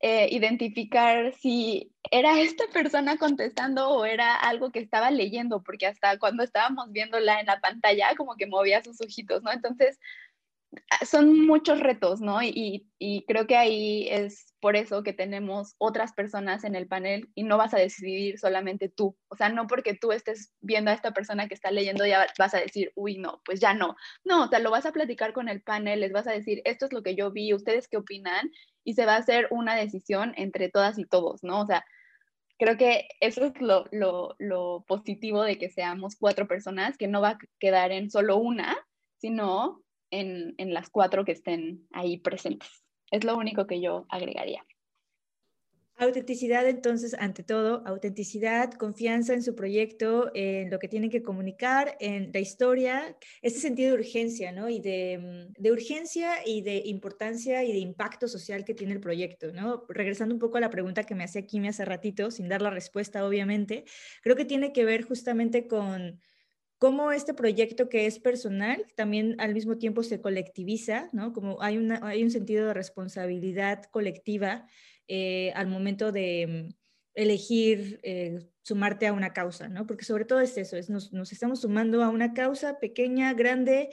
eh, 0.00 0.28
identificar 0.30 1.32
si 1.34 1.92
era 2.10 2.40
esta 2.40 2.64
persona 2.72 3.16
contestando 3.16 3.88
o 3.90 4.04
era 4.04 4.34
algo 4.36 4.70
que 4.70 4.80
estaba 4.80 5.10
leyendo, 5.10 5.62
porque 5.62 5.86
hasta 5.86 6.18
cuando 6.18 6.42
estábamos 6.42 6.90
viéndola 6.90 7.40
en 7.40 7.46
la 7.46 7.60
pantalla, 7.60 8.14
como 8.16 8.36
que 8.36 8.46
movía 8.46 8.82
sus 8.82 9.00
ojitos, 9.00 9.42
¿no? 9.42 9.52
Entonces, 9.52 9.98
Ah, 10.90 11.04
son 11.04 11.46
muchos 11.46 11.80
retos, 11.80 12.20
¿no? 12.20 12.42
Y, 12.42 12.88
y, 12.98 13.24
creo 13.26 13.46
que 13.46 13.56
ahí 13.56 14.08
es 14.08 14.51
por 14.62 14.76
eso 14.76 15.02
que 15.02 15.12
tenemos 15.12 15.74
otras 15.78 16.12
personas 16.12 16.62
en 16.62 16.76
el 16.76 16.86
panel 16.86 17.28
y 17.34 17.42
no 17.42 17.58
vas 17.58 17.74
a 17.74 17.78
decidir 17.78 18.38
solamente 18.38 18.88
tú. 18.88 19.18
O 19.26 19.34
sea, 19.34 19.48
no 19.48 19.66
porque 19.66 19.94
tú 19.94 20.12
estés 20.12 20.52
viendo 20.60 20.92
a 20.92 20.94
esta 20.94 21.10
persona 21.10 21.48
que 21.48 21.54
está 21.54 21.72
leyendo 21.72 22.06
ya 22.06 22.28
vas 22.38 22.54
a 22.54 22.60
decir, 22.60 22.92
uy, 22.94 23.18
no, 23.18 23.42
pues 23.44 23.58
ya 23.58 23.74
no. 23.74 23.96
No, 24.22 24.44
o 24.44 24.46
sea, 24.46 24.60
lo 24.60 24.70
vas 24.70 24.86
a 24.86 24.92
platicar 24.92 25.32
con 25.32 25.48
el 25.48 25.62
panel, 25.62 25.98
les 25.98 26.12
vas 26.12 26.28
a 26.28 26.32
decir, 26.32 26.62
esto 26.64 26.86
es 26.86 26.92
lo 26.92 27.02
que 27.02 27.16
yo 27.16 27.32
vi, 27.32 27.52
ustedes 27.52 27.88
qué 27.88 27.96
opinan, 27.96 28.52
y 28.84 28.94
se 28.94 29.04
va 29.04 29.16
a 29.16 29.18
hacer 29.18 29.48
una 29.50 29.74
decisión 29.74 30.32
entre 30.36 30.68
todas 30.68 30.96
y 30.96 31.06
todos, 31.06 31.42
¿no? 31.42 31.60
O 31.60 31.66
sea, 31.66 31.84
creo 32.56 32.76
que 32.76 33.08
eso 33.18 33.44
es 33.44 33.60
lo, 33.60 33.86
lo, 33.90 34.36
lo 34.38 34.84
positivo 34.86 35.42
de 35.42 35.58
que 35.58 35.70
seamos 35.70 36.14
cuatro 36.14 36.46
personas, 36.46 36.96
que 36.96 37.08
no 37.08 37.20
va 37.20 37.30
a 37.30 37.38
quedar 37.58 37.90
en 37.90 38.12
solo 38.12 38.36
una, 38.36 38.76
sino 39.18 39.82
en, 40.12 40.54
en 40.58 40.72
las 40.72 40.88
cuatro 40.88 41.24
que 41.24 41.32
estén 41.32 41.88
ahí 41.90 42.18
presentes. 42.18 42.81
Es 43.12 43.24
lo 43.24 43.36
único 43.36 43.66
que 43.66 43.80
yo 43.80 44.06
agregaría. 44.08 44.64
Autenticidad, 45.98 46.66
entonces, 46.66 47.14
ante 47.18 47.44
todo, 47.44 47.82
autenticidad, 47.86 48.72
confianza 48.72 49.34
en 49.34 49.42
su 49.42 49.54
proyecto, 49.54 50.30
en 50.34 50.70
lo 50.70 50.78
que 50.78 50.88
tienen 50.88 51.10
que 51.10 51.22
comunicar, 51.22 51.96
en 52.00 52.30
la 52.32 52.40
historia, 52.40 53.16
ese 53.42 53.60
sentido 53.60 53.90
de 53.90 54.00
urgencia, 54.00 54.50
¿no? 54.50 54.70
Y 54.70 54.80
de, 54.80 55.46
de, 55.56 55.70
urgencia 55.70 56.38
y 56.46 56.62
de 56.62 56.82
importancia 56.86 57.62
y 57.62 57.72
de 57.72 57.78
impacto 57.78 58.26
social 58.26 58.64
que 58.64 58.74
tiene 58.74 58.94
el 58.94 59.00
proyecto, 59.00 59.52
¿no? 59.52 59.84
Regresando 59.90 60.34
un 60.34 60.40
poco 60.40 60.56
a 60.56 60.60
la 60.60 60.70
pregunta 60.70 61.04
que 61.04 61.14
me 61.14 61.24
hacía 61.24 61.46
Kimi 61.46 61.68
hace 61.68 61.84
ratito, 61.84 62.30
sin 62.30 62.48
dar 62.48 62.62
la 62.62 62.70
respuesta, 62.70 63.26
obviamente, 63.26 63.84
creo 64.22 64.34
que 64.34 64.46
tiene 64.46 64.72
que 64.72 64.86
ver 64.86 65.02
justamente 65.02 65.68
con 65.68 66.18
cómo 66.82 67.12
este 67.12 67.32
proyecto 67.32 67.88
que 67.88 68.06
es 68.06 68.18
personal 68.18 68.84
también 68.96 69.36
al 69.38 69.54
mismo 69.54 69.78
tiempo 69.78 70.02
se 70.02 70.20
colectiviza, 70.20 71.10
¿no? 71.12 71.32
Como 71.32 71.62
hay, 71.62 71.78
un 71.78 72.30
sentido 72.32 72.66
de 72.66 72.74
responsabilidad 72.74 73.84
colectiva 73.84 74.66
eh, 75.06 75.52
al 75.54 75.68
momento 75.68 76.10
de, 76.10 76.74
elegir 77.14 78.00
eh, 78.02 78.48
sumarte 78.62 79.06
a 79.06 79.12
una 79.12 79.32
causa, 79.32 79.68
¿no? 79.68 79.86
Porque 79.86 80.04
sobre 80.04 80.24
todo 80.24 80.40
es 80.40 80.58
eso, 80.58 80.76
es 80.76 80.90
nos, 80.90 81.12
estamos 81.30 81.60
sumando 81.60 82.02
a 82.02 82.08
una 82.08 82.34
causa 82.34 82.80
pequeña, 82.80 83.32
grande, 83.32 83.90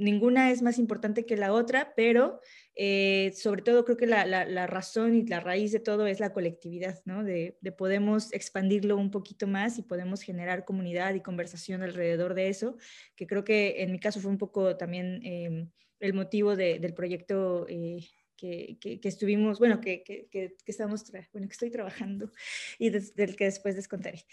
ninguna 0.00 0.50
es 0.50 0.62
más 0.62 0.78
importante 0.78 1.26
que 1.26 1.36
la 1.36 1.52
otra, 1.52 1.92
pero 1.94 2.40
eh, 2.74 3.32
sobre 3.36 3.62
todo 3.62 3.84
creo 3.84 3.96
que 3.96 4.06
la, 4.06 4.66
razón 4.66 5.14
y 5.14 5.26
la 5.26 5.40
raíz 5.40 5.72
de 5.72 5.80
todo 5.80 6.06
es 6.06 6.18
la 6.18 6.32
colectividad, 6.32 7.00
¿no? 7.04 7.22
De, 7.22 7.58
de, 7.60 7.72
podemos 7.72 8.32
expandirlo 8.32 8.96
un 8.96 9.10
poquito 9.10 9.46
más 9.46 9.78
y 9.78 9.82
podemos 9.82 10.22
generar 10.22 10.64
comunidad 10.64 11.14
y 11.14 11.20
conversación 11.20 11.82
alrededor 11.82 12.34
de 12.34 12.48
eso, 12.48 12.76
que 13.16 13.26
creo 13.26 13.44
que 13.44 13.82
en 13.82 13.92
mi 13.92 14.00
caso 14.00 14.20
fue 14.20 14.30
un 14.30 14.38
poco 14.38 14.76
también 14.76 15.20
eh, 15.24 15.68
el 16.00 16.14
motivo 16.14 16.56
de, 16.56 16.78
del 16.78 16.94
proyecto 16.94 17.66
eh, 17.68 18.00
que, 18.40 18.78
que, 18.80 19.08
estuvimos, 19.08 19.58
bueno, 19.58 19.80
que, 19.80 20.02
que, 20.02 20.56
estamos, 20.66 21.04
bueno, 21.32 21.46
que 21.46 21.52
estoy 21.52 21.70
trabajando 21.70 22.32
y 22.78 22.88
del 22.88 23.36
que 23.36 23.44
después 23.44 23.76
les 23.76 23.86
contaré. 23.86 24.24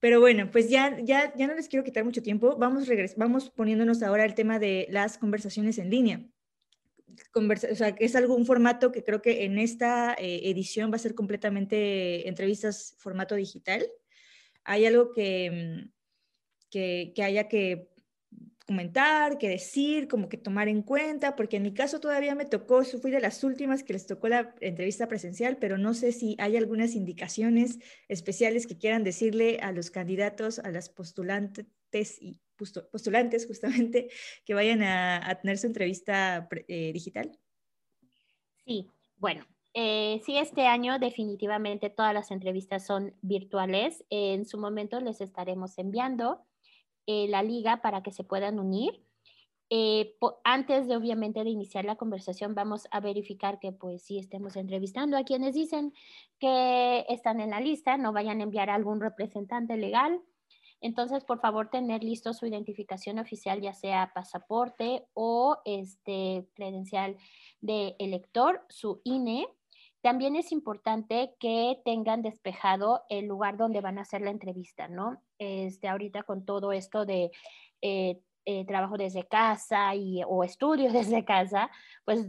Pero 0.00 0.20
bueno, 0.20 0.50
pues 0.50 0.68
ya, 0.68 0.98
ya, 1.00 1.32
ya 1.34 1.46
no 1.46 1.54
les 1.54 1.68
quiero 1.68 1.84
quitar 1.84 2.04
mucho 2.04 2.22
tiempo, 2.22 2.56
vamos, 2.58 2.86
vamos 3.16 3.50
poniéndonos 3.50 4.02
ahora 4.02 4.24
al 4.24 4.34
tema 4.34 4.58
de 4.58 4.86
las 4.90 5.16
conversaciones 5.16 5.78
en 5.78 5.90
línea. 5.90 6.26
Conversa, 7.32 7.68
o 7.72 7.74
sea, 7.74 7.94
que 7.94 8.04
es 8.04 8.14
algún 8.14 8.46
formato 8.46 8.92
que 8.92 9.02
creo 9.02 9.22
que 9.22 9.44
en 9.44 9.58
esta 9.58 10.14
eh, 10.14 10.42
edición 10.44 10.92
va 10.92 10.96
a 10.96 11.00
ser 11.00 11.14
completamente 11.14 12.28
entrevistas 12.28 12.94
formato 12.98 13.34
digital. 13.34 13.84
Hay 14.62 14.86
algo 14.86 15.12
que, 15.12 15.88
que, 16.70 17.12
que 17.16 17.22
haya 17.22 17.48
que 17.48 17.88
comentar, 18.68 19.38
qué 19.38 19.48
decir, 19.48 20.08
como 20.08 20.28
que 20.28 20.36
tomar 20.36 20.68
en 20.68 20.82
cuenta, 20.82 21.36
porque 21.36 21.56
en 21.56 21.62
mi 21.62 21.72
caso 21.72 22.00
todavía 22.00 22.34
me 22.34 22.44
tocó, 22.44 22.84
fui 22.84 23.10
de 23.10 23.18
las 23.18 23.42
últimas 23.42 23.82
que 23.82 23.94
les 23.94 24.06
tocó 24.06 24.28
la 24.28 24.54
entrevista 24.60 25.08
presencial, 25.08 25.56
pero 25.56 25.78
no 25.78 25.94
sé 25.94 26.12
si 26.12 26.36
hay 26.38 26.58
algunas 26.58 26.94
indicaciones 26.94 27.78
especiales 28.08 28.66
que 28.66 28.76
quieran 28.76 29.04
decirle 29.04 29.58
a 29.62 29.72
los 29.72 29.90
candidatos, 29.90 30.58
a 30.58 30.70
las 30.70 30.90
postulantes 30.90 31.66
y 32.20 32.42
postulantes 32.92 33.46
justamente 33.46 34.10
que 34.44 34.52
vayan 34.52 34.82
a, 34.82 35.38
tener 35.40 35.56
su 35.56 35.66
entrevista 35.66 36.46
eh, 36.68 36.92
digital. 36.92 37.38
Sí, 38.66 38.86
bueno, 39.16 39.46
eh, 39.72 40.20
sí, 40.26 40.36
este 40.36 40.66
año 40.66 40.98
definitivamente 40.98 41.88
todas 41.88 42.12
las 42.12 42.30
entrevistas 42.30 42.84
son 42.84 43.14
virtuales. 43.22 44.04
En 44.10 44.44
su 44.44 44.58
momento 44.58 45.00
les 45.00 45.22
estaremos 45.22 45.78
enviando 45.78 46.44
eh, 47.08 47.26
la 47.26 47.42
liga 47.42 47.80
para 47.80 48.02
que 48.02 48.12
se 48.12 48.22
puedan 48.22 48.60
unir. 48.60 49.02
Eh, 49.70 50.14
antes 50.44 50.86
de 50.86 50.94
obviamente 50.94 51.42
de 51.42 51.48
iniciar 51.48 51.86
la 51.86 51.96
conversación 51.96 52.54
vamos 52.54 52.86
a 52.90 53.00
verificar 53.00 53.58
que 53.58 53.72
pues 53.72 54.02
sí 54.02 54.18
estemos 54.18 54.56
entrevistando 54.56 55.16
a 55.16 55.24
quienes 55.24 55.54
dicen 55.54 55.94
que 56.38 57.06
están 57.08 57.40
en 57.40 57.50
la 57.50 57.60
lista, 57.60 57.96
no 57.96 58.12
vayan 58.12 58.40
a 58.40 58.42
enviar 58.44 58.68
a 58.68 58.74
algún 58.74 59.00
representante 59.00 59.78
legal. 59.78 60.20
Entonces, 60.82 61.24
por 61.24 61.40
favor, 61.40 61.70
tener 61.70 62.04
listo 62.04 62.34
su 62.34 62.44
identificación 62.44 63.18
oficial, 63.18 63.62
ya 63.62 63.72
sea 63.72 64.12
pasaporte 64.14 65.06
o 65.14 65.56
este 65.64 66.46
credencial 66.54 67.16
de 67.62 67.96
elector, 67.98 68.66
su 68.68 69.00
INE. 69.02 69.48
También 70.02 70.36
es 70.36 70.52
importante 70.52 71.34
que 71.40 71.80
tengan 71.84 72.22
despejado 72.22 73.04
el 73.08 73.26
lugar 73.26 73.56
donde 73.56 73.80
van 73.80 73.98
a 73.98 74.02
hacer 74.02 74.20
la 74.22 74.30
entrevista, 74.30 74.88
¿no? 74.88 75.20
este, 75.38 75.88
ahorita 75.88 76.24
con 76.24 76.44
todo 76.44 76.72
esto 76.72 77.06
de 77.06 77.30
eh, 77.80 78.20
eh, 78.44 78.66
trabajo 78.66 78.96
desde 78.96 79.26
casa 79.26 79.94
y, 79.94 80.22
o 80.26 80.44
estudio 80.44 80.92
desde 80.92 81.24
casa, 81.24 81.70
pues 82.04 82.28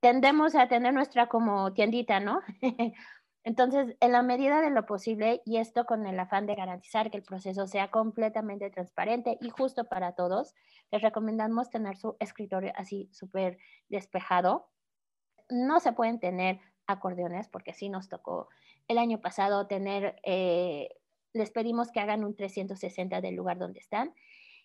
tendemos 0.00 0.54
a 0.54 0.68
tener 0.68 0.94
nuestra 0.94 1.28
como 1.28 1.72
tiendita, 1.72 2.20
¿no? 2.20 2.40
Entonces, 3.42 3.96
en 4.00 4.12
la 4.12 4.22
medida 4.22 4.60
de 4.60 4.68
lo 4.68 4.84
posible, 4.84 5.40
y 5.46 5.56
esto 5.56 5.86
con 5.86 6.06
el 6.06 6.20
afán 6.20 6.46
de 6.46 6.54
garantizar 6.54 7.10
que 7.10 7.16
el 7.16 7.22
proceso 7.22 7.66
sea 7.66 7.90
completamente 7.90 8.68
transparente 8.68 9.38
y 9.40 9.48
justo 9.48 9.84
para 9.84 10.14
todos, 10.14 10.54
les 10.90 11.00
recomendamos 11.00 11.70
tener 11.70 11.96
su 11.96 12.16
escritorio 12.20 12.72
así 12.76 13.08
súper 13.12 13.56
despejado. 13.88 14.68
No 15.48 15.80
se 15.80 15.92
pueden 15.92 16.20
tener 16.20 16.60
acordeones, 16.90 17.48
porque 17.48 17.72
sí 17.72 17.88
nos 17.88 18.08
tocó 18.08 18.48
el 18.88 18.98
año 18.98 19.20
pasado 19.20 19.66
tener 19.66 20.16
eh, 20.24 20.88
les 21.32 21.50
pedimos 21.50 21.90
que 21.90 22.00
hagan 22.00 22.24
un 22.24 22.34
360 22.34 23.20
del 23.20 23.36
lugar 23.36 23.58
donde 23.58 23.80
están 23.80 24.14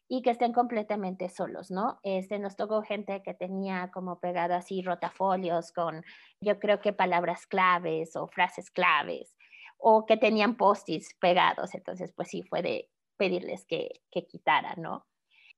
y 0.07 0.21
que 0.21 0.29
estén 0.29 0.53
completamente 0.53 1.29
solos, 1.29 1.71
¿no? 1.71 1.99
Este, 2.03 2.37
nos 2.37 2.55
tocó 2.55 2.83
gente 2.83 3.23
que 3.23 3.33
tenía 3.33 3.89
como 3.91 4.19
pegado 4.19 4.53
así 4.53 4.81
rotafolios 4.81 5.71
con, 5.71 6.03
yo 6.39 6.59
creo 6.59 6.79
que 6.79 6.93
palabras 6.93 7.47
claves 7.47 8.15
o 8.15 8.27
frases 8.27 8.69
claves, 8.69 9.35
o 9.77 10.05
que 10.05 10.17
tenían 10.17 10.57
post-its 10.57 11.15
pegados, 11.19 11.73
entonces 11.73 12.11
pues 12.15 12.29
sí 12.29 12.43
fue 12.43 12.61
de 12.61 12.89
pedirles 13.17 13.65
que, 13.65 14.01
que 14.11 14.27
quitaran, 14.27 14.81
¿no? 14.81 15.05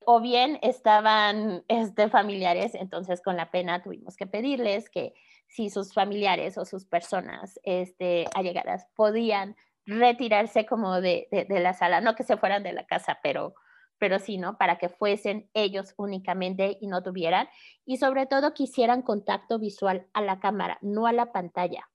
O 0.06 0.22
bien 0.22 0.60
estaban 0.62 1.64
este, 1.68 2.10
familiares, 2.10 2.76
entonces 2.76 3.22
con 3.22 3.36
la 3.36 3.52
pena 3.52 3.82
tuvimos 3.82 4.16
que 4.16 4.28
pedirles 4.28 4.90
que 4.90 5.14
si 5.48 5.70
sus 5.70 5.94
familiares 5.94 6.58
o 6.58 6.66
sus 6.66 6.86
personas 6.86 7.60
este, 7.64 8.26
allegadas 8.36 8.88
podían 8.96 9.56
retirarse 9.86 10.66
como 10.66 11.00
de, 11.00 11.28
de, 11.32 11.60
la 11.60 11.74
sala, 11.74 12.02
no 12.02 12.16
que 12.16 12.24
se 12.24 12.38
fueran 12.38 12.64
de 12.64 12.74
la 12.74 12.86
casa, 12.86 13.20
pero, 13.24 13.56
pero 13.98 14.20
sí, 14.20 14.38
¿no? 14.38 14.58
Para 14.58 14.78
que 14.78 14.90
fuesen 14.90 15.50
ellos 15.54 15.94
únicamente 15.98 16.78
y 16.82 16.88
no 16.88 17.02
tuvieran, 17.02 17.48
y 17.86 17.98
sobre 17.98 18.26
todo 18.26 18.54
quisieran 18.54 19.02
contacto 19.02 19.60
visual 19.60 20.08
a 20.14 20.22
la 20.22 20.40
cámara, 20.40 20.78
no 20.82 21.08
a 21.08 21.14
la 21.14 21.32
pantalla. 21.32 21.90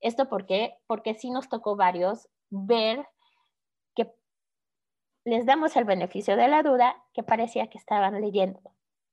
¿Esto 0.00 0.28
por 0.28 0.46
qué? 0.46 0.74
Porque 0.88 1.14
sí 1.14 1.30
nos 1.30 1.48
tocó 1.48 1.76
varios 1.76 2.28
ver 2.50 2.98
que 2.98 3.19
les 5.30 5.46
damos 5.46 5.76
el 5.76 5.84
beneficio 5.84 6.36
de 6.36 6.48
la 6.48 6.62
duda 6.62 6.96
que 7.14 7.22
parecía 7.22 7.68
que 7.68 7.78
estaban 7.78 8.20
leyendo, 8.20 8.60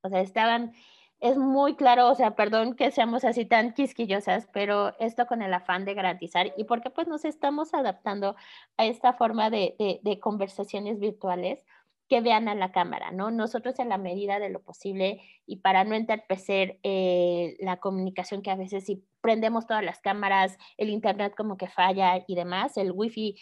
o 0.02 0.08
sea, 0.08 0.20
estaban 0.20 0.72
es 1.20 1.36
muy 1.36 1.74
claro, 1.74 2.08
o 2.08 2.14
sea, 2.14 2.36
perdón 2.36 2.74
que 2.74 2.90
seamos 2.90 3.24
así 3.24 3.44
tan 3.44 3.74
quisquillosas, 3.74 4.48
pero 4.52 4.96
esto 5.00 5.26
con 5.26 5.42
el 5.42 5.52
afán 5.52 5.84
de 5.84 5.94
garantizar 5.94 6.52
y 6.56 6.64
porque 6.64 6.90
pues 6.90 7.08
nos 7.08 7.24
estamos 7.24 7.74
adaptando 7.74 8.36
a 8.76 8.84
esta 8.84 9.12
forma 9.14 9.50
de, 9.50 10.00
de, 10.02 10.20
conversaciones 10.20 11.00
virtuales 11.00 11.64
que 12.08 12.20
vean 12.20 12.48
a 12.48 12.54
la 12.54 12.72
cámara, 12.72 13.10
¿no? 13.10 13.30
Nosotros 13.30 13.78
en 13.80 13.88
la 13.88 13.98
medida 13.98 14.38
de 14.38 14.48
lo 14.48 14.62
posible 14.62 15.20
y 15.44 15.56
para 15.56 15.84
no 15.84 15.94
entorpecer 15.94 16.78
eh, 16.82 17.56
la 17.60 17.78
comunicación 17.78 18.40
que 18.40 18.50
a 18.50 18.56
veces 18.56 18.84
si 18.84 19.04
prendemos 19.20 19.66
todas 19.66 19.84
las 19.84 20.00
cámaras, 20.00 20.56
el 20.76 20.88
internet 20.88 21.34
como 21.36 21.56
que 21.56 21.68
falla 21.68 22.24
y 22.26 22.34
demás, 22.34 22.76
el 22.76 22.92
wifi 22.92 23.36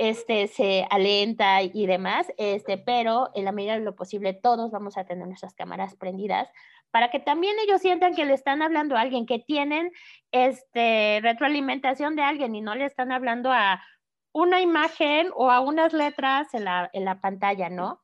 este, 0.00 0.48
se 0.48 0.86
alenta 0.88 1.62
y 1.62 1.86
demás, 1.86 2.32
este, 2.38 2.78
pero 2.78 3.28
en 3.34 3.44
la 3.44 3.52
medida 3.52 3.74
de 3.74 3.84
lo 3.84 3.94
posible 3.94 4.32
todos 4.32 4.70
vamos 4.70 4.96
a 4.96 5.04
tener 5.04 5.26
nuestras 5.26 5.52
cámaras 5.52 5.94
prendidas 5.94 6.48
para 6.90 7.10
que 7.10 7.20
también 7.20 7.54
ellos 7.62 7.82
sientan 7.82 8.14
que 8.14 8.24
le 8.24 8.32
están 8.32 8.62
hablando 8.62 8.96
a 8.96 9.02
alguien, 9.02 9.26
que 9.26 9.40
tienen 9.40 9.92
este, 10.32 11.20
retroalimentación 11.20 12.16
de 12.16 12.22
alguien 12.22 12.54
y 12.54 12.62
no 12.62 12.74
le 12.74 12.86
están 12.86 13.12
hablando 13.12 13.52
a 13.52 13.84
una 14.32 14.62
imagen 14.62 15.28
o 15.34 15.50
a 15.50 15.60
unas 15.60 15.92
letras 15.92 16.54
en 16.54 16.64
la, 16.64 16.88
en 16.94 17.04
la 17.04 17.20
pantalla, 17.20 17.68
¿no? 17.68 18.00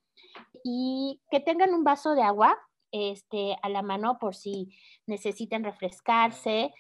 Y 0.63 1.23
que 1.31 1.41
tengan 1.41 1.73
un 1.73 1.83
vaso 1.83 2.15
de 2.15 2.23
agua 2.23 2.59
este, 2.93 3.57
a 3.63 3.71
la 3.71 3.81
mano 3.81 4.19
por 4.19 4.35
si 4.35 4.69
necesitan 5.07 5.65
refrescarse 5.65 6.75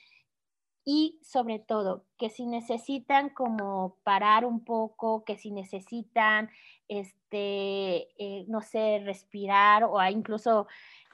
y 0.88 1.18
sobre 1.20 1.58
todo 1.58 2.04
que 2.16 2.30
si 2.30 2.46
necesitan 2.46 3.28
como 3.30 3.96
parar 4.04 4.44
un 4.46 4.64
poco, 4.64 5.24
que 5.24 5.36
si 5.36 5.50
necesitan, 5.50 6.48
este, 6.86 8.06
eh, 8.22 8.44
no 8.46 8.62
sé, 8.62 9.02
respirar 9.04 9.82
o 9.82 10.00
incluso 10.08 10.68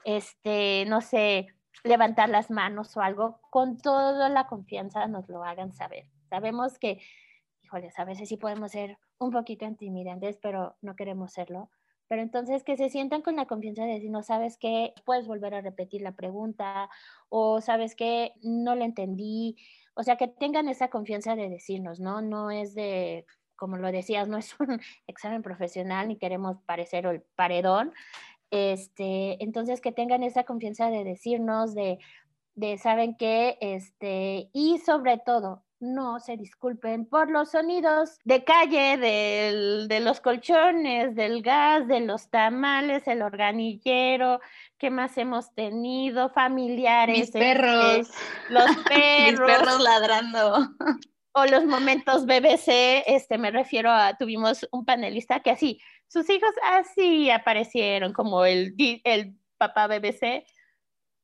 este, 0.05 0.85
no 0.85 1.01
sé, 1.01 1.47
levantar 1.83 2.29
las 2.29 2.51
manos 2.51 2.95
o 2.95 3.01
algo, 3.01 3.39
con 3.49 3.77
toda 3.77 4.29
la 4.29 4.45
confianza 4.45 5.07
nos 5.07 5.27
lo 5.27 5.43
hagan 5.43 5.73
saber. 5.73 6.05
Sabemos 6.29 6.77
que, 6.77 7.01
híjoles, 7.63 7.97
a 7.97 8.05
veces 8.05 8.29
sí 8.29 8.37
podemos 8.37 8.71
ser 8.71 8.99
un 9.17 9.31
poquito 9.31 9.65
intimidantes, 9.65 10.37
pero 10.37 10.75
no 10.81 10.95
queremos 10.95 11.33
serlo. 11.33 11.71
Pero 12.13 12.21
entonces 12.21 12.63
que 12.63 12.77
se 12.77 12.91
sientan 12.91 13.23
con 13.23 13.35
la 13.37 13.47
confianza 13.47 13.85
de 13.85 13.93
decir, 13.93 14.11
no 14.11 14.21
sabes 14.21 14.57
qué, 14.57 14.93
puedes 15.03 15.25
volver 15.25 15.55
a 15.55 15.61
repetir 15.61 16.03
la 16.03 16.11
pregunta 16.11 16.87
o 17.29 17.59
sabes 17.59 17.95
que 17.95 18.33
no 18.43 18.75
lo 18.75 18.85
entendí. 18.85 19.57
O 19.95 20.03
sea, 20.03 20.15
que 20.15 20.27
tengan 20.27 20.69
esa 20.69 20.89
confianza 20.89 21.35
de 21.35 21.49
decirnos, 21.49 21.99
¿no? 21.99 22.21
No 22.21 22.51
es 22.51 22.75
de, 22.75 23.25
como 23.55 23.77
lo 23.77 23.91
decías, 23.91 24.27
no 24.27 24.37
es 24.37 24.55
un 24.59 24.79
examen 25.07 25.41
profesional 25.41 26.07
ni 26.07 26.17
queremos 26.17 26.57
parecer 26.67 27.07
el 27.07 27.21
paredón, 27.35 27.93
este, 28.51 29.43
entonces, 29.43 29.81
que 29.81 29.91
tengan 29.91 30.21
esa 30.21 30.43
confianza 30.43 30.91
de 30.91 31.03
decirnos, 31.03 31.73
de, 31.73 31.97
de 32.53 32.77
saben 32.77 33.15
qué, 33.17 33.57
este, 33.59 34.51
y 34.53 34.77
sobre 34.85 35.17
todo, 35.17 35.63
no 35.83 36.19
se 36.19 36.37
disculpen 36.37 37.05
por 37.05 37.29
los 37.29 37.51
sonidos 37.51 38.17
de 38.23 38.43
calle, 38.43 38.97
de 38.97 39.99
los 39.99 40.21
colchones, 40.21 41.15
del 41.15 41.41
gas, 41.41 41.87
de 41.87 41.99
los 41.99 42.29
tamales, 42.29 43.07
el 43.07 43.21
organillero, 43.21 44.39
¿qué 44.77 44.89
más 44.89 45.17
hemos 45.17 45.53
tenido? 45.53 46.29
Familiares. 46.29 47.17
Mis 47.19 47.31
perros. 47.31 48.09
los 48.49 48.77
perros. 48.87 49.41
Mis 49.47 49.57
perros 49.57 49.79
ladrando. 49.81 50.69
o 51.33 51.45
los 51.45 51.65
momentos 51.65 52.25
BBC, 52.25 53.03
este, 53.07 53.37
me 53.37 53.51
refiero 53.51 53.91
a, 53.91 54.15
tuvimos 54.17 54.67
un 54.71 54.85
panelista 54.85 55.41
que 55.41 55.51
así, 55.51 55.81
sus 56.07 56.29
hijos 56.29 56.51
así 56.63 57.29
aparecieron 57.31 58.13
como 58.13 58.45
el, 58.45 58.75
el 59.03 59.35
papá 59.57 59.87
BBC. 59.87 60.45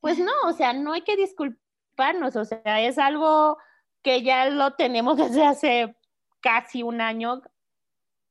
Pues 0.01 0.17
no, 0.17 0.31
o 0.45 0.53
sea, 0.53 0.73
no 0.73 0.93
hay 0.93 1.01
que 1.01 1.15
disculparnos, 1.15 2.35
o 2.35 2.43
sea, 2.43 2.81
es 2.81 2.97
algo 2.97 3.57
que 4.01 4.23
ya 4.23 4.49
lo 4.49 4.73
tenemos 4.73 5.17
desde 5.17 5.45
hace 5.45 5.95
casi 6.41 6.83
un 6.83 7.01
año. 7.01 7.41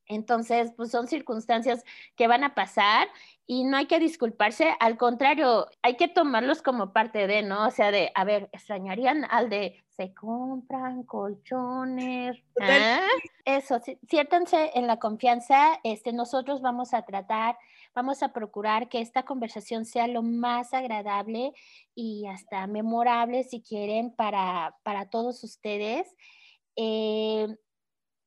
Entonces, 0.06 0.72
pues 0.76 0.90
son 0.90 1.06
circunstancias 1.06 1.84
que 2.16 2.28
van 2.28 2.42
a 2.42 2.54
pasar 2.54 3.08
y 3.46 3.64
no 3.64 3.78
hay 3.78 3.86
que 3.86 3.98
disculparse, 3.98 4.74
al 4.78 4.98
contrario, 4.98 5.68
hay 5.82 5.96
que 5.96 6.06
tomarlos 6.06 6.60
como 6.60 6.92
parte 6.92 7.26
de, 7.26 7.42
¿no? 7.42 7.66
O 7.66 7.70
sea, 7.70 7.90
de, 7.90 8.12
a 8.14 8.24
ver, 8.24 8.48
extrañarían 8.52 9.24
al 9.30 9.48
de, 9.48 9.82
se 9.88 10.12
compran 10.12 11.02
colchones. 11.04 12.36
¿Ah? 12.60 13.00
Eso, 13.46 13.80
siéntanse 14.06 14.70
en 14.74 14.86
la 14.86 14.98
confianza, 14.98 15.80
este, 15.82 16.12
nosotros 16.12 16.60
vamos 16.60 16.92
a 16.92 17.06
tratar, 17.06 17.56
vamos 17.98 18.22
a 18.22 18.32
procurar 18.32 18.88
que 18.88 19.00
esta 19.00 19.24
conversación 19.24 19.84
sea 19.84 20.06
lo 20.06 20.22
más 20.22 20.72
agradable 20.72 21.52
y 21.96 22.26
hasta 22.28 22.64
memorable, 22.68 23.42
si 23.42 23.60
quieren, 23.60 24.12
para, 24.12 24.76
para 24.84 25.10
todos 25.10 25.42
ustedes. 25.42 26.06
Eh, 26.76 27.48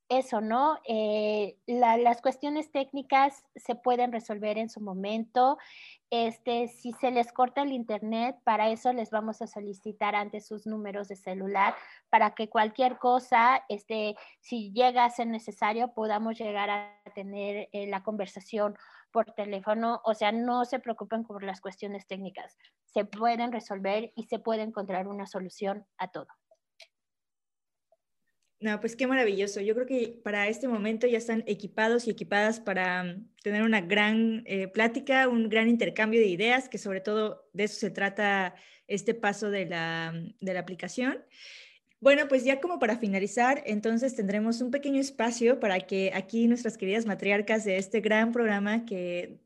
eso, 0.10 0.42
¿no? 0.42 0.78
Eh, 0.86 1.56
las 1.68 2.22
cuestiones 2.22 2.70
técnicas 2.70 3.46
se 3.56 3.76
pueden 3.76 4.12
resolver 4.12 4.58
en 4.58 4.70
su 4.70 4.82
momento. 4.82 5.58
Este, 6.10 6.68
si 6.68 6.92
se 6.92 7.12
les 7.12 7.32
corta 7.32 7.62
el 7.62 7.72
internet, 7.72 8.36
para 8.44 8.70
eso 8.72 8.92
les 8.92 9.10
vamos 9.10 9.42
a 9.42 9.48
solicitar 9.48 10.14
antes 10.14 10.46
sus 10.46 10.68
números 10.68 11.08
de 11.08 11.16
celular 11.16 11.76
para 12.10 12.32
que 12.32 12.50
cualquier 12.50 12.98
cosa, 12.98 13.64
este, 13.70 14.18
si 14.42 14.74
llega 14.74 15.06
a 15.06 15.10
ser 15.10 15.28
necesario, 15.28 15.94
podamos 15.94 16.38
llegar 16.38 16.70
a 16.70 16.94
tener 17.16 17.70
eh, 17.72 17.88
la 17.88 18.04
conversación 18.04 18.76
por 19.12 19.32
teléfono. 19.34 20.02
O 20.06 20.14
sea, 20.14 20.32
no 20.32 20.66
se 20.66 20.80
preocupen 20.80 21.24
por 21.24 21.44
las 21.44 21.62
cuestiones 21.62 22.08
técnicas. 22.08 22.58
Se 22.86 23.06
pueden 23.06 23.52
resolver 23.52 24.12
y 24.16 24.24
se 24.24 24.40
puede 24.40 24.64
encontrar 24.64 25.08
una 25.08 25.28
solución 25.28 25.86
a 25.98 26.10
todo. 26.10 26.28
No, 28.62 28.80
pues 28.80 28.96
qué 28.96 29.08
maravilloso. 29.08 29.60
Yo 29.60 29.74
creo 29.74 29.88
que 29.88 30.22
para 30.24 30.48
este 30.48 30.68
momento 30.68 31.08
ya 31.08 31.18
están 31.18 31.44
equipados 31.48 32.06
y 32.06 32.12
equipadas 32.12 32.60
para 32.60 33.04
mm, 33.04 33.28
tener 33.42 33.64
una 33.64 33.82
gran 33.82 34.44
eh, 34.46 34.68
plática, 34.68 35.28
un 35.28 35.50
gran 35.50 35.68
intercambio 35.68 36.20
de 36.20 36.28
ideas, 36.28 36.70
que 36.70 36.78
sobre 36.78 37.02
todo 37.02 37.50
de 37.54 37.64
eso 37.64 37.80
se 37.80 37.90
trata 37.90 38.54
este 38.86 39.16
paso 39.16 39.50
de 39.50 39.66
la, 39.66 40.14
mm, 40.14 40.46
de 40.46 40.54
la 40.54 40.60
aplicación. 40.60 41.26
Bueno, 42.02 42.28
pues 42.28 42.44
ya 42.44 42.60
como 42.60 42.80
para 42.80 42.98
finalizar, 42.98 43.62
entonces 43.66 44.16
tendremos 44.16 44.60
un 44.60 44.72
pequeño 44.72 45.00
espacio 45.00 45.60
para 45.60 45.80
que 45.82 46.12
aquí 46.16 46.48
nuestras 46.48 46.76
queridas 46.76 47.06
matriarcas 47.06 47.64
de 47.64 47.78
este 47.78 48.02
gran 48.02 48.32
programa 48.32 48.86
que 48.86 49.40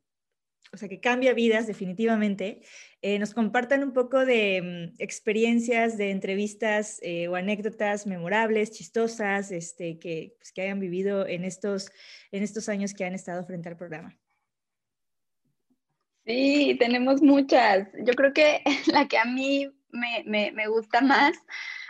o 0.72 0.78
sea, 0.78 0.90
que 0.90 1.00
cambia 1.00 1.34
vidas 1.34 1.68
definitivamente, 1.68 2.62
eh, 3.02 3.20
nos 3.20 3.34
compartan 3.34 3.84
un 3.84 3.94
poco 3.94 4.26
de 4.26 4.92
mm, 4.92 5.02
experiencias, 5.02 5.98
de 5.98 6.12
entrevistas 6.12 7.00
eh, 7.02 7.28
o 7.28 7.36
anécdotas 7.36 8.08
memorables, 8.08 8.72
chistosas, 8.72 9.52
este, 9.52 10.00
que, 10.00 10.36
pues, 10.38 10.52
que 10.52 10.64
hayan 10.64 10.80
vivido 10.80 11.28
en 11.28 11.46
estos, 11.46 11.92
en 12.32 12.44
estos 12.44 12.68
años 12.68 12.94
que 12.94 13.06
han 13.06 13.14
estado 13.14 13.46
frente 13.46 13.70
al 13.70 13.78
programa. 13.78 14.18
Sí, 16.26 16.76
tenemos 16.80 17.22
muchas. 17.22 17.88
Yo 18.04 18.14
creo 18.14 18.34
que 18.34 18.62
la 18.88 19.08
que 19.08 19.18
a 19.18 19.26
mí 19.26 19.72
me, 19.92 20.24
me, 20.26 20.52
me 20.52 20.68
gusta 20.68 21.00
más 21.02 21.38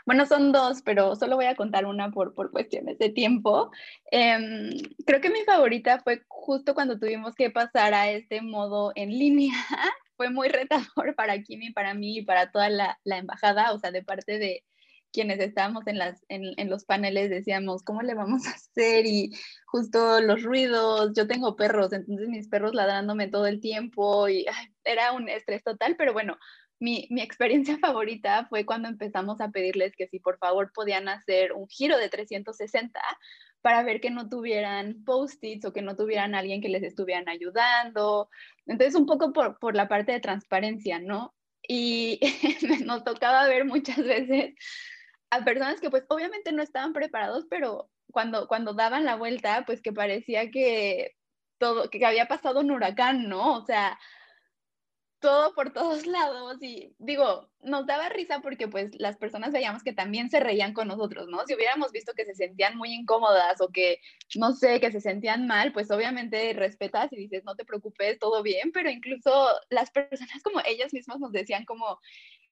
bueno, 0.06 0.26
son 0.26 0.52
dos, 0.52 0.82
pero 0.84 1.16
solo 1.16 1.36
voy 1.36 1.46
a 1.46 1.56
contar 1.56 1.86
una 1.86 2.12
por, 2.12 2.34
por 2.34 2.52
cuestiones 2.52 2.98
de 3.00 3.10
tiempo. 3.10 3.72
Em, 4.12 4.72
creo 5.06 5.22
que 5.22 5.30
mi 5.30 5.42
favorita 5.42 6.00
fue 6.04 6.24
justo 6.28 6.76
cuando 6.76 7.00
tuvimos 7.00 7.36
que 7.36 7.50
pasar 7.50 7.94
a 7.94 8.10
este 8.10 8.42
modo 8.42 8.92
en 8.96 9.10
línea. 9.10 9.54
fue 10.18 10.30
muy 10.30 10.48
retador 10.50 11.16
para 11.16 11.42
Kimi, 11.42 11.72
para 11.72 11.94
mí 11.94 12.20
y 12.20 12.22
para 12.24 12.52
toda 12.52 12.70
la, 12.70 13.00
la 13.04 13.18
embajada, 13.18 13.74
o 13.74 13.80
sea, 13.80 13.92
de 13.92 14.04
parte 14.04 14.40
de, 14.40 14.64
quienes 15.16 15.40
estábamos 15.40 15.88
en, 15.88 15.98
las, 15.98 16.26
en, 16.28 16.44
en, 16.58 16.70
los 16.70 16.84
paneles 16.84 17.30
decíamos, 17.30 17.84
¿cómo 17.84 18.02
le 18.02 18.14
vamos 18.14 18.46
a 18.46 18.50
hacer? 18.50 19.06
Y 19.06 19.32
justo 19.66 20.20
los 20.20 20.44
ruidos, 20.44 21.14
yo 21.16 21.26
tengo 21.26 21.56
perros, 21.56 21.94
entonces 21.94 22.28
mis 22.28 22.50
perros 22.50 22.76
ladrándome 22.76 23.30
todo 23.30 23.48
el 23.48 23.62
tiempo 23.62 24.28
y 24.28 24.46
era 24.84 25.14
un 25.14 25.30
estrés 25.30 25.64
total, 25.64 25.96
pero 25.98 26.12
bueno, 26.12 26.38
mi, 26.80 27.08
mi, 27.10 27.22
experiencia 27.22 27.78
favorita 27.80 28.46
fue 28.50 28.66
cuando 28.66 28.90
empezamos 28.90 29.42
a 29.42 29.50
pedirles 29.50 29.96
que 29.96 30.08
si 30.08 30.20
por 30.20 30.38
favor 30.38 30.72
podían 30.74 31.08
hacer 31.08 31.54
un 31.54 31.68
giro 31.68 31.98
de 31.98 32.10
360 32.10 33.00
para 33.62 33.82
ver 33.84 34.00
que 34.00 34.12
no 34.12 34.30
tuvieran 34.30 35.04
post-its 35.06 35.66
o 35.66 35.74
que 35.74 35.82
no 35.82 35.96
tuvieran 35.96 36.36
alguien 36.36 36.62
que 36.62 36.70
les 36.70 36.84
estuvieran 36.84 37.28
ayudando. 37.28 38.30
Entonces, 38.68 38.94
un 38.94 39.08
poco 39.08 39.34
por, 39.34 39.58
por 39.58 39.76
la 39.76 39.88
parte 39.88 40.12
de 40.12 40.20
transparencia, 40.20 41.00
¿no? 41.00 41.34
Y 41.68 42.20
nos 42.86 43.04
tocaba 43.04 43.48
ver 43.48 43.66
muchas 43.66 43.98
veces 43.98 44.54
a 45.32 45.44
personas 45.44 45.82
que 45.82 45.90
pues 45.90 46.06
obviamente 46.10 46.52
no 46.52 46.62
estaban 46.62 46.94
preparados, 46.94 47.46
pero 47.50 47.90
cuando, 48.12 48.48
cuando 48.48 48.74
daban 48.74 49.04
la 49.04 49.16
vuelta, 49.16 49.64
pues 49.66 49.82
que 49.82 49.92
parecía 49.92 50.52
que 50.52 51.16
todo, 51.58 51.90
que 51.90 52.06
había 52.06 52.28
pasado 52.28 52.60
un 52.60 52.72
huracán, 52.72 53.28
¿no? 53.28 53.56
O 53.56 53.66
sea, 53.66 53.98
todo 55.26 55.56
por 55.56 55.74
todos 55.74 56.06
lados 56.06 56.62
y 56.62 56.94
digo, 57.00 57.50
nos 57.64 57.88
daba 57.88 58.10
risa 58.10 58.42
porque 58.42 58.68
pues 58.68 58.92
las 59.00 59.18
personas 59.18 59.52
veíamos 59.52 59.84
que 59.84 59.92
también 59.92 60.30
se 60.30 60.40
reían 60.40 60.74
con 60.74 60.88
nosotros, 60.88 61.28
¿no? 61.28 61.44
Si 61.48 61.56
hubiéramos 61.56 61.92
visto 61.92 62.14
que 62.14 62.26
se 62.26 62.36
sentían 62.36 62.78
muy 62.78 62.94
incómodas 62.94 63.60
o 63.60 63.70
que, 63.70 64.00
no 64.36 64.54
sé, 64.54 64.80
que 64.80 64.92
se 64.92 65.02
sentían 65.02 65.48
mal, 65.48 65.74
pues 65.74 65.90
obviamente 65.90 66.54
respetas 66.54 67.12
y 67.12 67.16
dices, 67.16 67.44
no 67.44 67.56
te 67.56 67.66
preocupes, 67.66 68.20
todo 68.20 68.44
bien, 68.44 68.72
pero 68.72 68.92
incluso 68.92 69.48
las 69.72 69.90
personas 69.90 70.44
como 70.44 70.62
ellas 70.64 70.94
mismas 70.94 71.20
nos 71.20 71.32
decían 71.32 71.66
como, 71.66 72.00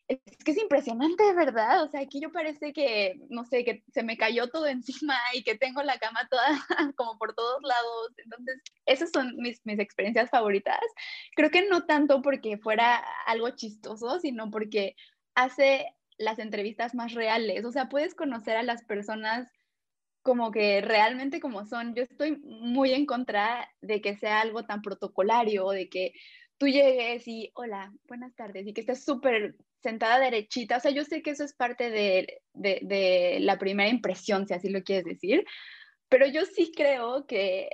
es 0.08 0.20
que 0.44 0.52
es 0.52 0.58
impresionante, 0.58 1.34
¿verdad? 1.34 1.84
O 1.84 1.88
sea, 1.88 2.02
aquí 2.02 2.20
yo 2.20 2.32
parece 2.32 2.74
que, 2.74 3.20
no 3.30 3.46
sé, 3.46 3.64
que 3.64 3.84
se 3.94 4.04
me 4.04 4.18
cayó 4.18 4.50
todo 4.50 4.68
encima 4.68 5.16
y 5.34 5.44
que 5.44 5.58
tengo 5.58 5.82
la 5.84 5.98
cama 5.98 6.28
toda 6.30 6.46
como 6.98 7.18
por 7.18 7.34
todos 7.34 7.62
lados. 7.64 8.14
Entonces, 8.18 8.62
esas 8.86 9.12
son 9.12 9.36
mis, 9.38 9.62
mis 9.66 9.80
experiencias 9.80 10.30
favoritas. 10.30 10.80
Creo 11.36 11.50
que 11.52 11.68
no 11.68 11.86
tanto 11.86 12.22
porque 12.22 12.58
fuera 12.58 13.04
algo 13.26 13.50
chistoso, 13.52 14.20
sino 14.20 14.52
porque 14.52 14.96
hace 15.36 15.88
las 16.18 16.40
entrevistas 16.40 16.94
más 16.96 17.14
reales. 17.14 17.66
O 17.66 17.72
sea, 17.72 17.90
puedes 17.90 18.16
conocer 18.16 18.58
a 18.58 18.64
las 18.64 18.84
personas 18.84 19.50
como 20.22 20.52
que 20.52 20.82
realmente 20.82 21.40
como 21.40 21.66
son. 21.66 21.96
Yo 21.96 22.04
estoy 22.04 22.38
muy 22.38 22.94
en 22.94 23.06
contra 23.06 23.70
de 23.82 24.02
que 24.02 24.16
sea 24.18 24.42
algo 24.42 24.66
tan 24.66 24.82
protocolario, 24.82 25.70
de 25.70 25.90
que 25.90 26.14
tú 26.58 26.68
llegues 26.68 27.28
y, 27.28 27.52
hola, 27.56 27.94
buenas 28.08 28.36
tardes, 28.36 28.66
y 28.68 28.74
que 28.74 28.82
estés 28.82 29.04
súper 29.04 29.56
sentada 29.84 30.20
derechita. 30.20 30.78
O 30.78 30.80
sea, 30.80 30.92
yo 30.92 31.04
sé 31.04 31.22
que 31.22 31.32
eso 31.32 31.44
es 31.44 31.54
parte 31.54 31.92
de, 31.92 32.42
de, 32.54 32.80
de, 32.82 33.38
la 33.42 33.60
primera 33.60 33.90
impresión, 33.90 34.48
si 34.48 34.54
así 34.54 34.70
lo 34.70 34.84
quieres 34.84 35.06
decir, 35.06 35.46
pero 36.10 36.26
yo 36.28 36.46
sí 36.46 36.72
creo 36.76 37.28
que 37.28 37.70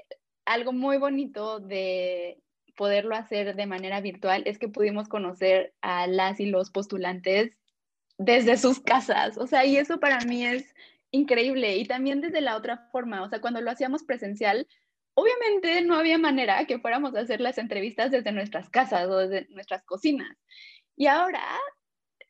algo 0.46 0.74
muy 0.74 0.98
bonito 0.98 1.60
de 1.60 2.42
poderlo 2.76 3.16
hacer 3.16 3.56
de 3.56 3.66
manera 3.66 4.02
virtual 4.02 4.44
es 4.46 4.58
que 4.58 4.70
pudimos 4.70 5.10
conocer 5.10 5.74
a 5.82 6.08
las 6.08 6.40
y 6.40 6.46
los 6.46 6.72
postulantes 6.72 7.58
desde 8.18 8.58
sus 8.58 8.80
casas. 8.80 9.38
O 9.38 9.48
sea, 9.48 9.66
y 9.66 9.78
eso 9.78 10.00
para 10.00 10.20
mí 10.22 10.46
es 10.46 10.74
increíble. 11.12 11.78
Y 11.78 11.86
también 11.86 12.22
desde 12.22 12.42
la 12.42 12.56
otra 12.56 12.88
forma, 12.92 13.22
o 13.24 13.30
sea, 13.30 13.42
cuando 13.42 13.62
lo 13.62 13.72
hacíamos 13.72 14.04
presencial, 14.04 14.68
obviamente 15.14 15.82
no 15.82 15.96
había 15.96 16.18
manera 16.18 16.66
que 16.66 16.80
fuéramos 16.80 17.16
a 17.16 17.22
hacer 17.22 17.42
las 17.42 17.58
entrevistas 17.58 18.12
desde 18.12 18.32
nuestras 18.32 18.70
casas 18.70 19.08
o 19.10 19.18
desde 19.18 19.48
nuestras 19.50 19.84
cocinas. 19.84 20.38
Y 20.96 21.08
ahora 21.08 21.44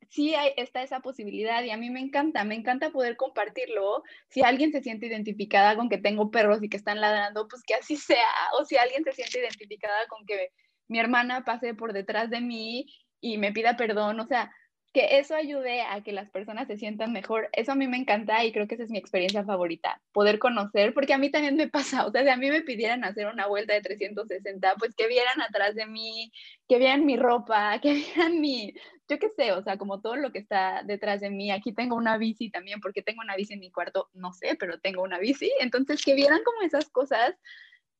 sí 0.09 0.35
hay, 0.35 0.53
está 0.57 0.83
esa 0.83 0.99
posibilidad 0.99 1.63
y 1.63 1.71
a 1.71 1.77
mí 1.77 1.89
me 1.89 1.99
encanta, 1.99 2.43
me 2.43 2.55
encanta 2.55 2.91
poder 2.91 3.15
compartirlo. 3.15 4.03
Si 4.29 4.41
alguien 4.41 4.71
se 4.71 4.81
siente 4.81 5.07
identificada 5.07 5.75
con 5.75 5.89
que 5.89 5.97
tengo 5.97 6.31
perros 6.31 6.61
y 6.61 6.69
que 6.69 6.77
están 6.77 6.99
ladrando, 6.99 7.47
pues 7.47 7.63
que 7.63 7.75
así 7.75 7.95
sea. 7.95 8.27
O 8.59 8.65
si 8.65 8.77
alguien 8.77 9.03
se 9.03 9.13
siente 9.13 9.39
identificada 9.39 10.07
con 10.07 10.25
que 10.25 10.51
mi 10.87 10.99
hermana 10.99 11.45
pase 11.45 11.73
por 11.75 11.93
detrás 11.93 12.29
de 12.29 12.41
mí 12.41 12.87
y 13.21 13.37
me 13.37 13.51
pida 13.53 13.77
perdón, 13.77 14.19
o 14.19 14.25
sea, 14.27 14.51
que 14.93 15.19
eso 15.19 15.35
ayude 15.35 15.81
a 15.81 16.01
que 16.01 16.11
las 16.11 16.29
personas 16.31 16.67
se 16.67 16.77
sientan 16.77 17.13
mejor, 17.13 17.49
eso 17.53 17.71
a 17.71 17.75
mí 17.75 17.87
me 17.87 17.97
encanta 17.97 18.43
y 18.43 18.51
creo 18.51 18.67
que 18.67 18.75
esa 18.75 18.83
es 18.83 18.89
mi 18.89 18.97
experiencia 18.97 19.43
favorita, 19.43 20.01
poder 20.11 20.39
conocer, 20.39 20.93
porque 20.93 21.13
a 21.13 21.19
mí 21.19 21.29
también 21.29 21.55
me 21.55 21.67
pasa, 21.67 22.05
o 22.07 22.11
sea, 22.11 22.23
si 22.23 22.29
a 22.29 22.37
mí 22.37 22.49
me 22.49 22.61
pidieran 22.61 23.03
hacer 23.03 23.27
una 23.27 23.47
vuelta 23.47 23.73
de 23.73 23.81
360, 23.81 24.75
pues 24.79 24.95
que 24.95 25.07
vieran 25.07 25.41
atrás 25.41 25.75
de 25.75 25.85
mí, 25.85 26.31
que 26.67 26.79
vieran 26.79 27.05
mi 27.05 27.17
ropa, 27.17 27.79
que 27.81 27.93
vieran 28.15 28.41
mi, 28.41 28.73
yo 29.07 29.19
qué 29.19 29.29
sé, 29.29 29.51
o 29.51 29.61
sea, 29.61 29.77
como 29.77 30.01
todo 30.01 30.15
lo 30.15 30.31
que 30.31 30.39
está 30.39 30.81
detrás 30.83 31.21
de 31.21 31.29
mí, 31.29 31.51
aquí 31.51 31.71
tengo 31.71 31.95
una 31.95 32.17
bici 32.17 32.49
también, 32.49 32.79
porque 32.81 33.03
tengo 33.03 33.21
una 33.21 33.35
bici 33.35 33.53
en 33.53 33.59
mi 33.59 33.71
cuarto, 33.71 34.09
no 34.13 34.33
sé, 34.33 34.55
pero 34.59 34.79
tengo 34.79 35.03
una 35.03 35.19
bici, 35.19 35.51
entonces 35.59 36.03
que 36.03 36.15
vieran 36.15 36.41
como 36.43 36.61
esas 36.61 36.89
cosas 36.89 37.35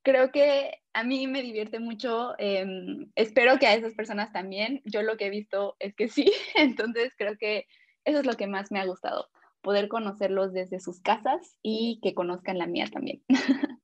creo 0.04 0.32
que 0.32 0.82
a 0.94 1.04
mí 1.04 1.28
me 1.28 1.42
divierte 1.42 1.80
mucho. 1.80 2.36
Em, 2.38 3.12
espero 3.16 3.58
que 3.60 3.68
a 3.68 3.76
esas 3.76 3.94
personas 3.94 4.32
también. 4.32 4.82
Yo 4.86 5.02
lo 5.02 5.18
que 5.18 5.28
he 5.28 5.30
visto 5.30 5.76
es 5.80 5.96
que 5.96 6.08
sí. 6.10 6.32
Entonces 6.56 7.14
creo 7.18 7.38
que 7.38 7.68
eso 8.06 8.20
es 8.20 8.26
lo 8.26 8.36
que 8.36 8.48
más 8.48 8.72
me 8.72 8.80
ha 8.80 8.86
gustado. 8.86 9.30
poder 9.62 9.90
conocerlos 9.90 10.54
desde 10.54 10.80
sus 10.80 11.02
casas 11.02 11.58
y 11.62 12.00
que 12.02 12.14
conozcan 12.14 12.58
la 12.58 12.66
mía 12.66 12.88
también. 12.92 13.22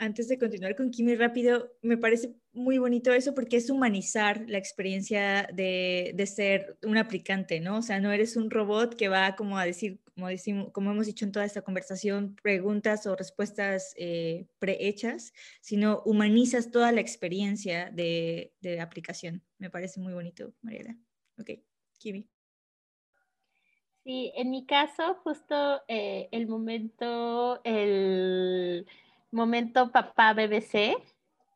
Antes 0.00 0.28
de 0.28 0.38
continuar 0.38 0.76
con 0.76 0.92
Kimi 0.92 1.16
rápido, 1.16 1.72
me 1.82 1.96
parece 1.96 2.32
muy 2.52 2.78
bonito 2.78 3.12
eso 3.12 3.34
porque 3.34 3.56
es 3.56 3.68
humanizar 3.68 4.44
la 4.46 4.56
experiencia 4.56 5.48
de, 5.52 6.12
de, 6.14 6.26
ser 6.26 6.78
un 6.84 6.96
aplicante, 6.96 7.58
¿no? 7.58 7.78
O 7.78 7.82
sea, 7.82 7.98
no 7.98 8.12
eres 8.12 8.36
un 8.36 8.48
robot 8.48 8.94
que 8.94 9.08
va 9.08 9.34
como 9.34 9.58
a 9.58 9.64
decir, 9.64 10.00
como, 10.14 10.28
decimos, 10.28 10.70
como 10.72 10.92
hemos 10.92 11.06
dicho 11.06 11.24
en 11.24 11.32
toda 11.32 11.44
esta 11.44 11.62
conversación, 11.62 12.36
preguntas 12.40 13.08
o 13.08 13.16
respuestas 13.16 13.92
eh, 13.96 14.46
prehechas, 14.60 15.32
sino 15.60 16.00
humanizas 16.04 16.70
toda 16.70 16.92
la 16.92 17.00
experiencia 17.00 17.90
de, 17.90 18.52
de 18.60 18.80
aplicación. 18.80 19.42
Me 19.58 19.68
parece 19.68 19.98
muy 19.98 20.12
bonito, 20.12 20.54
Mariela. 20.62 20.96
Ok, 21.40 21.50
Kimi. 21.98 22.28
Sí, 24.04 24.32
en 24.36 24.50
mi 24.50 24.64
caso, 24.64 25.16
justo 25.24 25.82
eh, 25.88 26.28
el 26.30 26.46
momento, 26.46 27.60
el 27.64 28.86
momento 29.30 29.90
papá 29.90 30.32
BBC, 30.32 30.96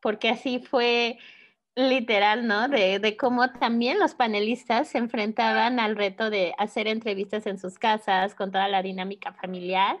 porque 0.01 0.29
así 0.29 0.59
fue 0.59 1.17
literal, 1.75 2.47
¿no? 2.47 2.67
De, 2.67 2.99
de, 2.99 3.17
cómo 3.17 3.51
también 3.51 3.99
los 3.99 4.13
panelistas 4.13 4.89
se 4.89 4.99
enfrentaban 4.99 5.79
al 5.79 5.95
reto 5.95 6.29
de 6.29 6.53
hacer 6.57 6.87
entrevistas 6.87 7.47
en 7.47 7.57
sus 7.57 7.79
casas 7.79 8.35
con 8.35 8.51
toda 8.51 8.67
la 8.67 8.83
dinámica 8.83 9.33
familiar 9.33 9.97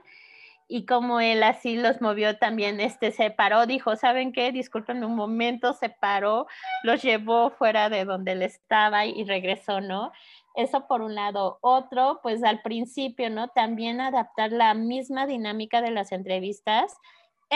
y 0.67 0.85
cómo 0.85 1.19
él 1.19 1.43
así 1.43 1.75
los 1.75 2.01
movió 2.01 2.37
también, 2.37 2.79
este 2.79 3.11
se 3.11 3.29
paró, 3.29 3.65
dijo, 3.65 3.95
¿saben 3.95 4.31
qué? 4.31 4.51
Disculpen 4.51 5.03
un 5.03 5.15
momento, 5.15 5.73
se 5.73 5.89
paró, 5.89 6.47
los 6.83 7.01
llevó 7.01 7.51
fuera 7.51 7.89
de 7.89 8.05
donde 8.05 8.31
él 8.33 8.41
estaba 8.41 9.05
y 9.05 9.23
regresó, 9.23 9.81
¿no? 9.81 10.11
Eso 10.55 10.87
por 10.87 11.01
un 11.01 11.15
lado. 11.15 11.57
Otro, 11.61 12.19
pues 12.23 12.43
al 12.43 12.61
principio, 12.61 13.29
¿no? 13.29 13.49
También 13.49 14.01
adaptar 14.01 14.51
la 14.51 14.73
misma 14.73 15.25
dinámica 15.27 15.81
de 15.81 15.91
las 15.91 16.11
entrevistas 16.11 16.97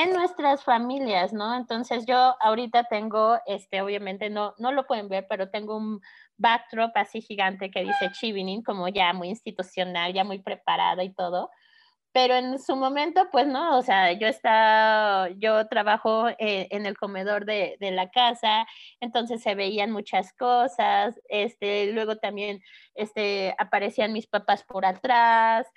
en 0.04 0.14
nuestras 0.14 0.64
familias, 0.64 1.34
¿no? 1.34 1.56
Entonces 1.56 2.06
yo 2.06 2.36
ahorita 2.40 2.84
tengo, 2.84 3.40
este, 3.48 3.82
obviamente 3.82 4.30
no, 4.30 4.54
no 4.60 4.72
lo 4.72 4.86
pueden 4.86 5.10
ver, 5.10 5.26
pero 5.28 5.50
tengo 5.50 5.76
un 5.76 6.02
backdrop 6.38 6.92
así 6.96 7.20
gigante 7.22 7.72
que 7.72 7.82
dice 7.84 8.12
Chivinin, 8.12 8.62
como 8.62 8.88
ya 8.90 9.12
muy 9.14 9.30
institucional, 9.30 10.14
ya 10.14 10.24
muy 10.24 10.38
preparada 10.40 11.04
y 11.04 11.14
todo. 11.14 11.50
Pero 12.12 12.36
en 12.36 12.60
su 12.60 12.76
momento, 12.76 13.28
pues 13.32 13.48
no, 13.48 13.78
o 13.78 13.82
sea, 13.82 14.12
yo 14.14 14.28
está, 14.28 15.30
yo 15.38 15.68
trabajo 15.68 16.30
eh, 16.30 16.68
en 16.72 16.86
el 16.86 16.96
comedor 16.98 17.46
de, 17.46 17.78
de, 17.80 17.92
la 17.92 18.10
casa, 18.10 18.66
entonces 19.00 19.42
se 19.42 19.56
veían 19.56 19.92
muchas 19.92 20.34
cosas, 20.34 21.20
este, 21.30 21.92
luego 21.92 22.18
también, 22.18 22.62
este, 22.96 23.56
aparecían 23.60 24.14
mis 24.14 24.28
papás 24.28 24.64
por 24.64 24.86
atrás, 24.86 25.68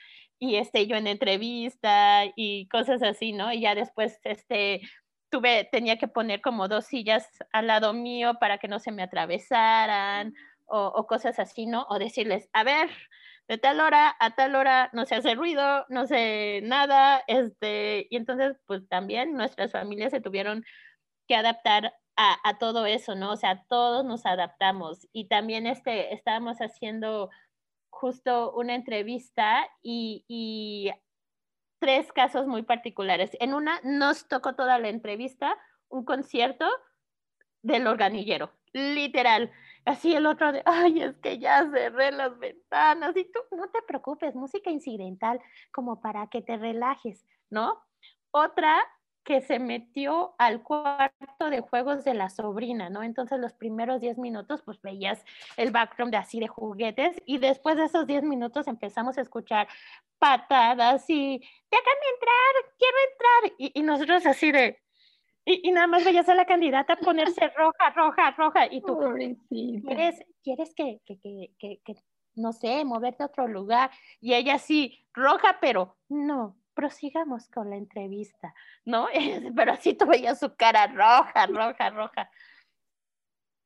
y 0.40 0.56
este, 0.56 0.86
yo 0.86 0.96
en 0.96 1.06
entrevista 1.06 2.24
y 2.34 2.66
cosas 2.68 3.02
así, 3.02 3.32
¿no? 3.32 3.52
Y 3.52 3.60
ya 3.60 3.74
después, 3.74 4.18
este, 4.24 4.80
tuve, 5.28 5.68
tenía 5.70 5.98
que 5.98 6.08
poner 6.08 6.40
como 6.40 6.66
dos 6.66 6.86
sillas 6.86 7.28
al 7.52 7.66
lado 7.68 7.92
mío 7.92 8.34
para 8.40 8.58
que 8.58 8.66
no 8.66 8.78
se 8.80 8.90
me 8.90 9.02
atravesaran 9.02 10.34
o, 10.66 11.06
cosas 11.06 11.38
así, 11.38 11.66
¿no? 11.66 11.86
O 11.90 11.98
decirles, 11.98 12.48
a 12.52 12.64
ver, 12.64 12.88
de 13.48 13.58
tal 13.58 13.80
hora 13.80 14.16
a 14.20 14.34
tal 14.36 14.54
hora 14.54 14.88
no 14.92 15.04
se 15.06 15.16
hace 15.16 15.34
ruido, 15.34 15.84
no 15.88 16.06
sé 16.06 16.60
nada, 16.62 17.22
este, 17.26 18.06
y 18.10 18.16
entonces 18.16 18.56
pues 18.66 18.88
también 18.88 19.34
nuestras 19.34 19.72
familias 19.72 20.12
se 20.12 20.20
tuvieron 20.20 20.64
que 21.28 21.34
adaptar 21.34 21.94
a, 22.16 22.36
a, 22.48 22.58
todo 22.58 22.86
eso, 22.86 23.14
¿no? 23.16 23.32
O 23.32 23.36
sea, 23.36 23.64
todos 23.68 24.04
nos 24.04 24.26
adaptamos 24.26 25.08
y 25.12 25.26
también 25.28 25.66
este, 25.66 26.14
estábamos 26.14 26.58
haciendo 26.58 27.30
justo 27.90 28.52
una 28.52 28.74
entrevista 28.74 29.68
y, 29.82 30.90
tres 31.78 32.12
casos 32.12 32.46
muy 32.46 32.62
particulares. 32.62 33.30
En 33.40 33.54
una 33.54 33.80
nos 33.82 34.28
tocó 34.28 34.54
toda 34.54 34.78
la 34.78 34.90
entrevista 34.90 35.56
un 35.88 36.04
concierto 36.04 36.66
del 37.62 37.86
organillero, 37.86 38.52
literal. 38.74 39.50
Así 39.86 40.14
el 40.14 40.26
otro 40.26 40.52
de, 40.52 40.62
ay, 40.66 41.00
es 41.00 41.16
que 41.18 41.38
ya 41.38 41.70
cerré 41.70 42.12
las 42.12 42.38
ventanas 42.38 43.16
y 43.16 43.24
tú 43.24 43.40
no 43.56 43.70
te 43.70 43.80
preocupes, 43.80 44.34
música 44.34 44.70
incidental 44.70 45.40
como 45.72 46.02
para 46.02 46.26
que 46.26 46.42
te 46.42 46.58
relajes, 46.58 47.26
¿no? 47.48 47.82
Otra 48.30 48.78
que 49.30 49.42
se 49.42 49.60
metió 49.60 50.34
al 50.38 50.60
cuarto 50.64 51.50
de 51.50 51.60
juegos 51.60 52.02
de 52.02 52.14
la 52.14 52.30
sobrina, 52.30 52.90
¿no? 52.90 53.04
Entonces 53.04 53.38
los 53.38 53.52
primeros 53.52 54.00
10 54.00 54.18
minutos 54.18 54.60
pues 54.64 54.82
veías 54.82 55.24
el 55.56 55.70
background 55.70 56.10
de 56.10 56.16
así 56.16 56.40
de 56.40 56.48
juguetes 56.48 57.22
y 57.26 57.38
después 57.38 57.76
de 57.76 57.84
esos 57.84 58.08
10 58.08 58.24
minutos 58.24 58.66
empezamos 58.66 59.18
a 59.18 59.20
escuchar 59.20 59.68
patadas 60.18 61.08
y 61.08 61.38
déjame 61.70 62.06
entrar, 62.12 62.74
quiero 62.76 62.96
entrar 63.12 63.56
y, 63.56 63.78
y 63.78 63.82
nosotros 63.84 64.26
así 64.26 64.50
de, 64.50 64.80
y, 65.44 65.68
y, 65.68 65.70
nada 65.70 65.86
más 65.86 66.04
veías 66.04 66.28
a 66.28 66.34
la 66.34 66.44
candidata 66.44 66.96
ponerse 66.96 67.40
roja, 67.56 67.90
roja, 67.94 68.30
roja 68.32 68.66
y 68.68 68.80
tú, 68.82 68.98
¿quieres, 69.48 70.24
quieres 70.42 70.74
que, 70.74 71.00
que, 71.06 71.20
que, 71.56 71.80
que, 71.84 71.94
no 72.34 72.52
sé, 72.52 72.84
moverte 72.84 73.22
a 73.22 73.26
otro 73.26 73.46
lugar? 73.46 73.92
Y 74.20 74.34
ella 74.34 74.58
sí, 74.58 75.06
roja, 75.14 75.58
pero 75.60 75.96
no, 76.08 76.59
prosigamos 76.80 77.46
con 77.48 77.68
la 77.68 77.76
entrevista, 77.76 78.54
¿no? 78.86 79.06
Pero 79.56 79.72
así 79.72 79.92
tú 79.92 80.06
veías 80.06 80.40
su 80.40 80.56
cara 80.56 80.86
roja, 80.86 81.46
roja, 81.46 81.90
roja. 81.90 82.30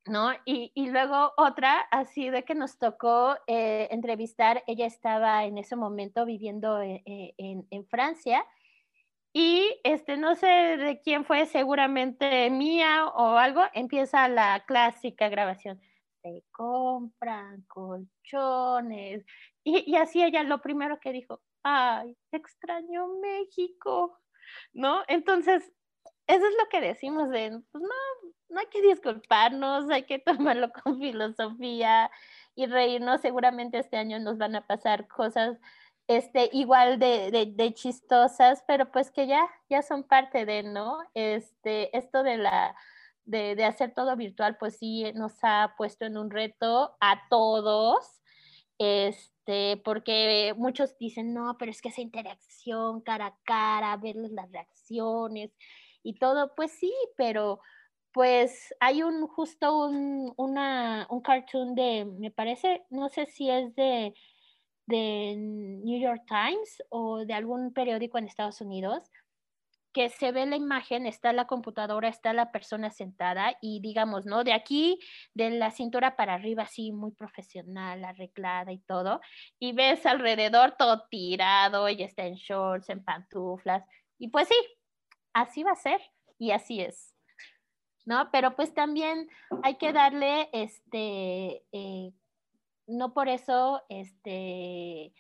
¿No? 0.07 0.33
Y, 0.45 0.73
y 0.75 0.91
luego 0.91 1.33
otra, 1.37 1.81
así 1.93 2.29
de 2.29 2.43
que 2.43 2.57
nos 2.57 2.77
tocó 2.77 3.37
eh, 3.47 3.89
entrevistar, 3.93 4.65
ella 4.67 4.85
estaba 4.85 5.45
en 5.45 5.57
ese 5.59 5.77
momento 5.77 6.27
viviendo 6.27 6.83
en, 6.83 7.01
en, 7.07 7.67
en, 7.71 7.87
Francia 7.87 8.45
y 9.33 9.81
este, 9.83 10.19
no 10.19 10.35
sé 10.35 10.47
de 10.47 11.01
quién 11.03 11.25
fue, 11.25 11.47
seguramente 11.47 12.51
mía 12.51 13.07
o 13.07 13.39
algo, 13.39 13.63
empieza 13.73 14.29
la 14.29 14.65
clásica 14.67 15.29
grabación. 15.29 15.81
Se 16.21 16.43
compran 16.51 17.63
colchones. 17.63 19.25
Y, 19.63 19.91
y 19.91 19.97
así 19.97 20.23
ella 20.23 20.43
lo 20.43 20.61
primero 20.61 21.01
que 21.01 21.13
dijo, 21.13 21.41
ay, 21.65 22.17
extraño 22.31 23.09
México, 23.21 24.21
¿no? 24.73 25.03
Entonces, 25.09 25.73
eso 26.27 26.47
es 26.47 26.55
lo 26.63 26.69
que 26.71 26.81
decimos 26.81 27.31
de, 27.31 27.61
pues 27.73 27.83
no, 27.83 28.31
no 28.51 28.61
hay 28.61 28.67
que 28.67 28.83
disculparnos, 28.83 29.91
hay 29.91 30.05
que 30.05 30.19
tomarlo 30.59 30.71
con 30.71 30.99
filosofía 31.01 32.11
y 32.55 32.67
reírnos. 32.67 33.21
Seguramente 33.21 33.79
este 33.79 33.97
año 33.97 34.21
nos 34.21 34.39
van 34.39 34.57
a 34.57 34.67
pasar 34.67 35.09
cosas 35.09 35.59
este, 36.07 36.51
igual 36.53 36.99
de, 36.99 37.31
de, 37.31 37.47
de, 37.47 37.75
chistosas, 37.75 38.63
pero 38.67 38.91
pues 38.91 39.11
que 39.11 39.27
ya, 39.27 39.49
ya 39.71 39.83
son 39.83 40.05
parte 40.05 40.45
de, 40.45 40.63
¿no? 40.63 40.99
Este, 41.15 41.97
esto 41.97 42.23
de 42.23 42.37
la, 42.37 42.77
de, 43.25 43.55
de 43.55 43.65
hacer 43.65 43.95
todo 43.95 44.15
virtual, 44.17 44.57
pues 44.59 44.77
sí 44.77 45.11
nos 45.15 45.33
ha 45.43 45.75
puesto 45.79 46.05
en 46.05 46.19
un 46.19 46.31
reto 46.31 46.95
a 47.01 47.23
todos, 47.31 48.23
este, 48.79 49.77
porque 49.85 50.55
muchos 50.57 50.97
dicen, 50.99 51.35
no, 51.35 51.57
pero 51.59 51.71
es 51.71 51.81
que 51.83 51.89
esa 51.91 52.01
interacción 52.01 53.01
cara 53.03 53.27
a 53.27 53.39
cara, 53.45 53.97
ver 53.97 54.17
las 54.17 54.51
reacciones 54.51 55.53
y 56.03 56.15
todo, 56.19 56.55
pues 56.55 56.73
sí, 56.73 56.93
pero 57.17 57.61
pues 58.13 58.75
hay 58.81 59.03
un 59.03 59.27
justo 59.27 59.87
un, 59.87 60.33
una, 60.37 61.07
un 61.11 61.21
cartoon 61.21 61.75
de, 61.75 62.05
me 62.05 62.31
parece, 62.31 62.85
no 62.91 63.09
sé 63.09 63.27
si 63.27 63.51
es 63.51 63.75
de, 63.75 64.15
de 64.87 65.35
New 65.37 66.01
York 66.01 66.23
Times 66.29 66.83
o 66.91 67.25
de 67.25 67.35
algún 67.35 67.73
periódico 67.73 68.19
en 68.19 68.27
Estados 68.27 68.61
Unidos, 68.61 69.11
que 69.95 70.11
se 70.11 70.33
ve 70.33 70.45
la 70.45 70.57
imagen, 70.57 71.07
está 71.07 71.33
la 71.33 71.47
computadora, 71.47 72.09
está 72.09 72.33
la 72.33 72.51
persona 72.51 72.91
sentada 72.91 73.57
y 73.63 73.81
digamos, 73.81 74.27
¿no? 74.27 74.43
De 74.43 74.53
aquí, 74.53 74.99
de 75.35 75.51
la 75.51 75.71
cintura 75.71 76.17
para 76.17 76.35
arriba, 76.35 76.65
así 76.65 76.93
muy 76.93 77.13
profesional, 77.13 78.05
arreglada 78.05 78.73
y 78.73 78.81
todo, 78.81 79.21
y 79.61 79.73
ves 79.73 80.05
alrededor 80.05 80.73
todo 80.77 81.07
tirado, 81.09 81.87
ella 81.87 82.07
está 82.07 82.27
en 82.27 82.35
shorts, 82.35 82.91
en 82.91 83.05
pantuflas, 83.05 83.85
y 84.19 84.29
pues 84.29 84.49
sí, 84.49 84.55
así 85.33 85.63
va 85.63 85.73
a 85.73 85.77
ser 85.77 86.01
y 86.39 86.51
así 86.51 86.81
es. 86.81 87.15
¿No? 88.05 88.31
Pero 88.33 88.55
pues 88.55 88.75
también 88.75 89.31
hay 89.63 89.77
que 89.77 89.93
darle, 89.93 90.51
este, 90.53 91.65
eh, 91.73 92.13
no 92.87 93.15
por 93.15 93.29
eso, 93.29 93.83
este, 93.89 95.15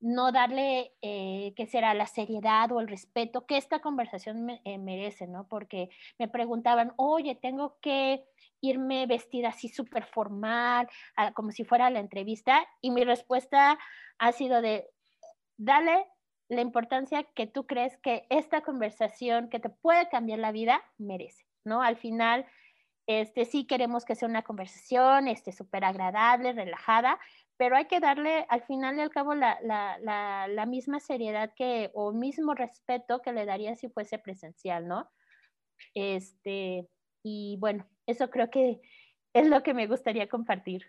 no 0.00 0.32
darle, 0.32 0.92
eh, 1.02 1.52
¿qué 1.56 1.66
será?, 1.66 1.94
la 1.94 2.06
seriedad 2.06 2.70
o 2.72 2.80
el 2.80 2.88
respeto 2.88 3.46
que 3.46 3.56
esta 3.56 3.80
conversación 3.80 4.48
eh, 4.64 4.78
merece, 4.78 5.26
¿no? 5.26 5.48
Porque 5.48 5.90
me 6.18 6.28
preguntaban, 6.28 6.92
oye, 6.96 7.34
tengo 7.34 7.78
que 7.80 8.24
irme 8.60 9.06
vestida 9.06 9.48
así 9.48 9.68
súper 9.68 10.04
formal, 10.04 10.88
como 11.34 11.52
si 11.52 11.64
fuera 11.64 11.90
la 11.90 12.00
entrevista, 12.00 12.66
y 12.80 12.90
mi 12.90 13.04
respuesta 13.04 13.78
ha 14.18 14.32
sido 14.32 14.60
de, 14.60 14.88
dale 15.56 16.06
la 16.48 16.60
importancia 16.62 17.24
que 17.34 17.46
tú 17.46 17.66
crees 17.66 17.98
que 17.98 18.26
esta 18.30 18.62
conversación 18.62 19.48
que 19.48 19.60
te 19.60 19.68
puede 19.68 20.08
cambiar 20.08 20.38
la 20.38 20.52
vida 20.52 20.82
merece, 20.96 21.44
¿no? 21.64 21.82
Al 21.82 21.96
final, 21.96 22.46
este, 23.06 23.44
sí 23.44 23.66
queremos 23.66 24.04
que 24.04 24.14
sea 24.14 24.28
una 24.28 24.42
conversación 24.42 25.28
este, 25.28 25.52
súper 25.52 25.84
agradable, 25.84 26.52
relajada, 26.52 27.18
pero 27.58 27.76
hay 27.76 27.86
que 27.86 28.00
darle 28.00 28.46
al 28.48 28.62
final 28.62 28.96
y 28.96 29.00
al 29.00 29.10
cabo 29.10 29.34
la, 29.34 29.58
la, 29.60 30.66
misma 30.66 31.00
seriedad 31.00 31.52
que, 31.56 31.90
o 31.92 32.12
mismo 32.12 32.54
respeto 32.54 33.20
que 33.20 33.32
le 33.32 33.44
daría 33.44 33.74
si 33.74 33.88
fuese 33.88 34.18
presencial, 34.18 34.86
¿no? 34.86 35.10
Este, 35.92 36.86
y 37.24 37.56
bueno, 37.58 37.86
eso 38.06 38.30
creo 38.30 38.48
que 38.48 38.80
es 39.34 39.48
lo 39.48 39.62
que 39.64 39.74
me 39.74 39.88
gustaría 39.88 40.28
compartir. 40.28 40.86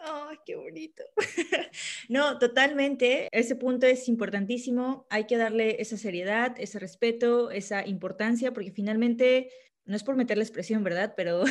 ¡Ay, 0.00 0.38
qué 0.46 0.56
bonito! 0.56 1.04
no, 2.08 2.38
totalmente. 2.38 3.28
Ese 3.30 3.56
punto 3.56 3.86
es 3.86 4.08
importantísimo. 4.08 5.06
Hay 5.10 5.24
que 5.24 5.36
darle 5.36 5.82
esa 5.82 5.98
seriedad, 5.98 6.54
ese 6.58 6.78
respeto, 6.78 7.50
esa 7.50 7.86
importancia, 7.86 8.52
porque 8.52 8.70
finalmente 8.70 9.50
no 9.86 9.96
es 9.96 10.04
por 10.04 10.16
meterle 10.16 10.44
expresión, 10.44 10.84
¿verdad? 10.84 11.14
Pero, 11.16 11.44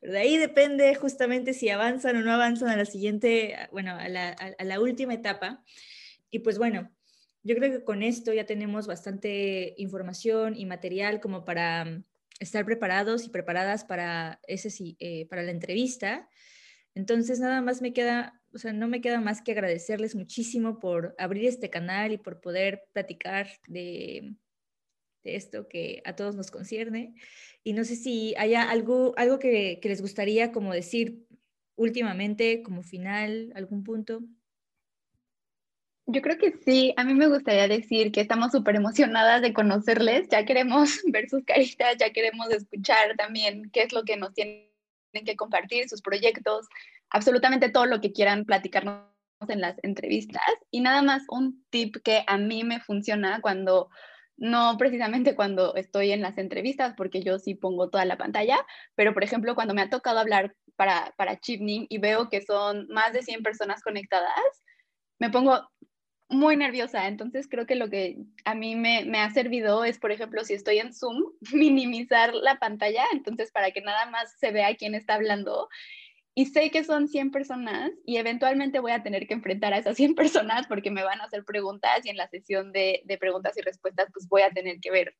de 0.00 0.18
ahí 0.18 0.36
depende 0.36 0.94
justamente 0.94 1.52
si 1.54 1.68
avanzan 1.70 2.16
o 2.16 2.20
no 2.22 2.32
avanzan 2.32 2.68
a 2.68 2.76
la 2.76 2.84
siguiente, 2.84 3.56
bueno, 3.72 3.96
a 3.96 4.08
la, 4.08 4.30
a 4.30 4.64
la 4.64 4.80
última 4.80 5.14
etapa. 5.14 5.64
Y 6.30 6.40
pues 6.40 6.58
bueno, 6.58 6.90
yo 7.44 7.54
creo 7.54 7.70
que 7.70 7.84
con 7.84 8.02
esto 8.02 8.32
ya 8.32 8.46
tenemos 8.46 8.86
bastante 8.86 9.74
información 9.76 10.56
y 10.56 10.64
material 10.64 11.20
como 11.20 11.44
para 11.44 11.84
mm, 11.84 12.04
estar 12.40 12.64
preparados 12.64 13.26
y 13.26 13.28
preparadas 13.28 13.84
para, 13.84 14.40
ese, 14.48 14.96
eh, 14.98 15.26
para 15.28 15.42
la 15.42 15.50
entrevista. 15.50 16.28
Entonces, 16.94 17.40
nada 17.40 17.60
más 17.60 17.82
me 17.82 17.92
queda, 17.92 18.40
o 18.54 18.58
sea, 18.58 18.72
no 18.72 18.88
me 18.88 19.02
queda 19.02 19.20
más 19.20 19.42
que 19.42 19.52
agradecerles 19.52 20.14
muchísimo 20.14 20.78
por 20.78 21.14
abrir 21.18 21.46
este 21.46 21.68
canal 21.68 22.12
y 22.12 22.18
por 22.18 22.40
poder 22.40 22.84
platicar 22.92 23.48
de, 23.68 24.34
de 25.24 25.36
esto 25.36 25.68
que 25.68 26.02
a 26.04 26.14
todos 26.14 26.36
nos 26.36 26.50
concierne. 26.50 27.14
Y 27.64 27.72
no 27.72 27.84
sé 27.84 27.96
si 27.96 28.34
haya 28.36 28.70
algo, 28.70 29.14
algo 29.16 29.38
que, 29.38 29.80
les 29.82 30.00
gustaría 30.00 30.52
como 30.52 30.72
decir 30.72 31.26
últimamente, 31.76 32.62
como 32.62 32.82
final, 32.82 33.52
algún 33.56 33.82
punto. 33.82 34.20
Yo 36.06 36.20
creo 36.20 36.36
que 36.36 36.52
sí, 36.64 36.92
a 36.98 37.04
mí 37.04 37.14
me 37.14 37.28
gustaría 37.28 37.66
decir 37.66 38.12
que 38.12 38.20
estamos 38.20 38.52
súper 38.52 38.76
emocionadas 38.76 39.40
de 39.40 39.54
conocerles, 39.54 40.28
ya 40.28 40.44
queremos 40.44 41.00
ver 41.10 41.28
sus 41.30 41.42
caritas, 41.44 41.96
ya 41.98 42.10
queremos 42.10 42.50
escuchar 42.50 43.16
también 43.16 43.70
qué 43.72 43.82
es 43.82 43.92
lo 43.92 44.04
que 44.04 44.18
nos 44.18 44.34
tienen 44.34 44.68
que 45.24 45.36
compartir, 45.36 45.88
sus 45.88 46.02
proyectos, 46.02 46.68
absolutamente 47.08 47.70
todo 47.70 47.86
lo 47.86 48.02
que 48.02 48.12
quieran 48.12 48.44
platicarnos 48.44 49.14
en 49.48 49.60
las 49.60 49.76
entrevistas. 49.82 50.42
Y 50.70 50.80
nada 50.80 51.00
más 51.00 51.22
un 51.30 51.64
tip 51.70 51.96
que 52.04 52.24
a 52.26 52.36
mí 52.36 52.64
me 52.64 52.80
funciona 52.80 53.40
cuando, 53.40 53.88
no 54.36 54.76
precisamente 54.78 55.34
cuando 55.34 55.74
estoy 55.76 56.12
en 56.12 56.22
las 56.22 56.38
entrevistas, 56.38 56.94
porque 56.96 57.22
yo 57.22 57.38
sí 57.38 57.54
pongo 57.54 57.90
toda 57.90 58.04
la 58.04 58.16
pantalla, 58.16 58.58
pero 58.94 59.14
por 59.14 59.24
ejemplo 59.24 59.54
cuando 59.54 59.74
me 59.74 59.82
ha 59.82 59.90
tocado 59.90 60.18
hablar 60.18 60.54
para, 60.76 61.14
para 61.16 61.38
Chipning 61.38 61.86
y 61.88 61.98
veo 61.98 62.28
que 62.28 62.42
son 62.42 62.86
más 62.88 63.12
de 63.12 63.22
100 63.22 63.42
personas 63.42 63.82
conectadas, 63.82 64.32
me 65.18 65.30
pongo 65.30 65.68
muy 66.28 66.56
nerviosa. 66.56 67.06
Entonces 67.06 67.46
creo 67.48 67.66
que 67.66 67.76
lo 67.76 67.88
que 67.90 68.18
a 68.44 68.54
mí 68.54 68.76
me, 68.76 69.04
me, 69.04 69.20
ha 69.20 69.30
servido 69.30 69.84
es, 69.84 69.98
por 69.98 70.12
ejemplo, 70.12 70.44
si 70.44 70.54
estoy 70.54 70.78
en 70.78 70.92
Zoom, 70.92 71.22
minimizar 71.52 72.34
la 72.34 72.58
pantalla, 72.58 73.04
entonces 73.12 73.50
para 73.52 73.70
que 73.70 73.80
nada 73.80 74.06
más 74.10 74.34
se 74.38 74.50
vea 74.50 74.74
quién 74.76 74.94
está 74.94 75.14
hablando. 75.14 75.68
Y 76.34 76.46
sé 76.46 76.70
que 76.70 76.82
son 76.82 77.08
100 77.08 77.30
personas 77.30 77.92
y 78.04 78.16
eventualmente 78.16 78.80
voy 78.80 78.92
a 78.92 79.02
tener 79.02 79.26
que 79.28 79.34
enfrentar 79.34 79.72
a 79.72 79.78
esas 79.78 79.96
100 79.96 80.14
personas 80.14 80.66
porque 80.66 80.90
me 80.90 81.04
van 81.04 81.20
a 81.20 81.24
hacer 81.24 81.44
preguntas 81.44 82.04
y 82.04 82.08
en 82.10 82.16
la 82.16 82.28
sesión 82.28 82.72
de, 82.72 83.02
de 83.04 83.18
preguntas 83.18 83.56
y 83.56 83.62
respuestas 83.62 84.08
pues 84.12 84.28
voy 84.28 84.42
a 84.42 84.50
tener 84.50 84.80
que 84.80 84.90
ver 84.90 85.14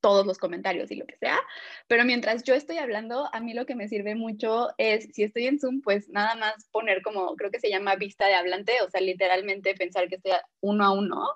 todos 0.00 0.26
los 0.26 0.38
comentarios 0.38 0.90
y 0.90 0.96
lo 0.96 1.06
que 1.06 1.16
sea, 1.16 1.38
pero 1.86 2.04
mientras 2.04 2.42
yo 2.44 2.54
estoy 2.54 2.78
hablando, 2.78 3.28
a 3.32 3.40
mí 3.40 3.54
lo 3.54 3.66
que 3.66 3.74
me 3.74 3.88
sirve 3.88 4.14
mucho 4.14 4.68
es, 4.78 5.08
si 5.12 5.22
estoy 5.22 5.46
en 5.46 5.58
Zoom, 5.58 5.80
pues 5.82 6.08
nada 6.08 6.34
más 6.36 6.68
poner 6.70 7.02
como, 7.02 7.34
creo 7.36 7.50
que 7.50 7.60
se 7.60 7.70
llama 7.70 7.96
vista 7.96 8.26
de 8.26 8.34
hablante, 8.34 8.72
o 8.86 8.90
sea, 8.90 9.00
literalmente 9.00 9.74
pensar 9.74 10.08
que 10.08 10.16
estoy 10.16 10.32
uno 10.60 10.84
a 10.84 10.92
uno. 10.92 11.26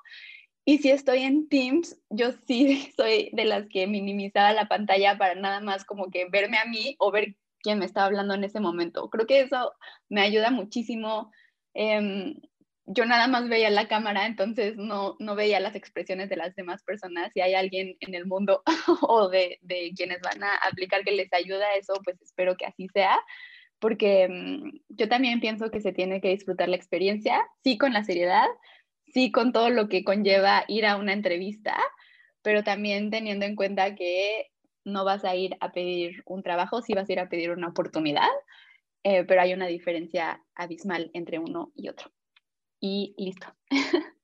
Y 0.67 0.79
si 0.79 0.91
estoy 0.91 1.23
en 1.23 1.49
Teams, 1.49 2.01
yo 2.09 2.33
sí 2.47 2.93
soy 2.97 3.31
de 3.33 3.45
las 3.45 3.69
que 3.69 3.87
minimizaba 3.87 4.53
la 4.53 4.69
pantalla 4.69 5.19
para 5.19 5.35
nada 5.35 5.61
más 5.61 5.85
como 5.85 6.11
que 6.11 6.27
verme 6.29 6.57
a 6.57 6.65
mí 6.65 6.97
o 6.99 7.11
ver 7.11 7.37
quién 7.65 7.81
me 7.81 7.87
está 7.87 8.05
hablando 8.05 8.35
en 8.35 8.45
ese 8.45 8.61
momento. 8.61 9.11
Creo 9.11 9.27
que 9.27 9.41
eso 9.41 9.73
me 10.09 10.21
ayuda 10.21 10.51
muchísimo. 10.51 11.33
Eh, 11.75 12.37
yo 12.87 13.07
nada 13.07 13.29
más 13.29 13.49
veía 13.49 13.71
la 13.71 13.89
cámara, 13.89 14.27
entonces 14.27 14.77
no, 14.77 15.17
no 15.19 15.35
veía 15.35 15.59
las 15.59 15.75
expresiones 15.75 16.29
de 16.29 16.37
las 16.37 16.55
demás 16.55 16.83
personas. 16.83 17.33
Si 17.33 17.41
hay 17.41 17.55
alguien 17.55 17.97
en 18.01 18.15
el 18.15 18.27
mundo 18.27 18.63
o 19.03 19.29
de, 19.29 19.59
de, 19.63 19.93
quienes 19.97 20.21
van 20.21 20.43
a 20.45 20.55
aplicar 20.57 21.03
que 21.03 21.13
les 21.13 21.33
ayuda 21.33 21.75
eso, 21.77 21.95
pues 22.05 22.21
espero 22.21 22.57
que 22.57 22.67
así 22.67 22.89
sea, 22.93 23.19
porque 23.79 24.29
mm, 24.29 24.81
yo 24.91 25.09
también 25.09 25.41
pienso 25.41 25.71
que 25.71 25.81
se 25.81 25.93
tiene 25.93 26.21
que 26.21 26.29
disfrutar 26.29 26.69
la 26.69 26.77
experiencia, 26.77 27.43
sí 27.63 27.79
con 27.79 27.95
la 27.95 28.05
seriedad, 28.05 28.47
sí 29.07 29.33
con 29.33 29.53
todo 29.53 29.71
lo 29.71 29.89
que 29.89 30.05
conlleva 30.05 30.65
ir 30.69 30.85
a 30.87 30.97
una 30.97 31.15
entrevista, 31.15 31.79
pero 32.43 32.63
también 32.65 33.11
teniendo 33.11 33.47
en 33.47 33.57
cuenta 33.57 33.95
que 33.95 34.51
no 34.85 35.05
vas 35.05 35.25
a 35.25 35.35
ir 35.35 35.57
a 35.61 35.73
pedir 35.73 36.23
un 36.27 36.43
trabajo, 36.43 36.83
sí 36.83 36.95
vas 36.95 37.09
a 37.09 37.13
ir 37.13 37.21
a 37.21 37.29
pedir 37.29 37.51
una 37.51 37.69
oportunidad, 37.69 38.29
eh, 39.03 39.25
pero 39.25 39.43
hay 39.43 39.55
una 39.55 39.67
diferencia 39.67 40.43
abismal 40.55 41.11
entre 41.15 41.39
uno 41.39 41.73
y 41.75 41.89
otro 41.89 42.11
y 42.85 43.15
listo. 43.17 43.47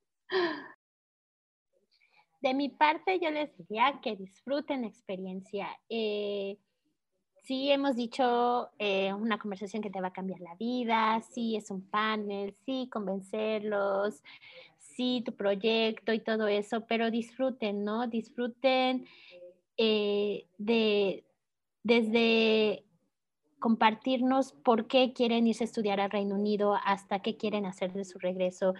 De 2.42 2.54
mi 2.54 2.68
parte, 2.68 3.18
yo 3.18 3.30
les 3.30 3.56
diría 3.56 4.00
que 4.02 4.16
disfruten 4.16 4.82
la 4.82 4.88
experiencia. 4.88 5.68
Eh, 5.88 6.58
sí, 7.42 7.70
hemos 7.70 7.96
dicho 7.96 8.70
eh, 8.78 9.12
una 9.14 9.38
conversación 9.38 9.82
que 9.82 9.90
te 9.90 10.00
va 10.00 10.08
a 10.08 10.12
cambiar 10.12 10.40
la 10.40 10.54
vida, 10.56 11.22
sí, 11.30 11.56
es 11.56 11.70
un 11.70 11.88
panel, 11.88 12.54
sí, 12.66 12.88
convencerlos, 12.90 14.22
sí, 14.78 15.22
tu 15.24 15.34
proyecto 15.34 16.12
y 16.12 16.20
todo 16.20 16.46
eso, 16.46 16.86
pero 16.86 17.10
disfruten, 17.10 17.84
¿no? 17.84 18.08
Disfruten 18.08 19.06
eh, 19.82 20.44
de, 20.58 21.24
desde 21.82 22.84
compartirnos 23.58 24.52
por 24.52 24.86
qué 24.88 25.14
quieren 25.14 25.46
irse 25.46 25.64
a 25.64 25.68
estudiar 25.68 26.00
al 26.00 26.10
Reino 26.10 26.34
Unido, 26.34 26.76
hasta 26.84 27.20
qué 27.20 27.38
quieren 27.38 27.64
hacer 27.64 27.94
de 27.94 28.04
su 28.04 28.18
regreso. 28.18 28.74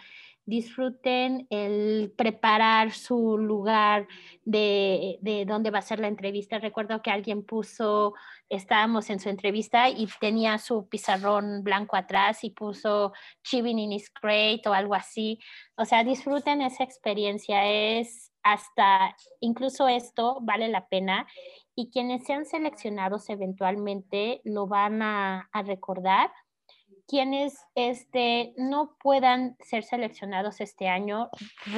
Disfruten 0.50 1.46
el 1.48 2.12
preparar 2.16 2.90
su 2.90 3.38
lugar 3.38 4.08
de, 4.44 5.18
de 5.20 5.44
dónde 5.44 5.70
va 5.70 5.78
a 5.78 5.82
ser 5.82 6.00
la 6.00 6.08
entrevista. 6.08 6.58
Recuerdo 6.58 7.02
que 7.02 7.12
alguien 7.12 7.44
puso, 7.44 8.14
estábamos 8.48 9.10
en 9.10 9.20
su 9.20 9.28
entrevista 9.28 9.88
y 9.88 10.08
tenía 10.20 10.58
su 10.58 10.88
pizarrón 10.88 11.62
blanco 11.62 11.94
atrás 11.94 12.42
y 12.42 12.50
puso 12.50 13.12
Chivin 13.44 13.78
in 13.78 13.92
is 13.92 14.12
great 14.20 14.66
o 14.66 14.72
algo 14.72 14.96
así. 14.96 15.38
O 15.76 15.84
sea, 15.84 16.02
disfruten 16.02 16.62
esa 16.62 16.82
experiencia. 16.82 17.66
Es 17.70 18.32
hasta, 18.42 19.16
incluso 19.40 19.88
esto 19.88 20.38
vale 20.42 20.68
la 20.68 20.88
pena 20.88 21.26
y 21.74 21.90
quienes 21.90 22.24
sean 22.24 22.44
seleccionados 22.44 23.28
eventualmente 23.30 24.40
lo 24.44 24.66
van 24.66 25.02
a, 25.02 25.48
recordar. 25.64 26.30
Quienes 27.10 27.66
este, 27.74 28.54
no 28.56 28.94
puedan 29.02 29.56
ser 29.58 29.82
seleccionados 29.82 30.60
este 30.60 30.86
año, 30.86 31.28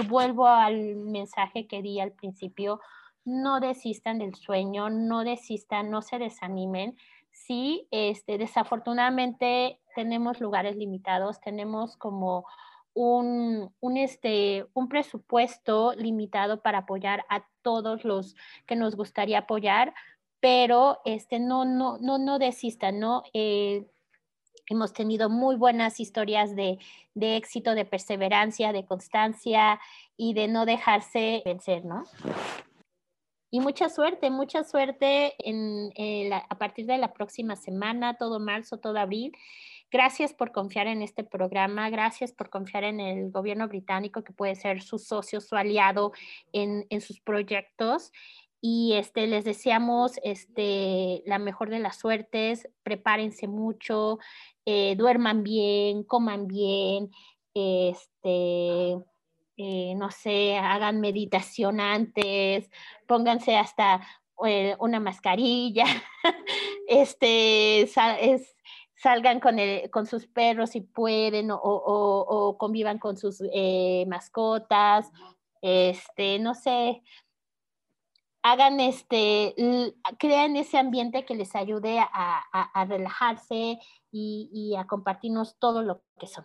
vuelvo 0.06 0.46
al 0.46 0.96
mensaje 0.96 1.66
que 1.66 1.80
di 1.80 2.00
al 2.00 2.12
principio, 2.12 2.80
no 3.24 3.58
desistan 3.58 4.18
del 4.18 4.34
sueño, 4.34 4.90
no 4.90 5.24
desistan, 5.24 5.88
no 5.88 6.02
se 6.02 6.18
desanimen. 6.18 6.98
Sí, 7.30 7.88
este, 7.90 8.36
desafortunadamente 8.36 9.80
tenemos 9.94 10.38
lugares 10.38 10.76
limitados, 10.76 11.40
tenemos 11.40 11.96
como 11.96 12.44
un, 12.92 13.72
un, 13.80 13.96
este, 13.96 14.66
un 14.74 14.90
presupuesto 14.90 15.94
limitado 15.94 16.60
para 16.60 16.80
apoyar 16.80 17.24
a 17.30 17.46
todos 17.62 18.04
los 18.04 18.36
que 18.66 18.76
nos 18.76 18.96
gustaría 18.96 19.38
apoyar, 19.38 19.94
pero 20.40 20.98
este, 21.06 21.40
no, 21.40 21.64
no, 21.64 21.96
no, 21.96 22.18
no 22.18 22.38
desistan, 22.38 23.00
¿no? 23.00 23.22
Eh, 23.32 23.86
hemos 24.72 24.92
tenido 24.92 25.30
muy 25.30 25.56
buenas 25.56 26.00
historias 26.00 26.56
de, 26.56 26.78
de, 27.14 27.36
éxito, 27.36 27.74
de 27.74 27.84
perseverancia, 27.84 28.72
de 28.72 28.84
constancia 28.84 29.80
y 30.16 30.34
de 30.34 30.48
no 30.48 30.66
dejarse 30.66 31.42
vencer, 31.44 31.84
¿no? 31.84 32.04
Y 33.54 33.60
mucha 33.60 33.90
suerte, 33.90 34.30
mucha 34.30 34.64
suerte 34.64 35.34
en, 35.38 36.32
a 36.32 36.56
partir 36.56 36.86
de 36.86 36.96
la 36.96 37.12
próxima 37.12 37.54
semana, 37.54 38.16
todo 38.16 38.40
marzo, 38.40 38.78
todo 38.78 38.98
abril. 38.98 39.32
Gracias 39.90 40.32
por 40.32 40.52
confiar 40.52 40.86
en 40.86 41.02
este 41.02 41.22
programa, 41.22 41.90
gracias 41.90 42.32
por 42.32 42.48
confiar 42.48 42.84
en 42.84 42.98
el 42.98 43.30
gobierno 43.30 43.68
británico 43.68 44.24
que 44.24 44.32
puede 44.32 44.54
ser 44.54 44.80
su 44.80 44.98
socio, 44.98 45.42
su 45.42 45.54
aliado 45.54 46.12
en, 46.54 46.86
sus 47.02 47.20
proyectos. 47.20 48.10
Y 48.64 48.92
este, 48.92 49.26
les 49.26 49.44
deseamos 49.44 50.20
este, 50.22 51.24
la 51.26 51.40
mejor 51.40 51.68
de 51.68 51.80
las 51.80 51.98
suertes, 51.98 52.68
prepárense 52.84 53.48
mucho, 53.48 54.20
eh, 54.64 54.94
duerman 54.94 55.42
bien, 55.42 56.04
coman 56.04 56.46
bien, 56.46 57.10
este, 57.54 58.92
eh, 59.56 59.94
no 59.96 60.12
sé, 60.12 60.56
hagan 60.58 61.00
meditación 61.00 61.80
antes, 61.80 62.70
pónganse 63.08 63.56
hasta 63.56 64.00
eh, 64.46 64.76
una 64.78 65.00
mascarilla, 65.00 65.86
este, 66.86 67.80
es, 67.82 68.56
salgan 68.94 69.40
con, 69.40 69.56
con 69.90 70.06
sus 70.06 70.28
perros 70.28 70.70
si 70.70 70.82
pueden 70.82 71.48
o, 71.50 72.56
convivan 72.60 73.00
con 73.00 73.16
sus 73.16 73.42
mascotas, 74.06 75.10
este, 75.60 76.38
no 76.38 76.54
sé, 76.54 77.02
hagan 78.42 78.80
este, 78.80 79.54
crean 80.18 80.56
ese 80.56 80.78
ambiente 80.78 81.24
que 81.24 81.34
les 81.34 81.54
ayude 81.54 81.98
a, 82.00 82.86
relajarse 82.88 83.78
y, 84.10 84.74
a 84.76 84.86
compartirnos 84.86 85.58
todo 85.58 85.82
lo 85.82 86.02
que 86.18 86.26
son. 86.26 86.44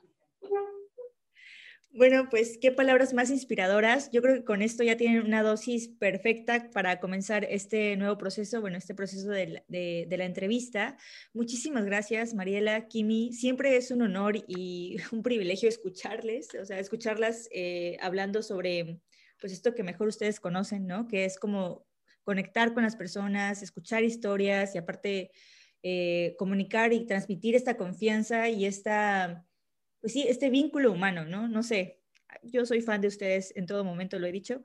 Bueno, 1.90 2.28
pues 2.30 2.60
qué 2.62 2.72
palabras 2.72 3.16
más 3.16 3.32
inspiradoras. 3.32 4.12
Yo 4.12 4.22
creo 4.22 4.36
que 4.36 4.44
con 4.44 4.62
esto 4.62 4.84
ya 4.84 4.98
tienen 4.98 5.26
una 5.26 5.42
dosis 5.42 5.88
perfecta 5.88 6.70
para 6.70 7.00
comenzar 7.00 7.44
este 7.46 7.98
nuevo 7.98 8.20
proceso, 8.20 8.62
bueno, 8.62 8.78
este 8.78 8.94
proceso 8.94 9.30
de, 9.30 9.64
la 10.08 10.26
entrevista. 10.26 10.96
Muchísimas 11.34 11.86
gracias, 11.86 12.36
Mariela, 12.36 12.88
Kimi. 12.88 13.34
Siempre 13.34 13.76
es 13.78 13.90
un 13.90 14.04
honor 14.04 14.36
y 14.48 14.98
un 15.12 15.24
privilegio 15.24 15.68
escucharles, 15.68 16.54
o 16.62 16.66
sea, 16.66 16.78
escucharlas 16.78 17.50
eh, 17.52 17.98
hablando 18.00 18.44
sobre, 18.44 19.02
pues 19.42 19.52
esto 19.52 19.74
que 19.74 19.82
mejor 19.82 20.10
ustedes 20.10 20.40
conocen, 20.40 20.86
¿no? 20.86 21.08
Que 21.08 21.26
es 21.26 21.40
como 21.40 21.87
conectar 22.28 22.74
con 22.74 22.84
las 22.84 22.98
personas, 22.98 23.64
escuchar 23.64 24.04
historias 24.04 24.76
y 24.76 24.80
aparte 24.80 25.32
eh, 25.82 26.36
comunicar 26.38 26.92
y 26.92 27.06
transmitir 27.06 27.56
esta 27.56 27.78
confianza 27.78 28.50
y 28.50 28.66
esta 28.66 29.46
pues 30.02 30.12
sí, 30.12 30.26
este 30.28 30.50
vínculo 30.50 30.92
humano, 30.92 31.24
¿no? 31.24 31.48
No 31.48 31.64
sé, 31.64 32.02
yo 32.44 32.66
soy 32.66 32.82
fan 32.82 33.00
de 33.00 33.08
ustedes 33.08 33.54
en 33.56 33.66
todo 33.66 33.86
momento, 33.86 34.20
lo 34.20 34.28
he 34.28 34.32
dicho, 34.34 34.62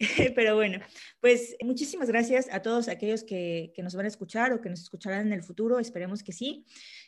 pero 0.34 0.54
bueno, 0.54 0.80
pues 1.20 1.56
muchísimas 1.64 2.08
gracias 2.08 2.46
a 2.52 2.60
todos 2.60 2.88
aquellos 2.88 3.24
que, 3.24 3.72
nos 3.78 3.94
van 3.94 4.04
a 4.04 4.08
escuchar 4.08 4.52
o 4.52 4.60
que 4.60 4.68
nos 4.68 4.82
escucharán 4.82 5.28
en 5.28 5.32
el 5.32 5.42
futuro, 5.42 5.78
esperemos 5.78 6.22
que 6.22 6.32
sí. 6.32 6.66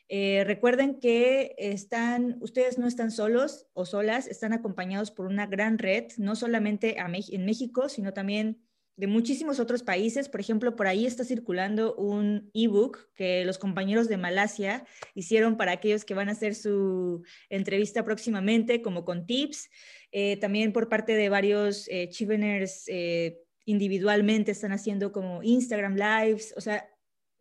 Eh, 0.09 0.45
recuerden 0.47 0.99
que 0.99 1.55
están, 1.59 2.39
ustedes 2.41 2.79
no 2.79 2.87
están 2.87 3.11
solos 3.11 3.67
o 3.75 3.85
solas, 3.85 4.29
están 4.29 4.55
acompañados 4.55 5.11
por 5.11 5.27
una 5.27 5.47
gran 5.47 5.77
red, 5.77 6.07
no 6.17 6.37
solamente 6.37 6.97
en 6.99 7.45
México, 7.45 7.91
sino 7.91 8.15
también 8.15 8.70
de 9.01 9.07
muchísimos 9.07 9.59
otros 9.61 9.83
países. 9.83 10.29
Por 10.29 10.41
ejemplo, 10.41 10.77
por 10.77 10.87
ahí 10.87 11.07
está 11.07 11.25
circulando 11.25 11.95
un 11.95 12.51
ebook 12.53 13.09
que 13.15 13.47
los 13.47 13.57
compañeros 13.57 14.09
de 14.09 14.19
Malasia 14.19 14.85
hicieron 15.15 15.57
para 15.57 15.73
aquellos 15.73 16.05
que 16.05 16.13
van 16.13 16.29
a 16.29 16.33
hacer 16.33 16.55
su 16.55 17.23
entrevista 17.49 18.05
próximamente, 18.05 18.83
como 18.83 19.07
con 19.07 19.25
tips. 19.25 19.71
Eh, 20.13 20.37
también 20.37 20.75
por 20.75 20.91
parte 20.91 21.15
de 21.15 21.31
varios 21.31 21.89
eh, 21.89 22.11
chiveners 22.11 22.85
eh, 22.89 23.39
individualmente 23.65 24.53
están 24.53 24.73
haciendo 24.73 25.13
como 25.13 25.43
Instagram 25.43 25.97
Lives. 25.97 26.53
O 26.59 26.61
sea, 26.61 26.87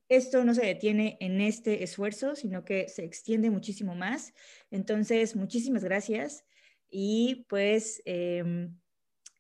esto 0.07 0.45
no 0.45 0.53
se 0.53 0.65
detiene 0.65 1.17
en 1.19 1.41
este 1.41 1.83
esfuerzo, 1.83 2.37
sino 2.37 2.63
que 2.63 2.87
se 2.87 3.03
extiende 3.03 3.49
muchísimo 3.49 3.95
más. 3.95 4.33
Entonces, 4.71 5.35
muchísimas 5.35 5.83
gracias. 5.83 6.45
Y 6.89 7.45
pues... 7.49 8.01
Em, 8.05 8.78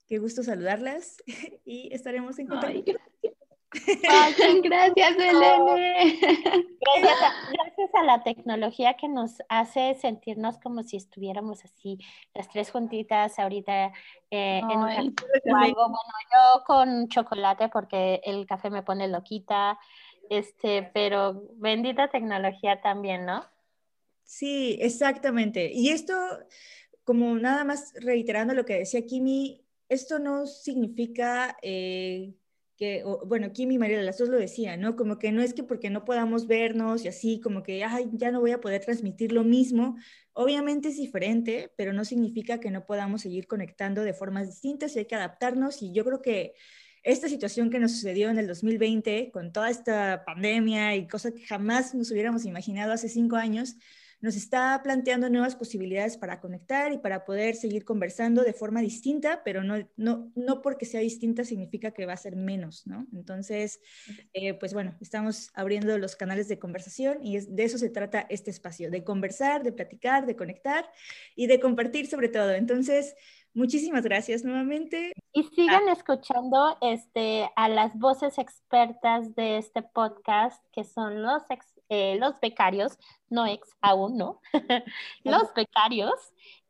Qué 0.09 0.17
gusto 0.17 0.41
saludarlas 0.41 1.17
y 1.65 1.93
estaremos 1.93 2.39
en 2.39 2.47
contacto. 2.47 2.81
gracias. 2.81 3.35
gracias, 4.63 5.15
Elene. 5.19 6.19
Gracias 7.53 7.93
a, 7.93 8.03
la 8.03 8.23
tecnología 8.23 8.95
que 8.95 9.07
nos 9.07 9.35
hace 9.49 9.93
sentirnos 10.01 10.57
como 10.57 10.81
si 10.81 10.97
estuviéramos 10.97 11.63
así, 11.63 11.99
las 12.33 12.49
tres 12.49 12.71
juntitas 12.71 13.37
ahorita 13.37 13.93
eh, 14.31 14.61
en 14.63 14.79
un 14.79 14.89
algo. 14.89 15.13
Bueno, 15.45 15.93
yo 16.33 16.63
con 16.65 17.07
chocolate 17.09 17.69
porque 17.69 18.19
el 18.23 18.47
café 18.47 18.71
me 18.71 18.81
pone 18.81 19.07
loquita, 19.07 19.77
este, 20.31 20.89
pero 20.91 21.43
bendita 21.57 22.09
tecnología 22.09 22.81
también, 22.81 23.27
¿no? 23.27 23.45
Sí, 24.23 24.75
exactamente. 24.81 25.71
Y 25.71 25.89
esto, 25.89 26.15
como 27.03 27.35
nada 27.35 27.63
más 27.63 27.93
reiterando 28.01 28.55
lo 28.55 28.65
que 28.65 28.79
decía 28.79 29.05
Kimi, 29.05 29.68
esto 29.89 30.19
no 30.19 30.45
significa 30.45 31.57
eh, 31.61 32.35
que, 32.77 33.03
bueno, 33.25 33.51
Kim 33.51 33.71
y 33.71 33.77
María, 33.77 34.01
las 34.01 34.17
dos 34.17 34.29
lo 34.29 34.37
decían, 34.37 34.79
¿no? 34.79 34.95
Como 34.95 35.19
que 35.19 35.33
no 35.33 35.41
es 35.41 35.53
que 35.53 35.63
porque 35.63 35.89
no 35.89 36.05
podamos 36.05 36.47
vernos 36.47 37.03
y 37.03 37.09
así, 37.09 37.41
como 37.41 37.61
que, 37.61 37.83
ay, 37.83 38.09
ya 38.13 38.31
no 38.31 38.39
voy 38.39 38.51
a 38.51 38.61
poder 38.61 38.85
transmitir 38.85 39.33
lo 39.33 39.43
mismo. 39.43 39.97
Obviamente 40.31 40.87
es 40.87 40.97
diferente, 40.97 41.73
pero 41.75 41.91
no 41.91 42.05
significa 42.05 42.59
que 42.61 42.71
no 42.71 42.85
podamos 42.85 43.23
seguir 43.23 43.47
conectando 43.47 44.03
de 44.03 44.13
formas 44.13 44.47
distintas 44.47 44.95
y 44.95 44.99
hay 44.99 45.05
que 45.05 45.15
adaptarnos. 45.15 45.81
Y 45.81 45.91
yo 45.91 46.05
creo 46.05 46.21
que 46.21 46.53
esta 47.03 47.27
situación 47.27 47.69
que 47.69 47.79
nos 47.79 47.91
sucedió 47.91 48.29
en 48.29 48.37
el 48.37 48.47
2020, 48.47 49.31
con 49.31 49.51
toda 49.51 49.69
esta 49.69 50.23
pandemia 50.25 50.95
y 50.95 51.07
cosas 51.07 51.33
que 51.33 51.45
jamás 51.45 51.93
nos 51.95 52.11
hubiéramos 52.11 52.45
imaginado 52.45 52.93
hace 52.93 53.09
cinco 53.09 53.35
años, 53.35 53.75
nos 54.21 54.35
está 54.35 54.81
planteando 54.83 55.29
nuevas 55.29 55.55
posibilidades 55.55 56.17
para 56.17 56.39
conectar 56.41 56.91
y 56.91 56.97
para 56.97 57.23
poder 57.23 57.55
seguir 57.55 57.85
conversando 57.85 58.43
de 58.43 58.53
forma 58.53 58.81
distinta, 58.81 59.41
pero 59.43 59.63
no, 59.63 59.87
no, 59.95 60.31
no 60.35 60.61
porque 60.61 60.85
sea 60.85 60.99
distinta 60.99 61.43
significa 61.45 61.91
que 61.91 62.05
va 62.05 62.13
a 62.13 62.17
ser 62.17 62.35
menos, 62.35 62.85
¿no? 62.85 63.07
Entonces, 63.13 63.79
eh, 64.33 64.53
pues 64.55 64.73
bueno, 64.73 64.95
estamos 64.99 65.51
abriendo 65.53 65.97
los 65.97 66.15
canales 66.15 66.49
de 66.49 66.59
conversación 66.59 67.19
y 67.23 67.39
de 67.39 67.63
eso 67.63 67.77
se 67.77 67.89
trata 67.89 68.25
este 68.29 68.51
espacio, 68.51 68.91
de 68.91 69.03
conversar, 69.03 69.63
de 69.63 69.71
platicar, 69.71 70.25
de 70.25 70.35
conectar 70.35 70.85
y 71.35 71.47
de 71.47 71.59
compartir 71.59 72.07
sobre 72.07 72.27
todo. 72.27 72.51
Entonces, 72.51 73.15
muchísimas 73.53 74.03
gracias 74.03 74.43
nuevamente. 74.43 75.13
Y 75.31 75.43
sigan 75.43 75.87
escuchando 75.89 76.77
este, 76.81 77.49
a 77.55 77.69
las 77.69 77.97
voces 77.97 78.37
expertas 78.37 79.33
de 79.35 79.57
este 79.57 79.81
podcast, 79.81 80.61
que 80.73 80.83
son 80.83 81.21
los 81.21 81.43
expertos 81.49 81.78
eh, 81.89 82.17
los 82.19 82.39
becarios, 82.39 82.97
no 83.29 83.45
ex 83.45 83.75
aún, 83.81 84.17
¿no? 84.17 84.41
los 85.23 85.53
becarios, 85.53 86.13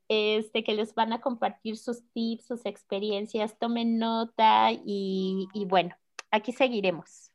este, 0.08 0.64
que 0.64 0.74
les 0.74 0.96
van 0.96 1.14
a 1.14 1.22
compartir 1.22 1.78
sus 1.78 2.04
tips, 2.14 2.48
sus 2.48 2.66
experiencias, 2.66 3.58
tomen 3.60 4.00
nota 4.00 4.72
y, 4.72 5.48
bueno, 5.68 5.96
aquí 6.32 6.52
seguiremos. 6.52 7.32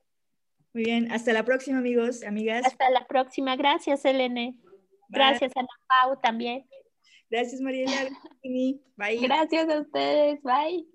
Muy 0.72 0.85
bien, 0.85 1.12
hasta 1.12 1.32
la 1.32 1.45
próxima 1.45 1.78
amigos, 1.78 2.24
amigas. 2.24 2.66
Hasta 2.66 2.91
la 2.91 3.07
próxima, 3.07 3.55
gracias 3.55 4.05
Elene. 4.05 4.57
Gracias 5.09 5.53
a 5.55 5.62
la 5.62 5.68
Pau 5.87 6.18
también. 6.20 6.66
Gracias 7.30 7.61
Mariela. 7.61 8.11
Bye. 8.43 9.18
Gracias 9.20 9.68
a 9.68 9.80
ustedes, 9.80 10.43
bye. 10.43 10.93